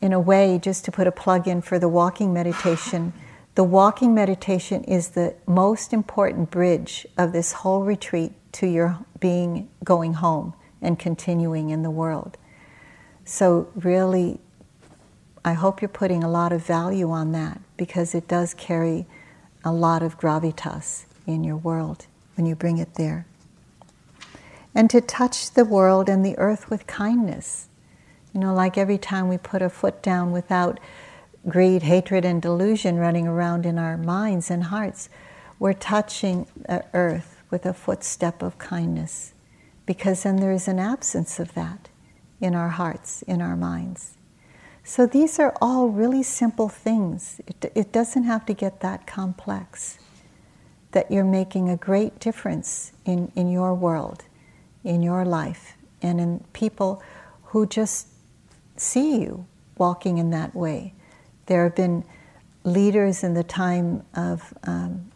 In 0.00 0.12
a 0.12 0.20
way, 0.20 0.58
just 0.60 0.84
to 0.84 0.92
put 0.92 1.06
a 1.06 1.12
plug 1.12 1.48
in 1.48 1.62
for 1.62 1.78
the 1.78 1.88
walking 1.88 2.32
meditation, 2.32 3.12
the 3.54 3.64
walking 3.64 4.14
meditation 4.14 4.82
is 4.84 5.10
the 5.10 5.34
most 5.46 5.92
important 5.92 6.50
bridge 6.50 7.06
of 7.16 7.32
this 7.32 7.52
whole 7.52 7.84
retreat 7.84 8.32
to 8.52 8.66
your 8.66 8.98
being 9.20 9.68
going 9.84 10.14
home 10.14 10.54
and 10.82 10.98
continuing 10.98 11.70
in 11.70 11.82
the 11.82 11.90
world. 11.90 12.36
So, 13.24 13.68
really, 13.76 14.40
I 15.44 15.52
hope 15.52 15.82
you're 15.82 15.88
putting 15.90 16.24
a 16.24 16.30
lot 16.30 16.52
of 16.52 16.64
value 16.64 17.10
on 17.10 17.32
that 17.32 17.60
because 17.76 18.14
it 18.14 18.26
does 18.26 18.54
carry 18.54 19.04
a 19.62 19.72
lot 19.72 20.02
of 20.02 20.18
gravitas 20.18 21.04
in 21.26 21.44
your 21.44 21.56
world 21.56 22.06
when 22.36 22.46
you 22.46 22.54
bring 22.54 22.78
it 22.78 22.94
there. 22.94 23.26
And 24.74 24.88
to 24.88 25.02
touch 25.02 25.50
the 25.50 25.66
world 25.66 26.08
and 26.08 26.24
the 26.24 26.36
earth 26.38 26.70
with 26.70 26.86
kindness. 26.86 27.68
You 28.32 28.40
know, 28.40 28.54
like 28.54 28.78
every 28.78 28.98
time 28.98 29.28
we 29.28 29.36
put 29.36 29.60
a 29.60 29.68
foot 29.68 30.02
down 30.02 30.32
without 30.32 30.80
greed, 31.46 31.82
hatred, 31.82 32.24
and 32.24 32.40
delusion 32.40 32.96
running 32.96 33.28
around 33.28 33.66
in 33.66 33.78
our 33.78 33.98
minds 33.98 34.50
and 34.50 34.64
hearts, 34.64 35.10
we're 35.58 35.74
touching 35.74 36.46
the 36.56 36.84
earth 36.94 37.42
with 37.50 37.66
a 37.66 37.74
footstep 37.74 38.42
of 38.42 38.58
kindness. 38.58 39.34
Because 39.86 40.22
then 40.22 40.36
there 40.36 40.52
is 40.52 40.66
an 40.66 40.78
absence 40.78 41.38
of 41.38 41.52
that 41.54 41.90
in 42.40 42.54
our 42.54 42.70
hearts, 42.70 43.22
in 43.22 43.42
our 43.42 43.54
minds. 43.54 44.16
So 44.84 45.06
these 45.06 45.38
are 45.38 45.54
all 45.62 45.88
really 45.88 46.22
simple 46.22 46.68
things. 46.68 47.40
It, 47.46 47.72
it 47.74 47.92
doesn't 47.92 48.24
have 48.24 48.44
to 48.46 48.52
get 48.52 48.80
that 48.80 49.06
complex 49.06 49.98
that 50.92 51.10
you're 51.10 51.24
making 51.24 51.70
a 51.70 51.76
great 51.76 52.20
difference 52.20 52.92
in, 53.06 53.32
in 53.34 53.50
your 53.50 53.74
world, 53.74 54.24
in 54.84 55.02
your 55.02 55.24
life, 55.24 55.76
and 56.02 56.20
in 56.20 56.44
people 56.52 57.02
who 57.46 57.66
just 57.66 58.08
see 58.76 59.20
you 59.20 59.46
walking 59.78 60.18
in 60.18 60.30
that 60.30 60.54
way. 60.54 60.92
There 61.46 61.64
have 61.64 61.74
been 61.74 62.04
leaders 62.62 63.24
in 63.24 63.34
the 63.34 63.42
time 63.42 64.04
of 64.14 64.52
um, 64.64 65.10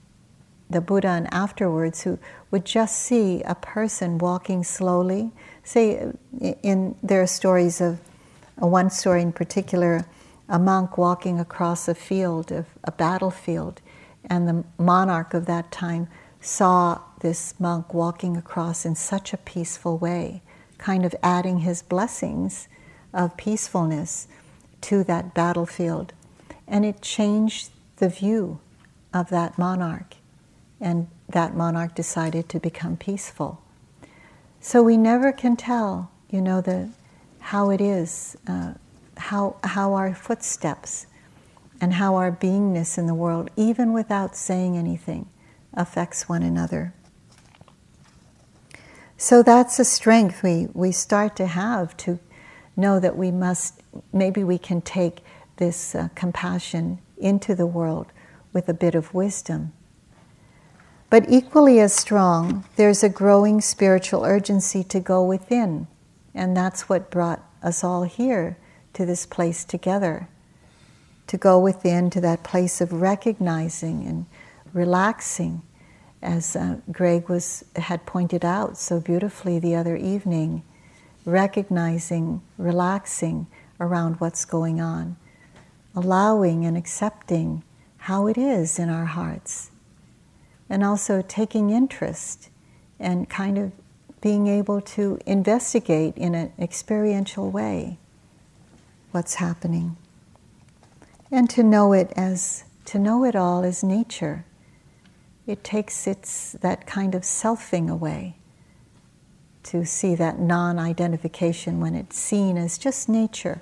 the 0.71 0.81
Buddha 0.81 1.09
and 1.09 1.33
afterwards 1.33 2.03
who 2.03 2.19
would 2.51 2.65
just 2.65 2.99
see 3.01 3.43
a 3.43 3.55
person 3.55 4.19
walking 4.19 4.65
slowly. 4.65 5.31
Say, 5.63 6.11
in 6.63 6.97
there 7.03 7.23
are 7.23 7.27
stories 7.27 7.81
of 7.81 8.01
one 8.67 8.91
story 8.91 9.23
in 9.23 9.33
particular, 9.33 10.07
a 10.49 10.59
monk 10.59 10.99
walking 10.99 11.39
across 11.39 11.89
a 11.89 11.95
field 11.95 12.51
of 12.51 12.67
a 12.83 12.93
battlefield, 12.93 13.81
and 14.25 14.49
the 14.49 14.65
monarch 14.79 15.35
of 15.35 15.47
that 15.47 15.71
time 15.71 16.09
saw 16.41 17.01
this 17.21 17.55
monk 17.59 17.93
walking 17.93 18.37
across 18.37 18.85
in 18.85 18.95
such 18.95 19.33
a 19.33 19.39
peaceful 19.39 19.99
way, 19.99 20.43
kind 20.79 21.05
of 21.05 21.15
adding 21.23 21.59
his 21.59 21.83
blessings 21.83 22.69
of 23.13 23.37
peacefulness 23.37 24.29
to 24.81 25.03
that 25.05 25.35
battlefield. 25.35 26.13
And 26.67 26.85
it 26.85 27.03
changed 27.03 27.71
the 27.97 28.09
view 28.09 28.61
of 29.13 29.31
that 29.31 29.59
monarch. 29.59 30.15
And 30.81 31.09
that 31.29 31.55
monarch 31.55 31.95
decided 31.95 32.49
to 32.51 32.61
become 32.61 32.97
peaceful. 32.97 33.61
So 34.61 34.83
we 34.83 34.97
never 34.97 35.33
can 35.33 35.57
tell, 35.57 36.11
you 36.31 36.41
know, 36.41 36.61
the, 36.61 36.91
how 37.49 37.71
it 37.71 37.81
is, 37.81 38.37
uh, 38.47 38.75
how, 39.17 39.57
how 39.65 39.95
our 39.95 40.15
footsteps 40.15 41.07
and 41.81 41.95
how 41.95 42.15
our 42.15 42.31
beingness 42.31 42.99
in 42.99 43.07
the 43.07 43.15
world, 43.15 43.49
even 43.57 43.95
without 43.95 44.37
saying 44.37 44.77
anything, 44.77 45.27
affects 45.73 46.29
one 46.29 46.43
another. 46.43 46.93
So 49.17 49.43
that's 49.43 49.79
a 49.79 49.85
strength 49.87 50.43
we, 50.43 50.69
we 50.75 50.93
start 50.93 51.37
to 51.37 51.47
have 51.47 51.97
to 51.99 52.19
know 52.77 53.01
that 53.01 53.17
we 53.17 53.31
must, 53.31 53.81
maybe 54.13 54.45
we 54.45 54.59
can 54.59 54.83
take 54.83 55.21
this 55.57 55.95
uh, 55.95 56.09
compassion 56.15 56.99
into 57.17 57.55
the 57.55 57.67
world 57.67 58.09
with 58.53 58.69
a 58.69 58.75
bit 58.75 58.95
of 58.95 59.15
wisdom. 59.15 59.73
But 61.09 61.25
equally 61.31 61.81
as 61.81 61.95
strong, 61.95 62.67
there's 62.77 63.03
a 63.03 63.09
growing 63.09 63.63
spiritual 63.63 64.23
urgency 64.27 64.85
to 64.85 65.01
go 65.01 65.25
within. 65.25 65.87
And 66.39 66.57
that's 66.57 66.89
what 66.89 67.11
brought 67.11 67.43
us 67.63 67.83
all 67.83 68.05
here 68.05 68.57
to 68.93 69.05
this 69.05 69.27
place 69.27 69.65
together. 69.65 70.29
To 71.27 71.37
go 71.37 71.59
within 71.59 72.09
to 72.11 72.21
that 72.23 72.43
place 72.45 72.81
of 72.81 72.93
recognizing 72.93 74.07
and 74.07 74.27
relaxing, 74.73 75.63
as 76.23 76.57
uh, 76.57 76.77
Greg 76.91 77.29
was, 77.29 77.65
had 77.77 78.07
pointed 78.07 78.45
out 78.45 78.79
so 78.79 79.01
beautifully 79.01 79.59
the 79.59 79.75
other 79.75 79.97
evening, 79.97 80.63
recognizing, 81.25 82.41
relaxing 82.57 83.47
around 83.81 84.15
what's 84.21 84.45
going 84.45 84.81
on 84.81 85.17
allowing 85.99 86.65
and 86.65 86.77
accepting 86.77 87.63
how 87.97 88.29
it 88.29 88.39
is 88.39 88.79
in 88.79 88.89
our 88.89 89.07
hearts, 89.07 89.71
and 90.71 90.85
also 90.85 91.23
taking 91.27 91.71
interest 91.71 92.51
and 93.01 93.29
kind 93.29 93.59
of 93.59 93.73
being 94.21 94.47
able 94.47 94.81
to 94.81 95.19
investigate 95.27 96.17
in 96.17 96.35
an 96.35 96.53
experiential 96.59 97.51
way 97.51 97.99
what's 99.13 99.35
happening. 99.35 99.97
And 101.31 101.49
to 101.51 101.63
know 101.63 101.93
it 101.93 102.13
as 102.17 102.65
to 102.87 102.99
know 102.99 103.25
it 103.25 103.37
all 103.37 103.65
as 103.65 103.83
nature. 103.83 104.45
It 105.47 105.63
takes 105.63 106.07
its 106.07 106.53
that 106.61 106.87
kind 106.87 107.15
of 107.15 107.23
selfing 107.23 107.91
away 107.91 108.37
to 109.65 109.85
see 109.85 110.15
that 110.15 110.39
non-identification 110.39 111.81
when 111.81 111.95
it's 111.95 112.17
seen 112.17 112.57
as 112.57 112.79
just 112.79 113.09
nature 113.09 113.61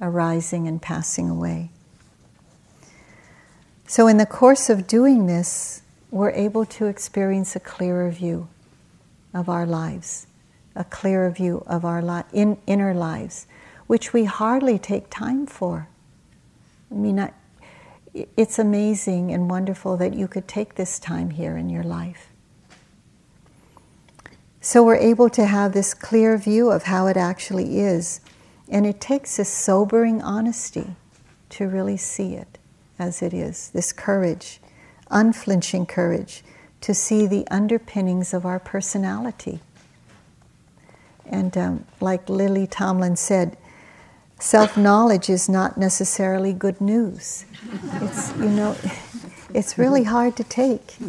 arising 0.00 0.66
and 0.66 0.82
passing 0.82 1.30
away. 1.30 1.70
So, 3.86 4.08
in 4.08 4.16
the 4.16 4.26
course 4.26 4.68
of 4.68 4.88
doing 4.88 5.26
this, 5.26 5.82
we're 6.10 6.30
able 6.30 6.64
to 6.66 6.86
experience 6.86 7.54
a 7.54 7.60
clearer 7.60 8.10
view 8.10 8.48
of 9.34 9.48
our 9.48 9.66
lives, 9.66 10.26
a 10.74 10.84
clearer 10.84 11.30
view 11.30 11.62
of 11.66 11.84
our 11.84 12.00
li- 12.00 12.22
in, 12.32 12.56
inner 12.66 12.94
lives, 12.94 13.46
which 13.86 14.12
we 14.12 14.24
hardly 14.24 14.78
take 14.78 15.10
time 15.10 15.46
for. 15.46 15.88
I 16.90 16.94
mean, 16.94 17.18
I, 17.18 17.32
it's 18.36 18.58
amazing 18.58 19.32
and 19.32 19.50
wonderful 19.50 19.96
that 19.96 20.14
you 20.14 20.28
could 20.28 20.46
take 20.46 20.76
this 20.76 20.98
time 20.98 21.30
here 21.30 21.56
in 21.56 21.68
your 21.68 21.82
life. 21.82 22.30
So 24.60 24.82
we're 24.82 24.96
able 24.96 25.28
to 25.30 25.44
have 25.44 25.72
this 25.72 25.92
clear 25.92 26.38
view 26.38 26.70
of 26.70 26.84
how 26.84 27.06
it 27.08 27.18
actually 27.18 27.80
is. 27.80 28.20
And 28.68 28.86
it 28.86 29.00
takes 29.00 29.38
a 29.38 29.44
sobering 29.44 30.22
honesty 30.22 30.96
to 31.50 31.68
really 31.68 31.98
see 31.98 32.34
it 32.34 32.58
as 32.98 33.20
it 33.20 33.34
is 33.34 33.70
this 33.70 33.92
courage, 33.92 34.60
unflinching 35.10 35.84
courage 35.86 36.42
to 36.84 36.92
see 36.92 37.26
the 37.26 37.48
underpinnings 37.50 38.34
of 38.34 38.44
our 38.44 38.58
personality. 38.58 39.60
And 41.24 41.56
um, 41.56 41.86
like 41.98 42.28
Lily 42.28 42.66
Tomlin 42.66 43.16
said, 43.16 43.56
self 44.38 44.76
knowledge 44.76 45.30
is 45.30 45.48
not 45.48 45.78
necessarily 45.78 46.52
good 46.52 46.82
news. 46.82 47.46
It's, 48.02 48.36
you 48.36 48.50
know, 48.50 48.76
it's 49.54 49.78
really 49.78 50.04
hard 50.04 50.36
to 50.36 50.44
take. 50.44 50.96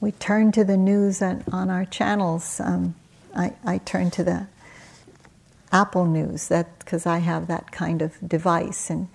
We 0.00 0.12
turn 0.12 0.50
to 0.52 0.64
the 0.64 0.78
news 0.78 1.20
on, 1.20 1.44
on 1.52 1.68
our 1.68 1.84
channels. 1.84 2.58
Um, 2.58 2.94
I, 3.36 3.52
I 3.66 3.76
turn 3.76 4.10
to 4.12 4.24
the 4.24 4.46
Apple 5.72 6.06
News 6.06 6.48
that 6.48 6.78
because 6.78 7.04
I 7.04 7.18
have 7.18 7.48
that 7.48 7.70
kind 7.70 8.00
of 8.00 8.16
device 8.26 8.88
and 8.88 9.08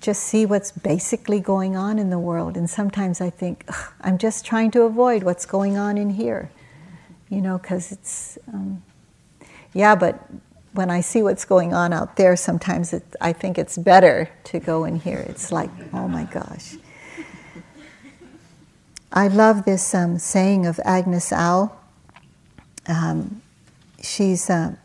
just 0.00 0.22
see 0.22 0.46
what's 0.46 0.72
basically 0.72 1.40
going 1.40 1.76
on 1.76 1.98
in 1.98 2.10
the 2.10 2.18
world. 2.18 2.56
And 2.56 2.68
sometimes 2.68 3.20
I 3.20 3.30
think, 3.30 3.68
I'm 4.00 4.18
just 4.18 4.44
trying 4.44 4.70
to 4.72 4.82
avoid 4.82 5.22
what's 5.22 5.46
going 5.46 5.76
on 5.76 5.98
in 5.98 6.10
here, 6.10 6.50
you 7.28 7.40
know, 7.40 7.58
because 7.58 7.92
it's, 7.92 8.38
um, 8.52 8.82
yeah, 9.74 9.94
but 9.94 10.20
when 10.72 10.90
I 10.90 11.00
see 11.00 11.22
what's 11.22 11.44
going 11.44 11.74
on 11.74 11.92
out 11.92 12.16
there, 12.16 12.36
sometimes 12.36 12.92
it, 12.92 13.02
I 13.20 13.32
think 13.32 13.58
it's 13.58 13.76
better 13.76 14.30
to 14.44 14.60
go 14.60 14.84
in 14.84 15.00
here. 15.00 15.24
It's 15.28 15.50
like, 15.50 15.70
oh 15.92 16.06
my 16.06 16.24
gosh. 16.24 16.76
I 19.12 19.28
love 19.28 19.64
this 19.64 19.94
um, 19.94 20.18
saying 20.18 20.66
of 20.66 20.78
Agnes 20.84 21.32
Au. 21.32 21.72
Um, 22.86 23.42
she's 24.02 24.50
a, 24.50 24.78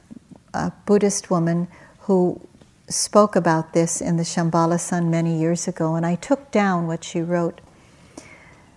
a 0.53 0.71
Buddhist 0.85 1.29
woman 1.29 1.67
who 1.99 2.41
spoke 2.89 3.35
about 3.35 3.73
this 3.73 4.01
in 4.01 4.17
the 4.17 4.23
Shambhala 4.23 4.79
Sun 4.79 5.09
many 5.09 5.39
years 5.39 5.67
ago, 5.67 5.95
and 5.95 6.05
I 6.05 6.15
took 6.15 6.51
down 6.51 6.87
what 6.87 7.03
she 7.03 7.21
wrote 7.21 7.61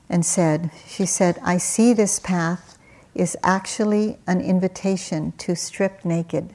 and 0.09 0.25
said, 0.25 0.71
She 0.87 1.07
said, 1.07 1.39
I 1.43 1.59
see 1.59 1.93
this 1.93 2.19
path 2.19 2.79
is 3.15 3.37
actually 3.43 4.19
an 4.27 4.41
invitation 4.41 5.33
to 5.39 5.57
strip 5.57 6.05
naked 6.05 6.55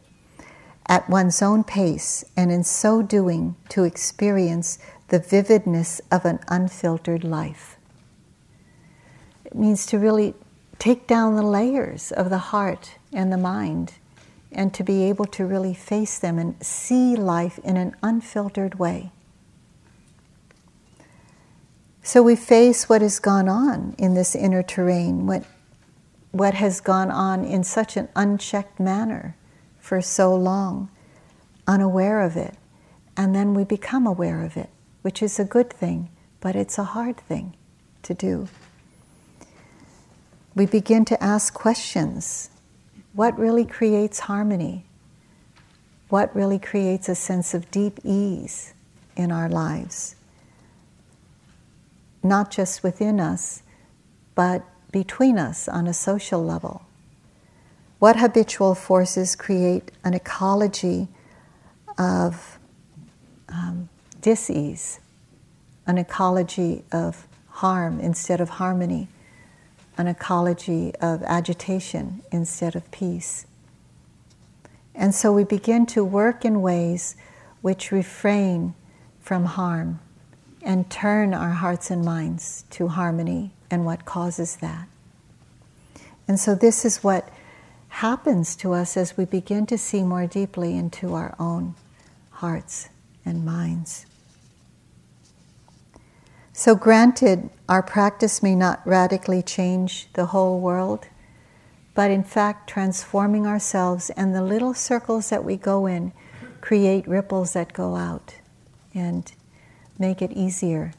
at 0.88 1.10
one's 1.10 1.42
own 1.42 1.64
pace, 1.64 2.24
and 2.36 2.52
in 2.52 2.64
so 2.66 3.02
doing, 3.02 3.56
to 3.70 3.86
experience 3.86 4.78
the 5.08 5.20
vividness 5.20 6.02
of 6.12 6.26
an 6.26 6.40
unfiltered 6.50 7.24
life. 7.24 7.78
It 9.46 9.56
means 9.56 9.86
to 9.86 9.98
really 9.98 10.34
take 10.80 11.08
down 11.08 11.36
the 11.36 11.44
layers 11.44 12.12
of 12.12 12.30
the 12.30 12.40
heart 12.40 12.98
and 13.14 13.32
the 13.32 13.38
mind 13.38 13.94
and 14.52 14.74
to 14.74 14.84
be 14.84 15.04
able 15.04 15.26
to 15.26 15.46
really 15.46 15.74
face 15.74 16.20
them 16.20 16.38
and 16.38 16.56
see 16.64 17.16
life 17.16 17.60
in 17.64 17.78
an 17.78 17.96
unfiltered 18.04 18.76
way. 18.76 19.12
So 22.04 22.22
we 22.22 22.36
face 22.36 22.90
what 22.90 23.02
has 23.02 23.20
gone 23.20 23.48
on 23.48 23.96
in 23.98 24.14
this 24.14 24.36
inner 24.36 24.64
terrain, 24.64 25.28
what, 25.28 25.46
what 26.32 26.56
has 26.56 26.82
gone 26.82 27.12
on 27.12 27.46
in 27.46 27.64
such 27.64 27.96
an 27.96 28.10
unchecked 28.16 28.80
manner 28.80 29.36
for 29.80 30.02
so 30.02 30.36
long, 30.36 30.90
unaware 31.68 32.22
of 32.22 32.36
it. 32.36 32.56
And 33.16 33.36
then 33.36 33.54
we 33.54 33.64
become 33.64 34.08
aware 34.08 34.44
of 34.44 34.58
it, 34.58 34.70
which 35.02 35.22
is 35.22 35.40
a 35.40 35.46
good 35.46 35.72
thing, 35.72 36.10
but 36.40 36.56
it's 36.56 36.78
a 36.78 36.84
hard 36.84 37.18
thing 37.18 37.56
to 38.04 38.14
do. 38.14 38.48
We 40.56 40.66
begin 40.66 41.06
to 41.06 41.24
ask 41.24 41.54
questions 41.54 42.51
what 43.14 43.38
really 43.38 43.66
creates 43.66 44.20
harmony? 44.22 44.86
What 46.10 46.36
really 46.36 46.60
creates 46.60 47.10
a 47.10 47.16
sense 47.16 47.54
of 47.54 47.70
deep 47.72 48.00
ease 48.04 48.74
in 49.16 49.32
our 49.32 49.50
lives? 49.50 50.16
Not 52.24 52.52
just 52.52 52.84
within 52.84 53.20
us, 53.20 53.64
but 54.36 54.64
between 54.92 55.38
us 55.38 55.68
on 55.68 55.88
a 55.88 55.94
social 55.94 56.44
level. 56.44 56.84
What 58.00 58.18
habitual 58.18 58.76
forces 58.76 59.36
create 59.36 59.92
an 60.04 60.14
ecology 60.14 61.08
of 61.98 62.58
um, 63.50 63.90
dis-ease, 64.22 65.00
an 65.86 65.98
ecology 65.98 66.84
of 66.92 67.28
harm 67.50 68.00
instead 68.00 68.42
of 68.42 68.50
harmony? 68.50 69.08
An 69.98 70.08
ecology 70.08 70.94
of 71.02 71.24
agitation 71.24 72.22
instead 72.32 72.76
of 72.76 72.90
peace. 72.92 73.46
And 74.94 75.14
so 75.16 75.32
we 75.32 75.44
begin 75.44 75.86
to 75.88 76.04
work 76.04 76.44
in 76.44 76.62
ways 76.62 77.16
which 77.62 77.92
refrain 77.92 78.74
from 79.20 79.46
harm 79.46 80.00
and 80.64 80.90
turn 80.90 81.34
our 81.34 81.52
hearts 81.52 81.90
and 81.90 82.04
minds 82.04 82.66
to 82.72 82.88
harmony 82.90 83.52
and 83.70 83.86
what 83.86 84.06
causes 84.06 84.58
that. 84.58 84.88
And 86.28 86.40
so, 86.40 86.56
this 86.56 86.86
is 86.86 87.04
what 87.04 87.30
happens 87.90 88.56
to 88.58 88.74
us 88.74 88.96
as 88.96 89.18
we 89.18 89.26
begin 89.26 89.66
to 89.68 89.78
see 89.78 90.04
more 90.04 90.28
deeply 90.28 90.78
into 90.78 91.14
our 91.14 91.36
own 91.40 91.76
hearts 92.32 92.90
and 93.26 93.44
minds. 93.44 94.06
So, 96.64 96.76
granted, 96.76 97.50
our 97.68 97.82
practice 97.82 98.44
may 98.44 98.54
not 98.54 98.86
radically 98.86 99.42
change 99.42 100.08
the 100.14 100.28
whole 100.28 100.60
world, 100.60 101.08
but 101.96 102.12
in 102.12 102.24
fact, 102.24 102.70
transforming 102.70 103.48
ourselves 103.48 104.12
and 104.12 104.36
the 104.36 104.44
little 104.44 104.76
circles 104.76 105.32
that 105.32 105.44
we 105.44 105.58
go 105.58 105.88
in 105.88 106.14
create 106.62 107.08
ripples 107.08 107.54
that 107.54 107.74
go 107.74 107.96
out 107.96 108.36
and 108.94 109.34
make 109.98 110.22
it 110.22 110.34
easier 110.34 110.94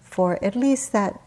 for 0.00 0.42
at 0.42 0.56
least 0.56 0.92
that, 0.92 1.20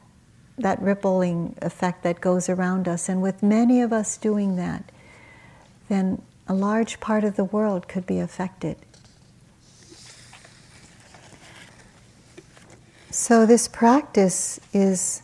that 0.58 0.82
rippling 0.82 1.56
effect 1.62 2.02
that 2.02 2.20
goes 2.20 2.50
around 2.50 2.88
us. 2.88 3.08
And 3.08 3.22
with 3.22 3.44
many 3.44 3.80
of 3.80 3.94
us 3.94 4.18
doing 4.18 4.56
that, 4.56 4.92
then 5.88 6.24
a 6.48 6.56
large 6.56 7.00
part 7.00 7.24
of 7.24 7.36
the 7.36 7.44
world 7.44 7.88
could 7.88 8.08
be 8.08 8.18
affected. 8.18 8.78
So, 13.14 13.46
this 13.46 13.68
practice 13.68 14.58
is 14.72 15.22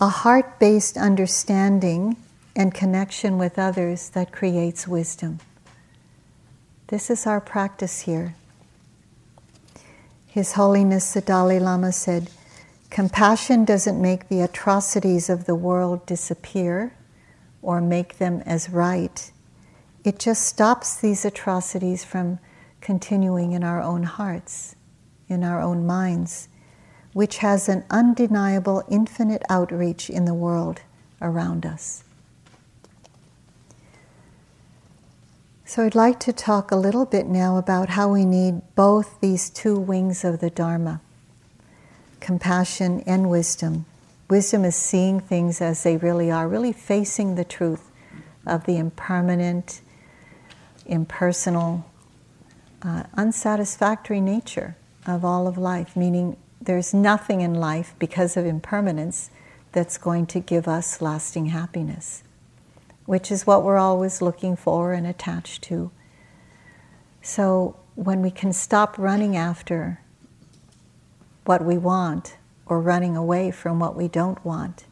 a 0.00 0.08
heart 0.08 0.58
based 0.58 0.96
understanding 0.96 2.16
and 2.56 2.72
connection 2.72 3.36
with 3.36 3.58
others 3.58 4.08
that 4.10 4.32
creates 4.32 4.88
wisdom. 4.88 5.38
This 6.86 7.10
is 7.10 7.26
our 7.26 7.38
practice 7.38 8.00
here. 8.00 8.34
His 10.26 10.52
Holiness 10.52 11.12
the 11.12 11.20
Dalai 11.20 11.58
Lama 11.58 11.92
said, 11.92 12.30
Compassion 12.88 13.66
doesn't 13.66 14.00
make 14.00 14.30
the 14.30 14.40
atrocities 14.40 15.28
of 15.28 15.44
the 15.44 15.54
world 15.54 16.06
disappear 16.06 16.94
or 17.60 17.82
make 17.82 18.16
them 18.16 18.42
as 18.46 18.70
right. 18.70 19.30
It 20.02 20.18
just 20.18 20.44
stops 20.46 20.96
these 20.96 21.26
atrocities 21.26 22.04
from 22.04 22.38
continuing 22.80 23.52
in 23.52 23.62
our 23.62 23.82
own 23.82 24.04
hearts, 24.04 24.76
in 25.28 25.44
our 25.44 25.60
own 25.60 25.86
minds, 25.86 26.48
which 27.12 27.38
has 27.38 27.68
an 27.68 27.84
undeniable 27.90 28.82
infinite 28.88 29.42
outreach 29.48 30.08
in 30.08 30.24
the 30.24 30.34
world 30.34 30.80
around 31.20 31.66
us. 31.66 32.04
So, 35.64 35.84
I'd 35.84 35.94
like 35.94 36.20
to 36.20 36.32
talk 36.32 36.70
a 36.70 36.76
little 36.76 37.06
bit 37.06 37.26
now 37.26 37.56
about 37.56 37.90
how 37.90 38.12
we 38.12 38.26
need 38.26 38.60
both 38.74 39.20
these 39.20 39.48
two 39.48 39.78
wings 39.78 40.24
of 40.24 40.40
the 40.40 40.50
Dharma 40.50 41.00
compassion 42.20 43.02
and 43.06 43.28
wisdom. 43.28 43.84
Wisdom 44.30 44.64
is 44.64 44.76
seeing 44.76 45.18
things 45.18 45.60
as 45.60 45.82
they 45.82 45.96
really 45.96 46.30
are, 46.30 46.48
really 46.48 46.72
facing 46.72 47.34
the 47.34 47.44
truth 47.44 47.90
of 48.46 48.64
the 48.64 48.76
impermanent, 48.76 49.80
impersonal, 50.86 51.84
uh, 52.82 53.02
unsatisfactory 53.14 54.20
nature 54.20 54.76
of 55.06 55.24
all 55.24 55.46
of 55.46 55.58
life, 55.58 55.96
meaning 55.96 56.36
there's 56.64 56.94
nothing 56.94 57.40
in 57.40 57.54
life 57.54 57.94
because 57.98 58.36
of 58.36 58.46
impermanence 58.46 59.30
that's 59.72 59.98
going 59.98 60.26
to 60.26 60.40
give 60.40 60.68
us 60.68 61.00
lasting 61.00 61.46
happiness 61.46 62.22
which 63.06 63.30
is 63.30 63.46
what 63.46 63.62
we're 63.62 63.78
always 63.78 64.22
looking 64.22 64.56
for 64.56 64.92
and 64.92 65.06
attached 65.06 65.62
to. 65.62 65.90
So 67.20 67.76
when 67.94 68.22
we 68.22 68.30
can 68.30 68.52
stop 68.52 68.98
running 68.98 69.36
after 69.36 70.00
what 71.44 71.64
we 71.64 71.76
want 71.76 72.36
or 72.66 72.80
running 72.80 73.16
away 73.16 73.50
from 73.50 73.78
what 73.78 73.96
we 73.96 74.08
don't 74.08 74.42
want, 74.44 74.84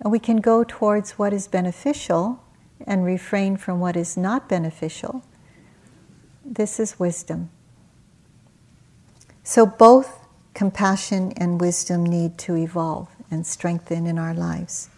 and 0.00 0.10
we 0.10 0.18
can 0.18 0.38
go 0.38 0.64
towards 0.64 1.12
what 1.12 1.32
is 1.32 1.46
beneficial 1.46 2.42
and 2.86 3.04
refrain 3.04 3.56
from 3.56 3.78
what 3.78 3.96
is 3.96 4.16
not 4.16 4.48
beneficial, 4.48 5.24
this 6.44 6.80
is 6.80 6.98
wisdom. 6.98 7.50
So 9.44 9.64
both 9.64 10.21
compassion 10.54 11.32
and 11.36 11.60
wisdom 11.60 12.04
need 12.04 12.38
to 12.38 12.56
evolve 12.56 13.08
and 13.30 13.46
strengthen 13.46 14.06
in 14.06 14.18
our 14.18 14.34
lives. 14.34 14.88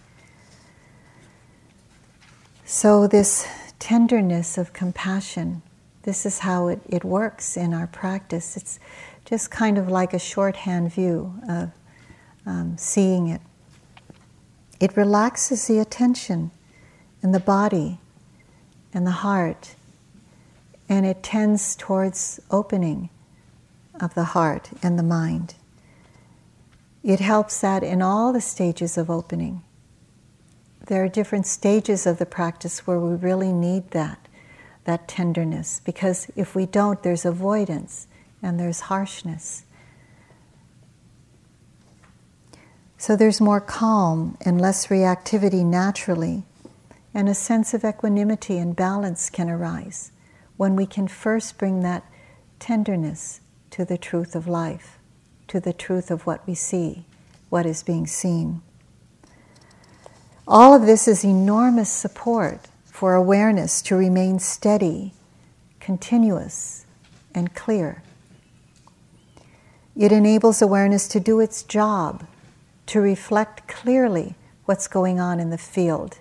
So, 2.65 3.07
this 3.07 3.47
tenderness 3.79 4.57
of 4.59 4.73
compassion, 4.73 5.63
this 6.03 6.25
is 6.25 6.41
how 6.41 6.69
it, 6.69 6.81
it 6.89 7.05
works 7.05 7.57
in 7.57 7.75
our 7.75 7.87
practice. 7.87 8.57
It's 8.57 8.79
just 9.25 9.51
kind 9.51 9.79
of 9.79 9.89
like 9.89 10.15
a 10.15 10.19
shorthand 10.19 10.93
view 10.93 11.35
of 11.49 11.71
um, 12.47 12.77
seeing 12.79 13.29
it. 13.29 13.41
It 14.81 14.97
relaxes 14.97 15.67
the 15.67 15.79
attention 15.79 16.51
and 17.23 17.35
the 17.35 17.41
body 17.41 17.99
and 18.93 19.07
the 19.07 19.11
heart, 19.11 19.75
and 20.89 21.07
it 21.07 21.23
tends 21.23 21.77
towards 21.77 22.41
opening 22.51 23.09
of 24.01 24.15
the 24.15 24.25
heart 24.25 24.71
and 24.83 24.99
the 24.99 25.03
mind. 25.03 25.55
It 27.03 27.21
helps 27.21 27.61
that 27.61 27.83
in 27.83 28.03
all 28.03 28.33
the 28.33 28.41
stages 28.41 28.97
of 28.97 29.11
opening 29.11 29.63
there 30.87 31.03
are 31.03 31.09
different 31.09 31.47
stages 31.47 32.07
of 32.07 32.19
the 32.19 32.27
practice 32.27 32.87
where 32.87 33.01
we 33.01 33.15
really 33.15 33.53
need 33.53 33.91
that, 33.93 34.29
that 34.85 35.09
tenderness, 35.09 35.81
because 35.85 36.31
if 36.37 36.55
we 36.55 36.67
don't, 36.67 37.03
there's 37.03 37.25
avoidance 37.25 38.07
and 38.43 38.61
there's 38.61 38.81
harshness. 38.81 39.65
So 42.99 43.17
there's 43.17 43.41
more 43.41 43.61
calm 43.61 44.37
and 44.45 44.61
less 44.61 44.89
reactivity 44.89 45.65
naturally, 45.65 46.45
and 47.15 47.29
a 47.29 47.35
sense 47.35 47.73
of 47.73 47.85
equanimity 47.85 48.59
and 48.59 48.77
balance 48.77 49.31
can 49.31 49.49
arise 49.49 50.13
when 50.57 50.77
we 50.77 50.87
can 50.87 51.09
first 51.09 51.57
bring 51.57 51.81
that 51.81 52.05
tenderness 52.59 53.41
to 53.75 53.85
the 53.85 53.99
truth 53.99 54.37
of 54.37 54.47
life, 54.47 55.01
to 55.49 55.59
the 55.59 55.73
truth 55.73 56.09
of 56.09 56.25
what 56.27 56.47
we 56.47 56.55
see, 56.55 57.05
what 57.49 57.67
is 57.67 57.83
being 57.83 58.07
seen. 58.07 58.63
All 60.47 60.77
of 60.77 60.87
this 60.87 61.09
is 61.09 61.25
enormous 61.25 61.91
support 61.91 62.69
for 62.85 63.15
awareness 63.15 63.83
to 63.83 63.97
remain 63.97 64.39
steady, 64.39 65.13
continuous, 65.81 66.87
and 67.35 67.53
clear. 67.53 68.05
It 69.97 70.13
enables 70.13 70.63
awareness 70.63 71.09
to 71.09 71.19
do 71.19 71.41
its 71.41 71.65
job, 71.65 72.29
to 72.87 73.01
reflect 73.01 73.67
clearly 73.67 74.37
what's 74.67 74.87
going 74.87 75.19
on 75.19 75.41
in 75.41 75.51
the 75.51 75.59
field, 75.59 76.21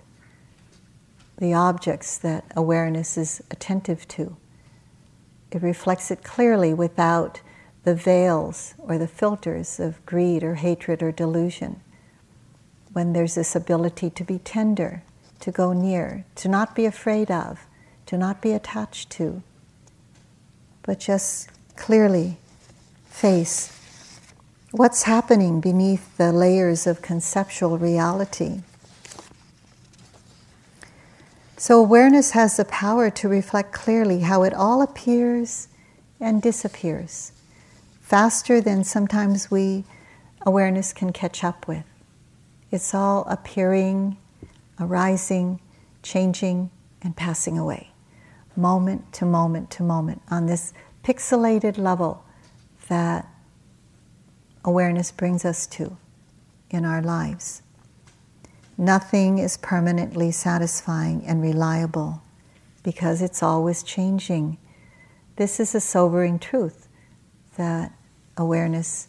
the 1.38 1.54
objects 1.54 2.18
that 2.18 2.46
awareness 2.56 3.16
is 3.16 3.44
attentive 3.52 4.08
to. 4.08 4.36
It 5.54 5.62
reflects 5.62 6.10
it 6.10 6.24
clearly 6.24 6.74
without 6.74 7.40
the 7.84 7.94
veils 7.94 8.74
or 8.78 8.98
the 8.98 9.06
filters 9.06 9.78
of 9.78 10.04
greed 10.04 10.42
or 10.42 10.56
hatred 10.56 11.00
or 11.00 11.12
delusion 11.12 11.80
when 12.92 13.12
there's 13.12 13.36
this 13.36 13.54
ability 13.54 14.10
to 14.10 14.24
be 14.24 14.40
tender, 14.40 15.02
to 15.38 15.52
go 15.52 15.72
near, 15.72 16.24
to 16.34 16.48
not 16.48 16.74
be 16.74 16.86
afraid 16.86 17.30
of, 17.30 17.66
to 18.06 18.18
not 18.18 18.42
be 18.42 18.52
attached 18.52 19.10
to, 19.10 19.42
but 20.82 20.98
just 20.98 21.48
clearly 21.76 22.36
face 23.06 23.78
what's 24.72 25.04
happening 25.04 25.60
beneath 25.60 26.16
the 26.16 26.32
layers 26.32 26.84
of 26.84 27.00
conceptual 27.00 27.78
reality. 27.78 28.62
So, 31.66 31.80
awareness 31.80 32.32
has 32.32 32.58
the 32.58 32.66
power 32.66 33.08
to 33.08 33.26
reflect 33.26 33.72
clearly 33.72 34.20
how 34.20 34.42
it 34.42 34.52
all 34.52 34.82
appears 34.82 35.68
and 36.20 36.42
disappears 36.42 37.32
faster 38.02 38.60
than 38.60 38.84
sometimes 38.84 39.50
we 39.50 39.84
awareness 40.42 40.92
can 40.92 41.10
catch 41.10 41.42
up 41.42 41.66
with. 41.66 41.84
It's 42.70 42.92
all 42.92 43.24
appearing, 43.30 44.18
arising, 44.78 45.58
changing, 46.02 46.68
and 47.00 47.16
passing 47.16 47.56
away, 47.56 47.92
moment 48.54 49.10
to 49.14 49.24
moment 49.24 49.70
to 49.70 49.82
moment, 49.82 50.20
on 50.30 50.44
this 50.44 50.74
pixelated 51.02 51.78
level 51.78 52.26
that 52.88 53.26
awareness 54.66 55.10
brings 55.10 55.46
us 55.46 55.66
to 55.68 55.96
in 56.68 56.84
our 56.84 57.00
lives. 57.00 57.62
Nothing 58.76 59.38
is 59.38 59.56
permanently 59.56 60.32
satisfying 60.32 61.24
and 61.26 61.40
reliable 61.40 62.22
because 62.82 63.22
it's 63.22 63.42
always 63.42 63.82
changing. 63.82 64.58
This 65.36 65.60
is 65.60 65.74
a 65.74 65.80
sobering 65.80 66.38
truth 66.38 66.88
that 67.56 67.92
awareness 68.36 69.08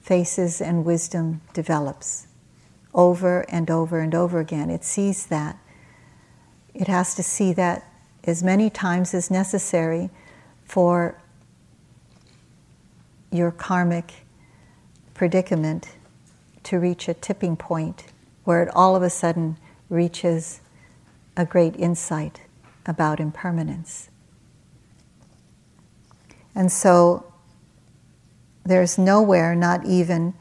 faces 0.00 0.60
and 0.60 0.84
wisdom 0.84 1.42
develops 1.52 2.26
over 2.94 3.42
and 3.48 3.70
over 3.70 4.00
and 4.00 4.14
over 4.14 4.40
again. 4.40 4.70
It 4.70 4.84
sees 4.84 5.26
that. 5.26 5.58
It 6.72 6.88
has 6.88 7.14
to 7.16 7.22
see 7.22 7.52
that 7.52 7.84
as 8.24 8.42
many 8.42 8.70
times 8.70 9.12
as 9.12 9.30
necessary 9.30 10.10
for 10.64 11.20
your 13.30 13.50
karmic 13.50 14.12
predicament 15.12 15.90
to 16.62 16.78
reach 16.78 17.08
a 17.08 17.14
tipping 17.14 17.56
point 17.56 18.04
where 18.44 18.62
it 18.62 18.68
all 18.74 18.94
of 18.94 19.02
a 19.02 19.10
sudden 19.10 19.56
reaches 19.88 20.60
a 21.36 21.44
great 21.44 21.76
insight 21.76 22.42
about 22.86 23.20
impermanence. 23.20 24.10
And 26.54 26.70
so 26.70 27.32
there's 28.64 28.96
nowhere, 28.96 29.54
not 29.54 29.84
even 29.84 30.34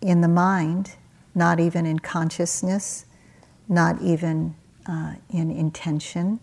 in 0.00 0.20
the 0.20 0.28
mind, 0.28 0.96
not 1.34 1.60
even 1.60 1.86
in 1.86 1.98
consciousness, 1.98 3.06
not 3.68 4.00
even 4.00 4.54
uh, 4.86 5.14
in 5.30 5.50
intention, 5.50 6.40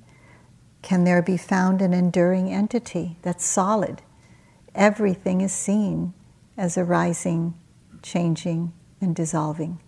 can 0.81 1.05
there 1.05 1.21
be 1.21 1.37
found 1.37 1.81
an 1.81 1.93
enduring 1.93 2.51
entity 2.51 3.17
that's 3.21 3.45
solid. 3.45 4.01
Everything 4.75 5.41
is 5.41 5.53
seen 5.53 6.13
as 6.57 6.77
arising, 6.77 7.53
changing, 8.01 8.73
and 8.99 9.15
dissolving. 9.15 9.79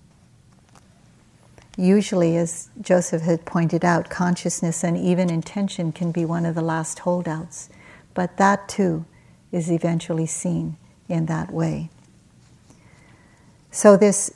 Usually, 1.78 2.38
as 2.38 2.70
Joseph 2.80 3.24
had 3.24 3.46
pointed 3.46 3.84
out, 3.84 4.10
consciousness 4.10 4.84
and 4.84 4.98
even 4.98 5.30
intention 5.30 5.92
can 5.92 6.12
be 6.12 6.24
one 6.24 6.46
of 6.46 6.56
the 6.56 6.62
last 6.62 7.00
holdouts, 7.00 7.70
but 8.14 8.38
that 8.38 8.70
too 8.70 9.06
is 9.52 9.70
eventually 9.70 10.26
seen 10.26 10.78
in 11.10 11.26
that 11.26 11.52
way. 11.52 11.90
So, 13.72 13.98
this 13.98 14.32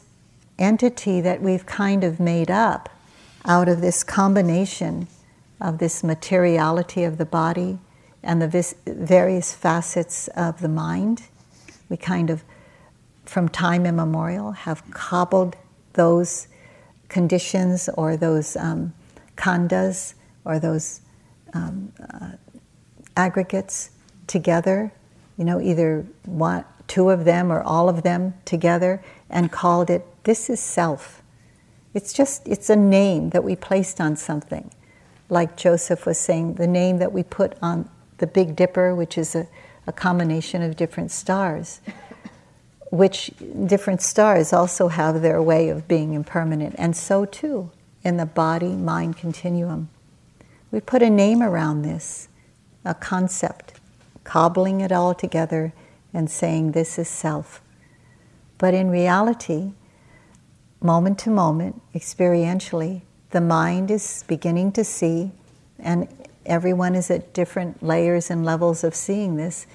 entity 0.58 1.22
that 1.22 1.42
we've 1.42 1.66
kind 1.66 2.04
of 2.04 2.20
made 2.20 2.52
up 2.52 2.90
out 3.46 3.70
of 3.70 3.80
this 3.80 4.04
combination 4.04 5.08
of 5.62 5.78
this 5.78 6.04
materiality 6.04 7.06
of 7.06 7.18
the 7.18 7.26
body 7.26 7.80
and 8.22 8.42
the 8.42 8.48
vis- 8.50 8.76
various 8.86 9.54
facets 9.54 10.28
of 10.30 10.60
the 10.60 10.68
mind, 10.68 11.24
we 11.88 11.96
kind 11.96 12.30
of, 12.30 12.44
from 13.24 13.48
time 13.48 13.86
immemorial, 13.86 14.52
have 14.52 14.84
cobbled 14.92 15.56
those 15.94 16.49
conditions 17.10 17.90
or 17.96 18.16
those 18.16 18.56
um, 18.56 18.94
khandhas 19.36 20.14
or 20.46 20.60
those 20.60 21.02
um, 21.54 21.92
uh, 22.14 22.32
aggregates 23.18 23.92
together, 24.28 24.94
you 25.38 25.44
know, 25.44 25.60
either 25.60 26.06
one, 26.26 26.64
two 26.88 27.10
of 27.10 27.26
them 27.26 27.52
or 27.52 27.62
all 27.62 27.90
of 27.90 28.04
them 28.04 28.34
together, 28.46 29.02
and 29.30 29.52
called 29.52 29.90
it, 29.90 30.06
this 30.24 30.50
is 30.50 30.60
self. 30.60 31.22
It's 31.94 32.14
just, 32.14 32.48
it's 32.48 32.70
a 32.70 32.76
name 32.76 33.32
that 33.32 33.44
we 33.44 33.56
placed 33.56 34.00
on 34.00 34.16
something. 34.16 34.72
Like 35.30 35.58
Joseph 35.58 36.06
was 36.06 36.18
saying, 36.18 36.56
the 36.56 36.68
name 36.68 36.98
that 37.00 37.12
we 37.12 37.24
put 37.24 37.56
on 37.62 37.90
the 38.18 38.28
Big 38.28 38.56
Dipper, 38.56 38.96
which 38.96 39.18
is 39.18 39.36
a, 39.36 39.48
a 39.88 39.92
combination 39.92 40.62
of 40.62 40.76
different 40.76 41.12
stars 41.12 41.82
which 42.90 43.32
different 43.66 44.02
stars 44.02 44.52
also 44.52 44.88
have 44.88 45.22
their 45.22 45.42
way 45.42 45.70
of 45.70 45.88
being 45.88 46.14
impermanent, 46.14 46.76
and 46.78 46.96
so 46.96 47.26
too 47.26 47.72
in 48.04 48.18
the 48.18 48.26
body 48.26 48.70
mind 48.70 49.18
continuum. 49.18 49.90
We 50.72 50.80
put 50.80 51.02
a 51.02 51.10
name 51.10 51.42
around 51.42 51.82
this, 51.82 52.28
a 52.86 52.94
concept, 52.94 53.74
cobbling 54.24 54.82
it 54.82 54.92
all 54.92 55.14
together 55.14 55.74
and 56.14 56.30
saying 56.30 56.72
this 56.72 56.98
is 56.98 57.08
self. 57.08 57.62
But 58.58 58.74
in 58.74 58.90
reality, 58.90 59.74
moment 60.82 61.20
to 61.20 61.30
moment, 61.30 61.82
experientially, 61.94 63.02
the 63.32 63.42
mind 63.42 63.92
is 63.92 64.24
beginning 64.28 64.72
to 64.74 64.84
see, 64.84 65.32
and 65.78 66.08
everyone 66.46 66.96
is 66.96 67.12
at 67.12 67.34
different 67.34 67.84
layers 67.84 68.32
and 68.32 68.44
levels 68.44 68.84
of 68.84 68.96
seeing 68.96 69.36
this, 69.36 69.68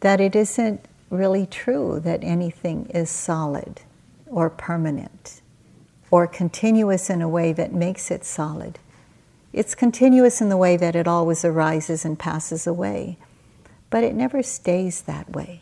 that 0.00 0.20
it 0.20 0.34
isn't 0.34 0.84
really 1.12 1.46
true 1.46 2.00
that 2.00 2.24
anything 2.24 2.86
is 2.86 3.10
solid 3.10 3.82
or 4.26 4.48
permanent 4.48 5.42
or 6.10 6.26
continuous 6.26 7.10
in 7.10 7.22
a 7.22 7.28
way 7.28 7.52
that 7.52 7.72
makes 7.72 8.10
it 8.10 8.24
solid. 8.24 8.78
It's 9.52 9.74
continuous 9.74 10.40
in 10.40 10.48
the 10.48 10.56
way 10.56 10.76
that 10.78 10.96
it 10.96 11.06
always 11.06 11.44
arises 11.44 12.04
and 12.04 12.18
passes 12.18 12.66
away, 12.66 13.18
but 13.90 14.02
it 14.02 14.14
never 14.14 14.42
stays 14.42 15.02
that 15.02 15.30
way. 15.30 15.60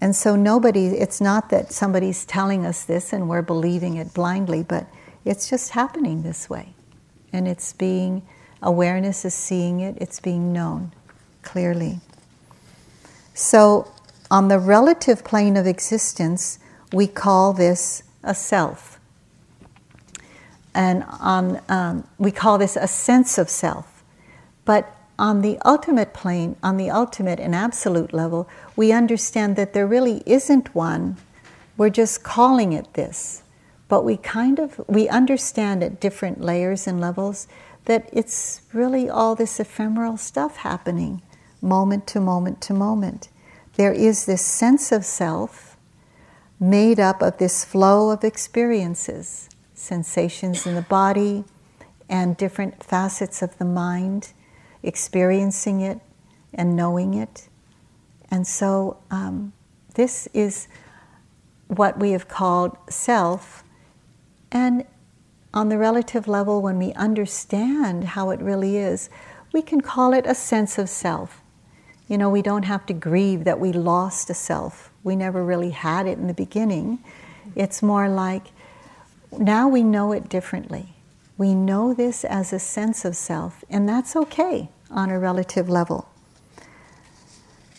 And 0.00 0.16
so, 0.16 0.34
nobody, 0.34 0.86
it's 0.86 1.20
not 1.20 1.50
that 1.50 1.72
somebody's 1.72 2.24
telling 2.24 2.64
us 2.64 2.84
this 2.84 3.12
and 3.12 3.28
we're 3.28 3.42
believing 3.42 3.96
it 3.96 4.14
blindly, 4.14 4.62
but 4.62 4.86
it's 5.24 5.50
just 5.50 5.70
happening 5.70 6.22
this 6.22 6.48
way. 6.48 6.72
And 7.32 7.46
it's 7.46 7.72
being, 7.72 8.22
awareness 8.62 9.24
is 9.24 9.34
seeing 9.34 9.80
it, 9.80 9.96
it's 10.00 10.20
being 10.20 10.52
known 10.52 10.92
clearly. 11.42 12.00
So, 13.34 13.90
on 14.30 14.48
the 14.48 14.58
relative 14.58 15.24
plane 15.24 15.56
of 15.56 15.66
existence, 15.66 16.58
we 16.92 17.06
call 17.06 17.52
this 17.52 18.02
a 18.22 18.34
self. 18.34 19.00
And 20.74 21.04
on, 21.20 21.60
um, 21.68 22.06
we 22.18 22.30
call 22.30 22.58
this 22.58 22.76
a 22.76 22.86
sense 22.86 23.38
of 23.38 23.48
self. 23.48 24.04
But 24.64 24.94
on 25.18 25.42
the 25.42 25.58
ultimate 25.64 26.14
plane, 26.14 26.56
on 26.62 26.76
the 26.76 26.90
ultimate 26.90 27.40
and 27.40 27.54
absolute 27.54 28.12
level, 28.12 28.48
we 28.76 28.92
understand 28.92 29.56
that 29.56 29.72
there 29.72 29.86
really 29.86 30.22
isn't 30.26 30.74
one. 30.74 31.16
We're 31.76 31.90
just 31.90 32.22
calling 32.22 32.72
it 32.72 32.94
this. 32.94 33.42
But 33.88 34.04
we 34.04 34.16
kind 34.16 34.60
of 34.60 34.80
we 34.86 35.08
understand 35.08 35.82
at 35.82 36.00
different 36.00 36.40
layers 36.40 36.86
and 36.86 37.00
levels 37.00 37.48
that 37.86 38.08
it's 38.12 38.60
really 38.72 39.10
all 39.10 39.34
this 39.34 39.58
ephemeral 39.58 40.16
stuff 40.16 40.58
happening 40.58 41.22
moment 41.60 42.06
to 42.08 42.20
moment 42.20 42.60
to 42.62 42.74
moment. 42.74 43.28
There 43.74 43.92
is 43.92 44.26
this 44.26 44.44
sense 44.44 44.92
of 44.92 45.04
self 45.04 45.76
made 46.58 47.00
up 47.00 47.22
of 47.22 47.38
this 47.38 47.64
flow 47.64 48.10
of 48.10 48.22
experiences, 48.22 49.48
sensations 49.72 50.66
in 50.66 50.74
the 50.74 50.82
body, 50.82 51.44
and 52.08 52.36
different 52.36 52.82
facets 52.82 53.40
of 53.40 53.56
the 53.58 53.64
mind, 53.64 54.32
experiencing 54.82 55.80
it 55.80 56.00
and 56.52 56.76
knowing 56.76 57.14
it. 57.14 57.48
And 58.30 58.46
so, 58.46 58.98
um, 59.10 59.52
this 59.94 60.28
is 60.34 60.68
what 61.68 61.98
we 61.98 62.10
have 62.12 62.28
called 62.28 62.76
self. 62.88 63.64
And 64.50 64.84
on 65.54 65.68
the 65.68 65.78
relative 65.78 66.28
level, 66.28 66.60
when 66.60 66.78
we 66.78 66.92
understand 66.94 68.04
how 68.04 68.30
it 68.30 68.40
really 68.40 68.76
is, 68.76 69.08
we 69.52 69.62
can 69.62 69.80
call 69.80 70.12
it 70.12 70.26
a 70.26 70.34
sense 70.34 70.78
of 70.78 70.88
self. 70.88 71.42
You 72.10 72.18
know, 72.18 72.28
we 72.28 72.42
don't 72.42 72.64
have 72.64 72.86
to 72.86 72.92
grieve 72.92 73.44
that 73.44 73.60
we 73.60 73.72
lost 73.72 74.30
a 74.30 74.34
self. 74.34 74.90
We 75.04 75.14
never 75.14 75.44
really 75.44 75.70
had 75.70 76.08
it 76.08 76.18
in 76.18 76.26
the 76.26 76.34
beginning. 76.34 76.98
It's 77.54 77.84
more 77.84 78.08
like 78.08 78.48
now 79.38 79.68
we 79.68 79.84
know 79.84 80.10
it 80.10 80.28
differently. 80.28 80.94
We 81.38 81.54
know 81.54 81.94
this 81.94 82.24
as 82.24 82.52
a 82.52 82.58
sense 82.58 83.04
of 83.04 83.14
self, 83.14 83.62
and 83.70 83.88
that's 83.88 84.16
okay 84.16 84.70
on 84.90 85.10
a 85.10 85.20
relative 85.20 85.68
level. 85.68 86.08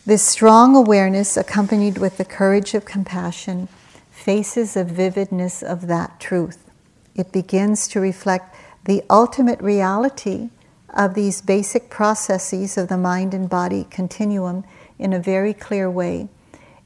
This 0.06 0.24
strong 0.24 0.78
awareness, 0.78 1.36
accompanied 1.36 1.98
with 1.98 2.16
the 2.16 2.24
courage 2.24 2.74
of 2.74 2.86
compassion, 2.86 3.68
faces 4.12 4.78
a 4.78 4.86
vividness 4.86 5.62
of 5.62 5.88
that 5.88 6.22
truth. 6.22 6.72
It 7.16 7.34
begins 7.34 7.86
to 7.90 8.00
reflect 8.00 8.56
the 8.86 9.04
ultimate 9.10 9.60
reality 9.60 10.52
of 10.94 11.14
these 11.14 11.42
basic 11.42 11.90
processes 11.90 12.78
of 12.78 12.90
the 12.90 12.98
mind 12.98 13.34
and 13.34 13.50
body 13.50 13.86
continuum 13.90 14.64
in 15.00 15.14
a 15.14 15.20
very 15.20 15.54
clear 15.54 15.90
way 15.90 16.28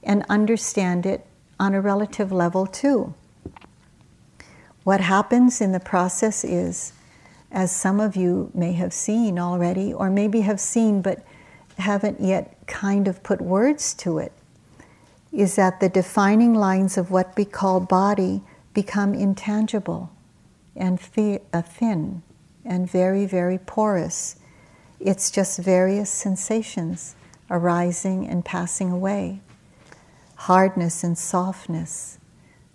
and 0.04 0.24
understand 0.30 1.06
it 1.06 1.26
on 1.60 1.74
a 1.74 1.82
relative 1.82 2.32
level 2.32 2.68
too. 2.68 3.14
What 4.84 5.02
happens 5.02 5.62
in 5.62 5.72
the 5.72 5.80
process 5.80 6.44
is, 6.44 6.94
as 7.52 7.76
some 7.76 8.00
of 8.00 8.16
you 8.16 8.52
may 8.54 8.74
have 8.74 8.94
seen 8.94 9.40
already, 9.40 9.92
or 9.92 10.10
maybe 10.10 10.42
have 10.42 10.60
seen 10.60 11.02
but 11.02 11.26
haven't 11.80 12.22
yet 12.22 12.56
kind 12.68 13.08
of 13.08 13.24
put 13.24 13.42
words 13.42 13.94
to 13.96 14.20
it, 14.20 14.32
is 15.34 15.56
that 15.56 15.80
the 15.80 15.90
defining 15.90 16.54
lines 16.54 16.98
of 16.98 17.10
what 17.10 17.36
we 17.36 17.46
call 17.46 17.80
body 17.80 18.42
become 18.74 19.14
intangible 19.14 20.12
and 20.76 21.00
uh, 21.52 21.62
thin 21.62 22.22
and 22.66 22.90
very, 22.90 23.26
very 23.26 23.58
porous. 23.58 24.38
It's 25.00 25.32
just 25.32 25.60
various 25.60 26.10
sensations 26.10 27.16
arising 27.50 28.28
and 28.28 28.44
passing 28.44 28.92
away 28.92 29.42
hardness 30.36 31.04
and 31.04 31.18
softness, 31.18 32.20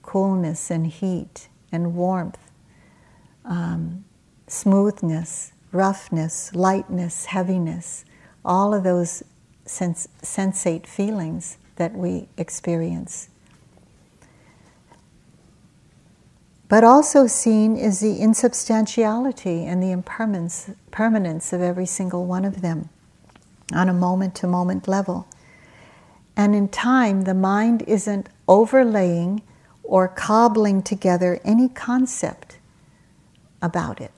coolness 0.03 0.70
and 0.70 0.86
heat 0.86 1.49
and 1.72 1.95
warmth, 1.95 2.51
um, 3.45 4.05
smoothness, 4.49 5.53
roughness, 5.72 6.55
lightness, 6.55 7.26
heaviness, 7.26 8.05
all 8.45 8.74
of 8.74 8.82
those 8.84 9.22
sens- 9.66 10.09
sensate 10.22 10.86
feelings 10.86 11.59
that 11.76 11.95
we 11.95 12.28
experience. 12.36 13.30
But 16.70 16.84
also 16.84 17.26
seen 17.26 17.76
is 17.76 17.98
the 17.98 18.20
insubstantiality 18.20 19.66
and 19.66 19.82
the 19.82 19.90
impermanence 19.90 20.70
permanence 20.92 21.52
of 21.52 21.60
every 21.60 21.84
single 21.84 22.26
one 22.26 22.44
of 22.44 22.62
them 22.62 22.90
on 23.74 23.88
a 23.88 23.92
moment 23.92 24.36
to 24.36 24.46
moment 24.46 24.86
level. 24.86 25.26
And 26.36 26.54
in 26.54 26.68
time, 26.68 27.22
the 27.22 27.34
mind 27.34 27.82
isn't 27.88 28.28
overlaying 28.46 29.42
or 29.82 30.06
cobbling 30.06 30.80
together 30.80 31.40
any 31.44 31.68
concept 31.68 32.58
about 33.60 34.00
it. 34.00 34.12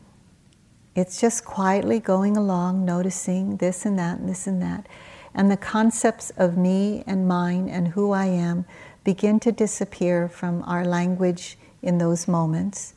It's 0.94 1.18
just 1.18 1.46
quietly 1.46 2.00
going 2.00 2.36
along, 2.36 2.84
noticing 2.84 3.56
this 3.56 3.86
and 3.86 3.98
that 3.98 4.18
and 4.18 4.28
this 4.28 4.46
and 4.46 4.60
that. 4.60 4.86
And 5.34 5.50
the 5.50 5.56
concepts 5.56 6.28
of 6.36 6.58
me 6.58 7.02
and 7.06 7.26
mine 7.26 7.70
and 7.70 7.88
who 7.88 8.12
I 8.12 8.26
am 8.26 8.66
begin 9.04 9.40
to 9.40 9.52
disappear 9.52 10.28
from 10.28 10.62
our 10.64 10.84
language 10.84 11.56
in 11.82 11.98
those 11.98 12.28
moments 12.28 12.94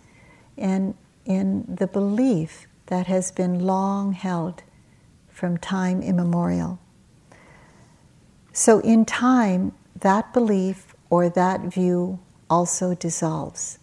and 0.58 0.96
in 1.26 1.66
the 1.68 1.88
belief 1.88 2.68
that 2.88 3.08
has 3.08 3.32
been 3.32 3.60
long 3.60 4.14
held 4.14 4.64
from 5.28 5.58
time 5.58 6.02
immemorial. 6.02 6.80
So, 8.54 8.80
in 8.80 9.04
time, 9.04 9.74
that 10.00 10.32
belief 10.32 10.96
or 11.10 11.28
that 11.30 11.62
view 11.62 12.20
also 12.50 12.96
dissolves. 12.96 13.80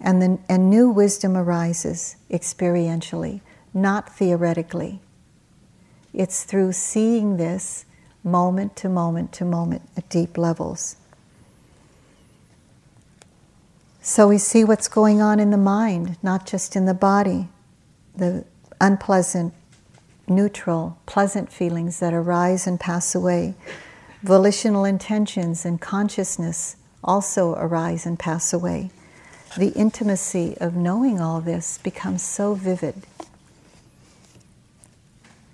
And, 0.00 0.20
then, 0.20 0.44
and 0.48 0.70
new 0.70 0.90
wisdom 0.90 1.36
arises 1.36 2.16
experientially, 2.30 3.40
not 3.72 4.14
theoretically. 4.14 5.00
It's 6.12 6.44
through 6.44 6.72
seeing 6.72 7.38
this 7.38 7.86
moment 8.22 8.76
to 8.76 8.88
moment 8.88 9.32
to 9.32 9.44
moment 9.44 9.82
at 9.96 10.08
deep 10.08 10.36
levels. 10.36 10.96
So 14.08 14.28
we 14.28 14.38
see 14.38 14.62
what's 14.62 14.86
going 14.86 15.20
on 15.20 15.40
in 15.40 15.50
the 15.50 15.56
mind, 15.56 16.16
not 16.22 16.46
just 16.46 16.76
in 16.76 16.84
the 16.84 16.94
body, 16.94 17.48
the 18.14 18.44
unpleasant, 18.80 19.52
neutral, 20.28 20.96
pleasant 21.06 21.52
feelings 21.52 21.98
that 21.98 22.14
arise 22.14 22.68
and 22.68 22.78
pass 22.78 23.16
away. 23.16 23.54
Volitional 24.22 24.84
intentions 24.84 25.64
and 25.64 25.80
consciousness 25.80 26.76
also 27.02 27.56
arise 27.56 28.06
and 28.06 28.16
pass 28.16 28.52
away 28.52 28.90
the 29.56 29.70
intimacy 29.70 30.56
of 30.60 30.76
knowing 30.76 31.20
all 31.20 31.40
this 31.40 31.78
becomes 31.78 32.22
so 32.22 32.54
vivid. 32.54 32.94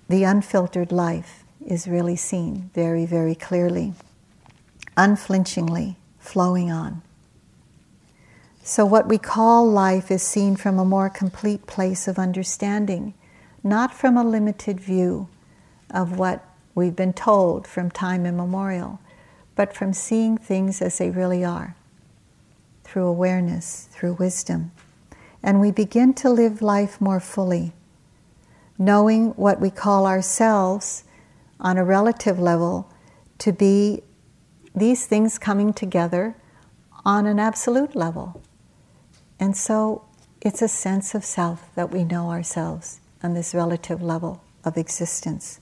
The 0.09 0.25
unfiltered 0.25 0.91
life 0.91 1.43
is 1.65 1.87
really 1.87 2.15
seen 2.15 2.69
very, 2.75 3.07
very 3.07 3.33
clearly, 3.33 3.93
unflinchingly 4.95 5.95
flowing 6.19 6.69
on. 6.71 7.01
So, 8.65 8.85
what 8.85 9.09
we 9.09 9.17
call 9.17 9.69
life 9.69 10.09
is 10.09 10.23
seen 10.23 10.55
from 10.55 10.79
a 10.79 10.85
more 10.85 11.09
complete 11.09 11.67
place 11.67 12.07
of 12.07 12.17
understanding, 12.17 13.13
not 13.61 13.93
from 13.93 14.15
a 14.15 14.23
limited 14.23 14.79
view 14.79 15.27
of 15.89 16.17
what 16.17 16.45
we've 16.73 16.95
been 16.95 17.11
told 17.11 17.67
from 17.67 17.91
time 17.91 18.25
immemorial, 18.25 19.01
but 19.57 19.75
from 19.75 19.91
seeing 19.91 20.37
things 20.37 20.81
as 20.81 20.97
they 20.97 21.09
really 21.09 21.43
are 21.43 21.75
through 22.85 23.05
awareness, 23.05 23.89
through 23.91 24.13
wisdom. 24.13 24.71
And 25.43 25.59
we 25.59 25.71
begin 25.71 26.13
to 26.15 26.29
live 26.29 26.61
life 26.61 27.01
more 27.01 27.19
fully, 27.19 27.73
knowing 28.77 29.31
what 29.31 29.59
we 29.59 29.71
call 29.71 30.07
ourselves 30.07 31.03
on 31.59 31.77
a 31.77 31.83
relative 31.83 32.39
level 32.39 32.89
to 33.39 33.51
be 33.51 34.03
these 34.73 35.05
things 35.05 35.37
coming 35.37 35.73
together 35.73 36.37
on 37.03 37.25
an 37.25 37.39
absolute 37.39 37.93
level. 37.93 38.41
And 39.39 39.55
so 39.55 40.05
it's 40.41 40.61
a 40.61 40.67
sense 40.67 41.15
of 41.15 41.23
self 41.23 41.73
that 41.75 41.91
we 41.91 42.03
know 42.03 42.29
ourselves 42.29 42.99
on 43.21 43.33
this 43.33 43.53
relative 43.53 44.01
level 44.01 44.43
of 44.63 44.77
existence. 44.77 45.59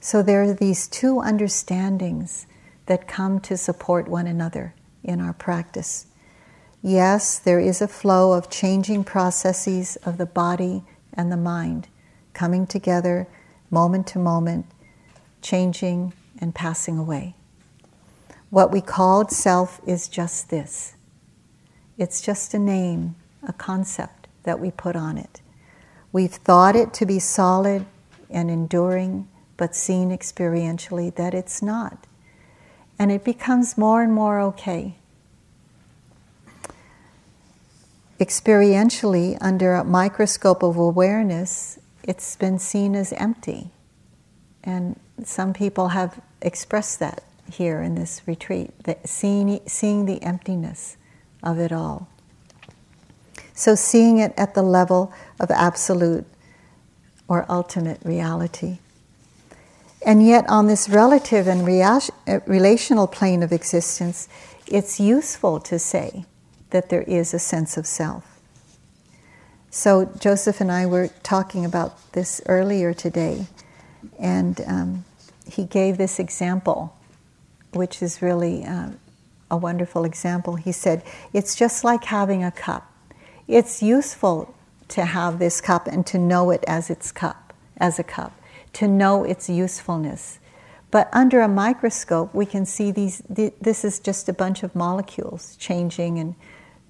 So 0.00 0.22
there 0.22 0.42
are 0.42 0.54
these 0.54 0.88
two 0.88 1.20
understandings 1.20 2.46
that 2.86 3.06
come 3.06 3.40
to 3.40 3.56
support 3.56 4.08
one 4.08 4.26
another 4.26 4.74
in 5.04 5.20
our 5.20 5.32
practice. 5.32 6.06
Yes, 6.82 7.38
there 7.38 7.60
is 7.60 7.82
a 7.82 7.88
flow 7.88 8.32
of 8.32 8.50
changing 8.50 9.04
processes 9.04 9.96
of 10.04 10.16
the 10.16 10.26
body 10.26 10.82
and 11.12 11.30
the 11.30 11.36
mind 11.36 11.88
coming 12.32 12.66
together 12.66 13.26
moment 13.70 14.06
to 14.08 14.18
moment, 14.18 14.66
changing 15.42 16.12
and 16.38 16.54
passing 16.54 16.98
away. 16.98 17.34
What 18.48 18.72
we 18.72 18.80
called 18.80 19.30
self 19.30 19.80
is 19.86 20.08
just 20.08 20.50
this 20.50 20.94
it's 22.00 22.20
just 22.20 22.54
a 22.54 22.58
name, 22.58 23.14
a 23.46 23.52
concept 23.52 24.26
that 24.42 24.58
we 24.58 24.72
put 24.72 24.96
on 24.96 25.16
it. 25.16 25.40
We've 26.10 26.32
thought 26.32 26.74
it 26.74 26.92
to 26.94 27.06
be 27.06 27.20
solid 27.20 27.86
and 28.28 28.50
enduring, 28.50 29.28
but 29.56 29.76
seen 29.76 30.10
experientially 30.10 31.14
that 31.14 31.34
it's 31.34 31.62
not. 31.62 32.06
And 32.98 33.12
it 33.12 33.22
becomes 33.22 33.78
more 33.78 34.02
and 34.02 34.12
more 34.12 34.40
okay 34.40 34.96
experientially, 38.20 39.38
under 39.40 39.74
a 39.74 39.82
microscope 39.82 40.62
of 40.62 40.76
awareness, 40.76 41.78
it's 42.04 42.36
been 42.36 42.58
seen 42.58 42.94
as 42.94 43.14
empty. 43.14 43.70
And 44.62 45.00
some 45.24 45.54
people 45.54 45.88
have 45.88 46.20
expressed 46.42 47.00
that 47.00 47.24
here 47.50 47.80
in 47.80 47.94
this 47.94 48.20
retreat, 48.26 48.70
that 48.84 49.08
seeing, 49.08 49.58
seeing 49.66 50.04
the 50.04 50.22
emptiness 50.22 50.98
of 51.42 51.58
it 51.58 51.72
all. 51.72 52.08
So, 53.54 53.74
seeing 53.74 54.18
it 54.18 54.32
at 54.36 54.54
the 54.54 54.62
level 54.62 55.12
of 55.38 55.50
absolute 55.50 56.24
or 57.28 57.46
ultimate 57.48 58.00
reality. 58.04 58.78
And 60.04 60.26
yet, 60.26 60.48
on 60.48 60.66
this 60.66 60.88
relative 60.88 61.46
and 61.46 61.66
relational 61.66 63.06
plane 63.06 63.42
of 63.42 63.52
existence, 63.52 64.28
it's 64.66 64.98
useful 64.98 65.60
to 65.60 65.78
say 65.78 66.24
that 66.70 66.88
there 66.88 67.02
is 67.02 67.34
a 67.34 67.38
sense 67.38 67.76
of 67.76 67.86
self. 67.86 68.40
So, 69.70 70.06
Joseph 70.18 70.60
and 70.60 70.72
I 70.72 70.86
were 70.86 71.08
talking 71.22 71.64
about 71.64 72.12
this 72.12 72.40
earlier 72.46 72.94
today, 72.94 73.46
and 74.18 74.60
um, 74.66 75.04
he 75.46 75.64
gave 75.64 75.98
this 75.98 76.18
example, 76.18 76.96
which 77.72 78.02
is 78.02 78.22
really 78.22 78.64
uh, 78.64 78.90
a 79.50 79.56
wonderful 79.56 80.04
example. 80.04 80.56
He 80.56 80.72
said, 80.72 81.02
It's 81.32 81.54
just 81.54 81.84
like 81.84 82.04
having 82.04 82.44
a 82.44 82.50
cup. 82.50 82.92
It's 83.48 83.82
useful 83.82 84.54
to 84.88 85.04
have 85.04 85.38
this 85.38 85.60
cup 85.60 85.86
and 85.86 86.06
to 86.06 86.18
know 86.18 86.50
it 86.50 86.64
as 86.66 86.90
its 86.90 87.12
cup, 87.12 87.52
as 87.76 87.98
a 87.98 88.04
cup, 88.04 88.32
to 88.74 88.86
know 88.88 89.24
its 89.24 89.48
usefulness. 89.48 90.38
But 90.90 91.08
under 91.12 91.40
a 91.40 91.48
microscope, 91.48 92.34
we 92.34 92.46
can 92.46 92.66
see 92.66 92.90
these, 92.90 93.22
this 93.28 93.84
is 93.84 94.00
just 94.00 94.28
a 94.28 94.32
bunch 94.32 94.62
of 94.62 94.74
molecules 94.74 95.56
changing 95.56 96.18
and 96.18 96.34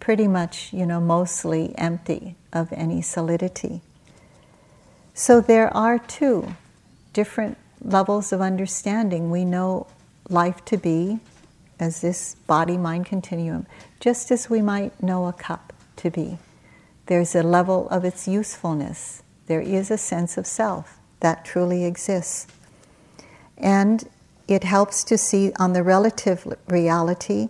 pretty 0.01 0.27
much, 0.27 0.73
you 0.73 0.87
know, 0.87 1.01
mostly 1.01 1.75
empty 1.77 2.37
of 2.53 2.73
any 2.73 3.03
solidity. 3.03 3.83
So 5.13 5.41
there 5.41 5.75
are 5.77 5.99
two 5.99 6.55
different 7.13 7.59
levels 7.83 8.33
of 8.33 8.41
understanding. 8.41 9.31
We 9.31 9.45
know 9.45 9.87
life 10.31 10.65
to 10.67 10.79
be 10.79 11.21
as 11.81 12.01
this 12.01 12.37
body 12.47 12.77
mind 12.77 13.07
continuum, 13.07 13.67
just 13.99 14.31
as 14.31 14.51
we 14.51 14.63
might 14.63 15.03
know 15.03 15.27
a 15.27 15.33
cup 15.33 15.73
to 15.97 16.11
be. 16.11 16.39
There's 17.07 17.35
a 17.35 17.43
level 17.43 17.89
of 17.89 18.05
its 18.05 18.29
usefulness. 18.29 19.23
There 19.47 19.61
is 19.61 19.91
a 19.91 19.99
sense 19.99 20.39
of 20.39 20.47
self 20.47 20.99
that 21.21 21.45
truly 21.45 21.85
exists. 21.85 22.47
And 23.59 24.09
it 24.47 24.65
helps 24.65 25.05
to 25.05 25.19
see 25.19 25.53
on 25.59 25.73
the 25.73 25.83
relative 25.83 26.57
reality 26.69 27.49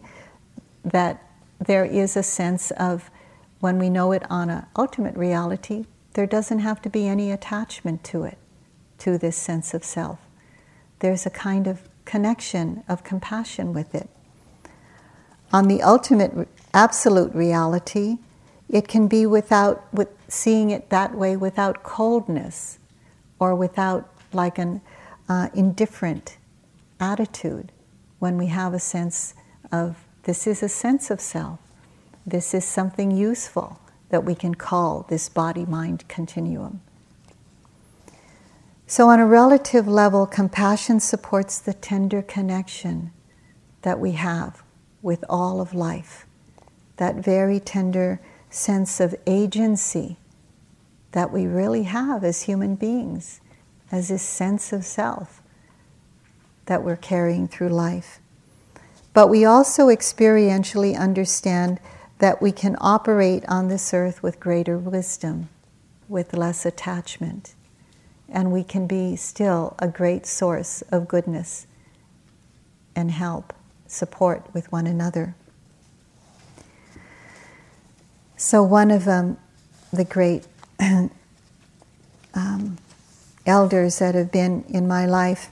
that 0.84 1.22
there 1.58 1.84
is 1.84 2.16
a 2.16 2.22
sense 2.22 2.70
of 2.72 3.10
when 3.60 3.78
we 3.78 3.90
know 3.90 4.12
it 4.12 4.22
on 4.30 4.48
an 4.48 4.66
ultimate 4.76 5.16
reality, 5.16 5.84
there 6.14 6.26
doesn't 6.26 6.60
have 6.60 6.80
to 6.82 6.90
be 6.90 7.06
any 7.06 7.30
attachment 7.30 8.02
to 8.04 8.24
it, 8.24 8.38
to 8.98 9.18
this 9.18 9.36
sense 9.36 9.74
of 9.74 9.84
self. 9.84 10.18
There's 11.00 11.26
a 11.26 11.30
kind 11.30 11.66
of 11.66 11.88
connection 12.04 12.82
of 12.88 13.04
compassion 13.04 13.72
with 13.72 13.94
it. 13.94 14.08
On 15.52 15.66
the 15.66 15.82
ultimate 15.82 16.48
absolute 16.72 17.34
reality, 17.34 18.18
it 18.68 18.86
can 18.86 19.08
be 19.08 19.26
without 19.26 19.92
with 19.92 20.08
seeing 20.28 20.70
it 20.70 20.90
that 20.90 21.14
way 21.14 21.36
without 21.36 21.82
coldness 21.82 22.78
or 23.40 23.54
without 23.54 24.08
like 24.32 24.58
an 24.58 24.80
uh, 25.28 25.48
indifferent 25.54 26.36
attitude 27.00 27.72
when 28.20 28.36
we 28.36 28.46
have 28.46 28.72
a 28.72 28.78
sense 28.78 29.34
of 29.72 30.04
this 30.22 30.46
is 30.46 30.62
a 30.62 30.68
sense 30.68 31.10
of 31.10 31.20
self. 31.20 31.58
This 32.24 32.54
is 32.54 32.64
something 32.64 33.10
useful 33.10 33.80
that 34.10 34.24
we 34.24 34.34
can 34.34 34.54
call 34.54 35.06
this 35.08 35.28
body 35.28 35.64
mind 35.64 36.06
continuum. 36.06 36.80
So, 38.86 39.08
on 39.08 39.20
a 39.20 39.26
relative 39.26 39.88
level, 39.88 40.26
compassion 40.26 41.00
supports 41.00 41.58
the 41.58 41.72
tender 41.72 42.22
connection 42.22 43.12
that 43.82 43.98
we 43.98 44.12
have 44.12 44.62
with 45.02 45.24
all 45.28 45.60
of 45.60 45.74
life, 45.74 46.26
that 46.96 47.16
very 47.16 47.60
tender 47.60 48.20
sense 48.50 49.00
of 49.00 49.14
agency 49.26 50.16
that 51.12 51.32
we 51.32 51.46
really 51.46 51.84
have 51.84 52.22
as 52.24 52.42
human 52.42 52.74
beings, 52.74 53.40
as 53.90 54.08
this 54.08 54.22
sense 54.22 54.72
of 54.72 54.84
self 54.84 55.42
that 56.66 56.84
we're 56.84 56.96
carrying 56.96 57.48
through 57.48 57.68
life. 57.68 58.20
But 59.12 59.28
we 59.28 59.44
also 59.44 59.88
experientially 59.88 60.96
understand 60.96 61.80
that 62.18 62.40
we 62.40 62.52
can 62.52 62.76
operate 62.80 63.44
on 63.48 63.68
this 63.68 63.92
earth 63.92 64.22
with 64.22 64.38
greater 64.38 64.78
wisdom, 64.78 65.48
with 66.08 66.36
less 66.36 66.64
attachment, 66.64 67.54
and 68.28 68.52
we 68.52 68.62
can 68.62 68.86
be 68.86 69.16
still 69.16 69.74
a 69.78 69.88
great 69.88 70.26
source 70.26 70.82
of 70.92 71.08
goodness 71.08 71.66
and 72.94 73.10
help, 73.10 73.52
support 73.90 74.46
with 74.54 74.70
one 74.70 74.86
another. 74.86 75.34
So, 78.36 78.62
one 78.62 78.90
of 78.90 79.06
um, 79.06 79.36
the 79.92 80.04
great 80.04 80.46
um, 82.34 82.78
elders 83.44 83.98
that 83.98 84.14
have 84.14 84.32
been 84.32 84.64
in 84.68 84.88
my 84.88 85.04
life 85.04 85.50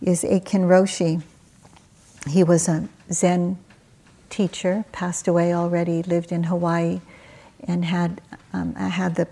is 0.00 0.24
Aitken 0.24 0.62
Roshi. 0.62 1.22
He 2.28 2.42
was 2.42 2.68
a 2.68 2.88
Zen 3.12 3.58
teacher, 4.30 4.84
passed 4.92 5.28
away 5.28 5.52
already, 5.52 6.02
lived 6.02 6.32
in 6.32 6.44
Hawaii, 6.44 7.00
and 7.64 7.84
had 7.84 8.20
um, 8.52 8.74
I 8.78 8.88
had 8.88 9.16
the 9.16 9.28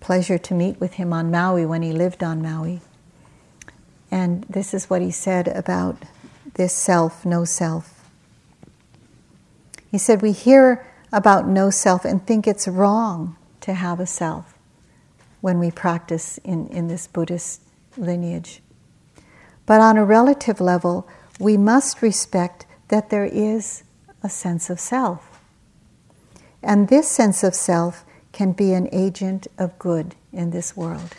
pleasure 0.00 0.38
to 0.38 0.54
meet 0.54 0.80
with 0.80 0.94
him 0.94 1.12
on 1.12 1.30
Maui 1.30 1.66
when 1.66 1.82
he 1.82 1.92
lived 1.92 2.22
on 2.22 2.40
Maui. 2.40 2.80
And 4.10 4.44
this 4.44 4.72
is 4.72 4.88
what 4.88 5.02
he 5.02 5.10
said 5.10 5.48
about 5.48 5.96
this 6.56 6.72
self, 6.72 7.24
no 7.24 7.44
self. 7.44 8.04
He 9.90 9.98
said, 9.98 10.20
We 10.20 10.32
hear 10.32 10.86
about 11.12 11.46
no 11.46 11.70
self 11.70 12.04
and 12.04 12.26
think 12.26 12.46
it's 12.46 12.66
wrong 12.66 13.36
to 13.60 13.74
have 13.74 14.00
a 14.00 14.06
self 14.06 14.54
when 15.40 15.58
we 15.58 15.70
practice 15.70 16.38
in, 16.38 16.66
in 16.68 16.88
this 16.88 17.06
Buddhist 17.06 17.62
lineage. 17.96 18.60
But 19.64 19.80
on 19.80 19.96
a 19.96 20.04
relative 20.04 20.60
level, 20.60 21.08
we 21.38 21.56
must 21.56 22.02
respect 22.02 22.66
that 22.88 23.10
there 23.10 23.24
is 23.24 23.82
a 24.22 24.28
sense 24.28 24.70
of 24.70 24.80
self. 24.80 25.40
And 26.62 26.88
this 26.88 27.08
sense 27.08 27.44
of 27.44 27.54
self 27.54 28.04
can 28.32 28.52
be 28.52 28.72
an 28.72 28.88
agent 28.92 29.46
of 29.58 29.78
good 29.78 30.14
in 30.32 30.50
this 30.50 30.76
world. 30.76 31.14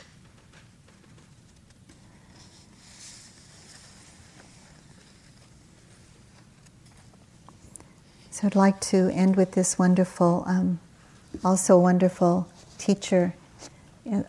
So 8.38 8.46
I'd 8.46 8.56
like 8.56 8.80
to 8.82 9.10
end 9.16 9.36
with 9.36 9.54
this 9.54 9.80
wonderful, 9.80 10.44
um, 10.46 10.80
also 11.44 11.80
wonderful 11.80 12.48
teacher 12.78 13.34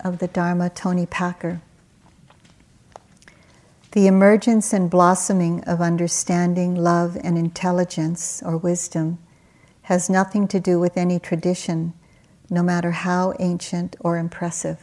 of 0.03 0.17
the 0.17 0.25
Dharma, 0.25 0.71
Toni 0.71 1.05
Packer. 1.05 1.61
The 3.91 4.07
emergence 4.07 4.73
and 4.73 4.89
blossoming 4.89 5.63
of 5.65 5.79
understanding, 5.79 6.73
love, 6.73 7.17
and 7.23 7.37
intelligence 7.37 8.41
or 8.43 8.57
wisdom 8.57 9.19
has 9.83 10.09
nothing 10.09 10.47
to 10.47 10.59
do 10.59 10.79
with 10.79 10.97
any 10.97 11.19
tradition, 11.19 11.93
no 12.49 12.63
matter 12.63 12.89
how 12.89 13.35
ancient 13.37 13.95
or 13.99 14.17
impressive. 14.17 14.79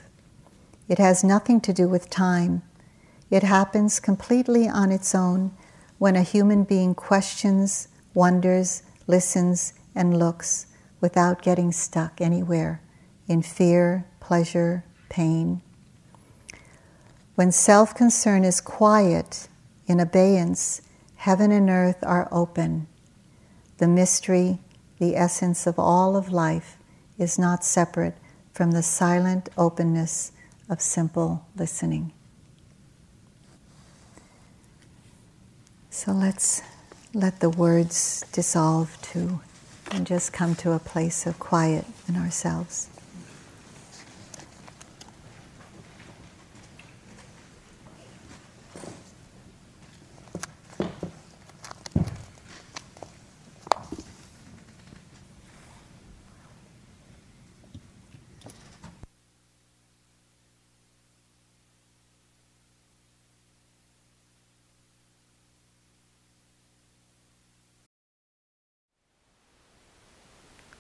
It 0.89 0.99
has 0.99 1.25
nothing 1.25 1.61
to 1.63 1.73
do 1.73 1.89
with 1.89 2.11
time. 2.11 2.63
It 3.29 3.43
happens 3.43 3.99
completely 3.99 4.69
on 4.69 4.93
its 4.93 5.17
own 5.17 5.51
when 5.99 6.15
a 6.15 6.23
human 6.23 6.63
being 6.63 6.95
questions, 6.95 7.89
wonders, 8.15 8.85
listens, 9.07 9.73
and 9.95 10.19
looks 10.19 10.67
without 11.01 11.43
getting 11.43 11.73
stuck 11.73 12.21
anywhere 12.21 12.81
in 13.29 13.43
fear, 13.43 14.07
pleasure, 14.21 14.85
pain, 15.09 15.63
when 17.37 17.53
self 17.53 17.95
concern 17.95 18.45
is 18.45 18.63
quiet, 18.63 19.49
in 19.87 20.01
abeyance, 20.01 20.81
heaven 21.17 21.53
and 21.53 21.69
earth 21.69 22.03
are 22.03 22.29
open. 22.33 22.87
The 23.77 23.87
mystery, 23.87 24.59
the 24.99 25.15
essence 25.15 25.67
of 25.67 25.79
all 25.79 26.17
of 26.17 26.33
life, 26.33 26.79
is 27.19 27.39
not 27.39 27.63
separate 27.63 28.17
from 28.55 28.71
the 28.71 28.83
silent 28.83 29.51
openness 29.59 30.33
of 30.71 30.81
simple 30.81 31.45
listening. 31.57 32.11
So 35.91 36.13
let's 36.13 36.63
let 37.17 37.41
the 37.41 37.49
words 37.49 38.27
dissolve 38.31 39.01
too 39.01 39.41
and 39.91 40.07
just 40.07 40.35
come 40.35 40.55
to 40.55 40.73
a 40.73 40.79
place 40.79 41.27
of 41.27 41.39
quiet 41.39 41.87
in 42.07 42.15
ourselves. 42.15 42.91